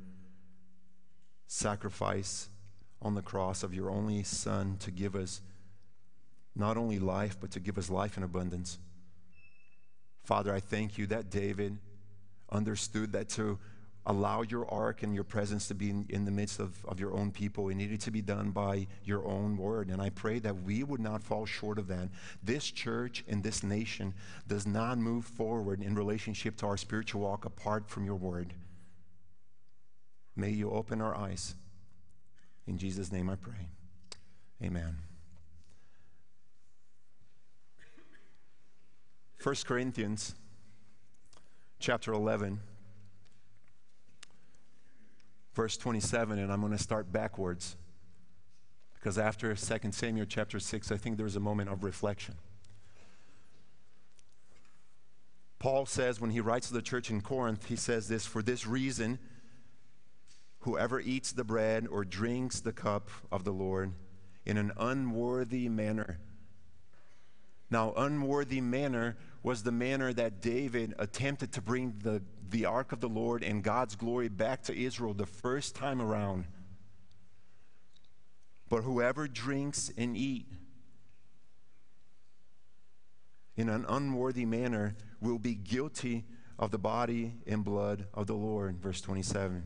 sacrifice 1.48 2.50
on 3.02 3.16
the 3.16 3.22
cross 3.22 3.64
of 3.64 3.74
your 3.74 3.90
only 3.90 4.24
Son 4.24 4.78
to 4.80 4.92
give 4.92 5.16
us 5.16 5.42
not 6.56 6.78
only 6.78 7.00
life, 7.00 7.38
but 7.40 7.52
to 7.52 7.60
give 7.60 7.78
us 7.78 7.90
life 7.90 8.18
in 8.18 8.24
abundance. 8.24 8.78
Father, 10.26 10.54
I 10.54 10.60
thank 10.60 10.98
you 10.98 11.08
that 11.08 11.30
David 11.30 11.78
understood 12.52 13.14
that 13.14 13.30
to 13.30 13.58
allow 14.06 14.42
your 14.42 14.70
ark 14.72 15.04
and 15.04 15.14
your 15.14 15.24
presence 15.24 15.68
to 15.68 15.76
be 15.76 15.90
in, 15.90 16.06
in, 16.10 16.26
the 16.26 16.32
midst 16.32 16.60
of, 16.60 16.84
of 16.86 17.00
your 17.00 17.14
own 17.14 17.32
people. 17.32 17.70
It 17.70 17.76
needed 17.76 18.02
to 18.02 18.12
be 18.12 18.22
done 18.22 18.52
by 18.52 18.88
your 19.04 19.26
own 19.26 19.58
word. 19.58 19.90
And 19.90 20.02
I 20.02 20.10
pray 20.10 20.40
that 20.40 20.64
we 20.64 20.84
would 20.84 21.00
not 21.00 21.22
fall 21.22 21.46
short 21.46 21.78
of 21.78 21.88
that. 21.88 22.10
This 22.42 22.72
church 22.72 23.24
and 23.28 23.44
this 23.44 23.62
nation 23.62 24.14
does 24.48 24.66
not 24.66 24.98
move 24.98 25.26
forward 25.26 25.82
in 25.82 25.96
relationship 25.96 26.58
to 26.58 26.66
our 26.66 26.78
spiritual 26.78 27.22
walk 27.22 27.46
apart 27.46 27.90
from 27.90 28.06
your 28.06 28.16
word. 28.16 28.54
May 30.36 30.52
you 30.52 30.72
open 30.72 31.02
our 31.02 31.16
eyes. 31.16 31.56
In 32.70 32.78
Jesus' 32.78 33.12
name 33.12 33.32
I 33.32 33.36
pray. 33.36 33.68
Amen. 34.64 34.96
1 39.42 39.56
Corinthians 39.66 40.36
chapter 41.80 42.14
11 42.14 42.60
verse 45.56 45.78
27, 45.78 46.38
and 46.38 46.54
I'm 46.54 46.62
going 46.62 46.72
to 46.72 46.78
start 46.78 47.12
backwards. 47.12 47.76
Because 48.94 49.18
after 49.18 49.54
2 49.56 49.92
Samuel 49.92 50.26
chapter 50.30 50.60
6, 50.60 50.92
I 50.92 50.98
think 50.98 51.18
there's 51.18 51.36
a 51.36 51.42
moment 51.42 51.70
of 51.70 51.84
reflection. 51.84 52.36
Paul 55.58 55.86
says, 55.86 56.22
when 56.22 56.30
he 56.30 56.40
writes 56.40 56.68
to 56.68 56.74
the 56.74 56.82
church 56.82 57.10
in 57.10 57.20
Corinth, 57.20 57.66
he 57.66 57.76
says 57.76 58.08
this 58.08 58.26
For 58.26 58.42
this 58.44 58.68
reason, 58.68 59.18
whoever 60.60 61.00
eats 61.00 61.32
the 61.32 61.44
bread 61.44 61.88
or 61.88 62.04
drinks 62.04 62.60
the 62.60 62.74
cup 62.74 63.10
of 63.32 63.44
the 63.44 63.52
Lord 63.54 63.94
in 64.46 64.58
an 64.58 64.72
unworthy 64.78 65.70
manner. 65.70 66.20
Now, 67.72 67.94
unworthy 67.96 68.62
manner 68.62 69.16
was 69.44 69.64
the 69.64 69.72
manner 69.72 70.12
that 70.14 70.42
David 70.42 70.96
attempted 70.98 71.54
to 71.54 71.62
bring 71.62 71.96
the 72.04 72.22
the 72.50 72.66
ark 72.66 72.92
of 72.92 73.00
the 73.00 73.10
Lord 73.10 73.44
and 73.44 73.64
God's 73.64 73.96
glory 73.96 74.28
back 74.28 74.64
to 74.64 74.76
Israel 74.76 75.14
the 75.14 75.26
first 75.26 75.76
time 75.76 76.02
around. 76.02 76.46
But 78.70 78.84
whoever 78.84 79.28
drinks 79.28 79.92
and 79.98 80.16
eat 80.16 80.48
in 83.56 83.70
an 83.70 83.86
unworthy 83.88 84.46
manner 84.46 84.96
will 85.20 85.40
be 85.40 85.56
guilty 85.56 86.26
of 86.58 86.72
the 86.72 86.78
body 86.78 87.34
and 87.48 87.64
blood 87.64 88.08
of 88.14 88.28
the 88.28 88.36
Lord. 88.36 88.80
Verse 88.80 89.02
27. 89.02 89.64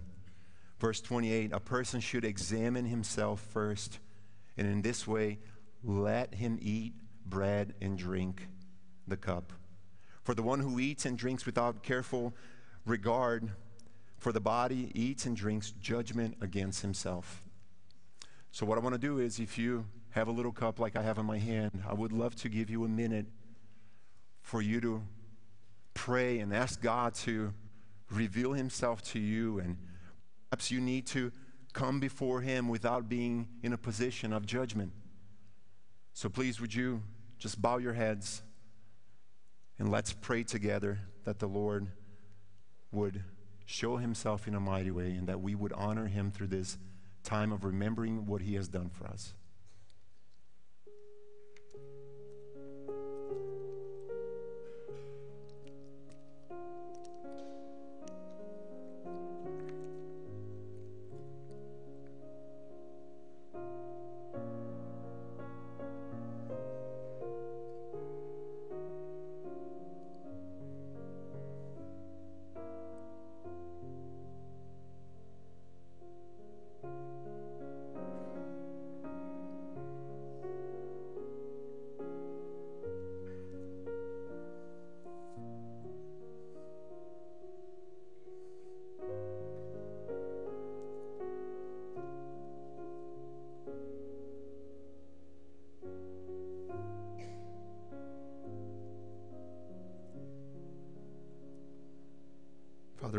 Verse 0.84 1.00
28 1.00 1.54
A 1.54 1.62
person 1.62 2.02
should 2.02 2.26
examine 2.26 2.84
himself 2.84 3.40
first, 3.40 4.00
and 4.58 4.68
in 4.68 4.82
this 4.82 5.08
way 5.08 5.40
let 5.82 6.36
him 6.36 6.60
eat 6.62 6.94
bread 7.26 7.74
and 7.80 7.98
drink 7.98 8.50
the 9.08 9.16
cup. 9.16 9.54
For 10.24 10.36
the 10.36 10.44
one 10.44 10.60
who 10.60 10.82
eats 10.82 11.06
and 11.06 11.18
drinks 11.18 11.46
without 11.46 11.84
careful 11.84 12.34
regard 12.86 13.50
for 14.18 14.34
the 14.34 14.42
body, 14.42 14.92
eats 14.94 15.26
and 15.26 15.38
drinks 15.38 15.72
judgment 15.72 16.36
against 16.42 16.82
himself. 16.82 17.42
So, 18.52 18.66
what 18.66 18.78
I 18.78 18.82
want 18.82 18.94
to 18.94 19.00
do 19.00 19.20
is, 19.20 19.40
if 19.40 19.58
you 19.58 19.86
have 20.10 20.28
a 20.28 20.32
little 20.32 20.52
cup 20.52 20.80
like 20.80 20.98
I 20.98 21.02
have 21.02 21.18
in 21.18 21.26
my 21.26 21.40
hand, 21.40 21.82
I 21.88 21.94
would 21.94 22.12
love 22.12 22.36
to 22.42 22.50
give 22.50 22.70
you 22.70 22.84
a 22.84 22.90
minute 22.90 23.28
for 24.42 24.62
you 24.62 24.82
to 24.82 25.02
pray 25.94 26.40
and 26.40 26.54
ask 26.54 26.82
God 26.82 27.14
to 27.24 27.54
reveal 28.12 28.52
himself 28.52 29.02
to 29.14 29.20
you. 29.20 29.60
And 29.60 29.78
perhaps 30.54 30.70
you 30.70 30.80
need 30.80 31.08
to 31.08 31.32
come 31.74 31.99
before 31.99 32.39
him 32.39 32.68
without 32.68 33.10
being 33.10 33.47
in 33.64 33.74
a 33.74 33.78
position 33.78 34.32
of 34.32 34.45
judgment. 34.45 34.91
So, 36.14 36.30
please, 36.30 36.62
would 36.62 36.76
you 36.76 37.01
just 37.39 37.60
bow 37.60 37.78
your 37.80 37.93
heads 37.93 38.43
and 39.80 39.89
let's 39.89 40.14
pray 40.14 40.43
together 40.43 40.99
that 41.24 41.39
the 41.39 41.47
Lord 41.47 41.88
would 42.91 43.24
show 43.66 43.97
himself 43.97 44.47
in 44.47 44.54
a 44.54 44.60
mighty 44.60 44.91
way 44.91 45.16
and 45.16 45.26
that 45.26 45.41
we 45.41 45.56
would 45.56 45.74
honor 45.74 46.06
him 46.06 46.30
through 46.30 46.49
this 46.49 46.78
time 47.24 47.51
of 47.51 47.64
remembering 47.64 48.28
what 48.28 48.43
he 48.43 48.54
has 48.54 48.68
done 48.68 48.91
for 48.91 49.08
us. 49.08 49.34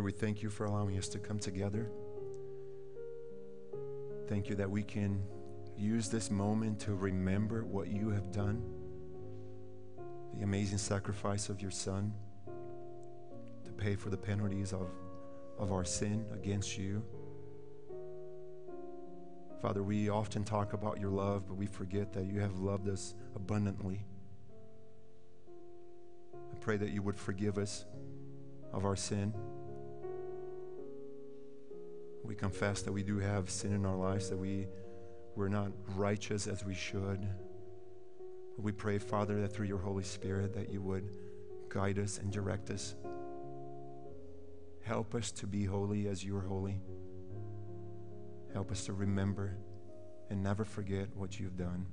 We 0.05 0.13
thank 0.13 0.43
you 0.43 0.51
for 0.51 0.67
allowing 0.67 0.99
us 0.99 1.09
to 1.09 1.19
come 1.19 1.39
together. 1.39 1.91
Thank 4.29 4.51
you 4.51 4.55
that 4.57 4.71
we 4.71 4.83
can 4.83 5.23
use 5.79 6.09
this 6.09 6.31
moment 6.31 6.79
to 6.81 6.95
remember 6.95 7.65
what 7.65 7.89
you 7.89 8.11
have 8.11 8.31
done, 8.31 8.63
the 10.37 10.45
amazing 10.45 10.79
sacrifice 10.79 11.49
of 11.49 11.63
your 11.63 11.71
Son 11.71 12.13
to 13.65 13.73
pay 13.73 13.95
for 13.97 14.11
the 14.11 14.17
penalties 14.17 14.75
of, 14.75 14.91
of 15.59 15.73
our 15.73 15.85
sin 15.85 16.27
against 16.35 16.77
you. 16.77 17.03
Father, 19.63 19.83
we 19.83 20.11
often 20.11 20.45
talk 20.45 20.75
about 20.75 21.01
your 21.01 21.11
love, 21.11 21.49
but 21.49 21.55
we 21.55 21.65
forget 21.67 22.13
that 22.13 22.27
you 22.27 22.41
have 22.41 22.59
loved 22.59 22.91
us 22.91 23.15
abundantly. 23.35 24.05
I 26.35 26.57
pray 26.61 26.77
that 26.77 26.91
you 26.91 27.01
would 27.01 27.17
forgive 27.17 27.57
us 27.57 27.87
of 28.71 28.85
our 28.85 28.97
sin. 28.97 29.33
We 32.25 32.35
confess 32.35 32.83
that 32.83 32.93
we 32.93 33.03
do 33.03 33.19
have 33.19 33.51
sin 33.51 33.73
in 33.73 33.85
our 33.85 33.97
lives, 33.97 34.31
that 34.31 34.39
we, 34.39 34.67
we're 35.37 35.49
not 35.49 35.71
righteous 35.95 36.47
as 36.47 36.65
we 36.65 36.75
should. 36.75 37.29
We 38.57 38.73
pray, 38.73 38.99
Father, 38.99 39.41
that 39.43 39.53
through 39.53 39.67
your 39.67 39.79
Holy 39.79 40.05
Spirit 40.05 40.55
that 40.55 40.71
you 40.71 40.81
would 40.81 41.11
guide 41.69 41.99
us 41.99 42.19
and 42.19 42.33
direct 42.33 42.71
us. 42.71 42.95
Help 44.83 45.15
us 45.15 45.31
to 45.33 45.47
be 45.47 45.65
holy 45.65 46.09
as 46.09 46.25
you 46.25 46.37
are 46.37 46.43
holy. 46.43 46.81
Help 48.53 48.71
us 48.71 48.87
to 48.87 48.93
remember 48.93 49.57
and 50.31 50.43
never 50.43 50.65
forget 50.65 51.09
what 51.15 51.39
you've 51.39 51.57
done. 51.57 51.87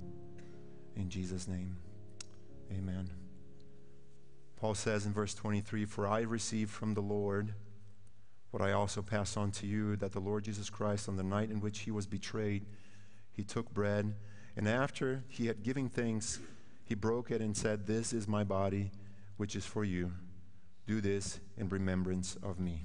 In 0.96 1.08
Jesus' 1.08 1.48
name, 1.48 1.76
amen. 2.70 3.10
Paul 4.56 4.74
says 4.74 5.04
in 5.04 5.12
verse 5.12 5.34
23 5.34 5.84
For 5.84 6.06
I 6.06 6.20
received 6.20 6.70
from 6.70 6.94
the 6.94 7.00
Lord 7.00 7.52
what 8.52 8.62
I 8.62 8.72
also 8.72 9.00
pass 9.00 9.36
on 9.38 9.50
to 9.52 9.66
you 9.66 9.96
that 9.96 10.12
the 10.12 10.20
Lord 10.20 10.44
Jesus 10.44 10.68
Christ, 10.68 11.08
on 11.08 11.16
the 11.16 11.22
night 11.22 11.50
in 11.50 11.60
which 11.60 11.80
he 11.80 11.90
was 11.90 12.06
betrayed, 12.06 12.66
he 13.32 13.42
took 13.42 13.72
bread, 13.72 14.14
and 14.56 14.68
after 14.68 15.24
he 15.28 15.46
had 15.46 15.62
given 15.62 15.88
thanks, 15.88 16.38
he 16.84 16.94
broke 16.94 17.30
it 17.30 17.40
and 17.40 17.56
said, 17.56 17.86
This 17.86 18.12
is 18.12 18.28
my 18.28 18.44
body, 18.44 18.90
which 19.38 19.56
is 19.56 19.64
for 19.64 19.84
you. 19.84 20.12
Do 20.86 21.00
this 21.00 21.40
in 21.56 21.70
remembrance 21.70 22.36
of 22.42 22.60
me. 22.60 22.84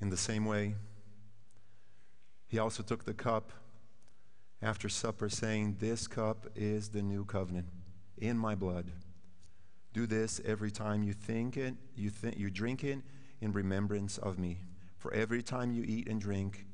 In 0.00 0.08
the 0.08 0.16
same 0.16 0.46
way, 0.46 0.76
he 2.54 2.60
also 2.60 2.84
took 2.84 3.04
the 3.04 3.12
cup 3.12 3.50
after 4.62 4.88
supper, 4.88 5.28
saying, 5.28 5.78
This 5.80 6.06
cup 6.06 6.46
is 6.54 6.90
the 6.90 7.02
new 7.02 7.24
covenant 7.24 7.66
in 8.16 8.38
my 8.38 8.54
blood. 8.54 8.92
Do 9.92 10.06
this 10.06 10.40
every 10.44 10.70
time 10.70 11.02
you 11.02 11.14
think 11.14 11.56
it, 11.56 11.74
you, 11.96 12.10
think, 12.10 12.38
you 12.38 12.50
drink 12.50 12.84
it 12.84 13.00
in 13.40 13.50
remembrance 13.50 14.18
of 14.18 14.38
me. 14.38 14.58
For 14.98 15.12
every 15.12 15.42
time 15.42 15.72
you 15.72 15.82
eat 15.82 16.08
and 16.08 16.20
drink 16.20 16.66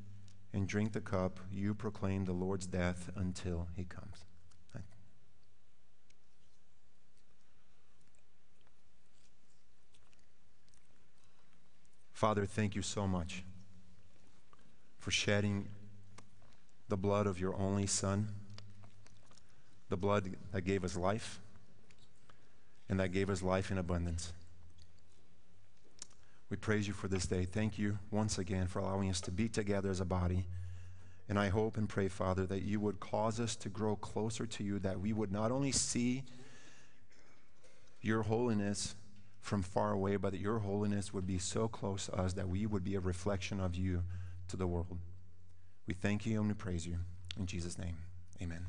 and 0.53 0.68
drink 0.68 0.93
the 0.93 1.01
cup, 1.01 1.41
you 1.51 1.72
proclaim 1.72 2.26
the 2.26 2.33
Lord's 2.33 2.66
death 2.66 3.09
until 3.16 3.68
he 3.74 3.85
comes. 3.85 4.26
Father, 12.12 12.45
thank 12.45 12.74
you 12.74 12.83
so 12.83 13.09
much 13.09 13.45
for 15.01 15.11
shedding 15.11 15.66
the 16.88 16.96
blood 16.96 17.26
of 17.26 17.40
your 17.40 17.57
only 17.57 17.86
Son, 17.86 18.28
the 19.88 19.96
blood 19.96 20.36
that 20.53 20.61
gave 20.61 20.84
us 20.84 20.96
life 20.96 21.40
and 22.88 23.01
that 23.01 23.11
gave 23.11 23.30
us 23.30 23.42
life 23.42 23.70
in 23.70 23.78
abundance. 23.78 24.32
We 26.51 26.57
praise 26.57 26.86
you 26.86 26.92
for 26.92 27.09
this 27.09 27.26
day. 27.26 27.44
Thank 27.44 27.78
you 27.78 27.98
once 28.11 28.38
again 28.38 28.66
for 28.66 28.80
allowing 28.80 29.09
us 29.09 29.20
to 29.22 29.30
be 29.30 29.48
together 29.48 29.88
as 29.88 30.01
a 30.01 30.05
body. 30.05 30.46
And 31.28 31.38
I 31.38 31.48
hope 31.48 31.76
and 31.76 31.88
pray, 31.88 32.09
Father, 32.09 32.44
that 32.46 32.62
you 32.62 32.80
would 32.80 32.98
cause 32.98 33.38
us 33.38 33.55
to 33.57 33.68
grow 33.68 33.94
closer 33.94 34.46
to 34.46 34.64
you, 34.64 34.80
that 34.80 35.01
we 35.01 35.12
would 35.12 35.30
not 35.30 35.53
only 35.53 35.70
see 35.70 36.24
your 38.03 38.22
holiness 38.22 38.96
from 39.40 39.62
far 39.62 39.92
away, 39.92 40.16
but 40.16 40.32
that 40.32 40.40
your 40.40 40.59
holiness 40.59 41.14
would 41.14 41.26
be 41.26 41.38
so 41.38 41.68
close 41.68 42.07
to 42.07 42.14
us 42.16 42.32
that 42.32 42.48
we 42.48 42.66
would 42.66 42.84
be 42.84 42.96
a 42.96 43.01
reflection 43.01 43.61
of 43.61 43.76
you 43.76 44.03
to 44.51 44.57
the 44.57 44.66
world. 44.66 44.98
We 45.86 45.94
thank 45.94 46.26
you 46.26 46.38
and 46.40 46.48
we 46.48 46.55
praise 46.55 46.86
you. 46.86 46.98
In 47.38 47.46
Jesus' 47.46 47.78
name, 47.78 47.96
amen. 48.42 48.66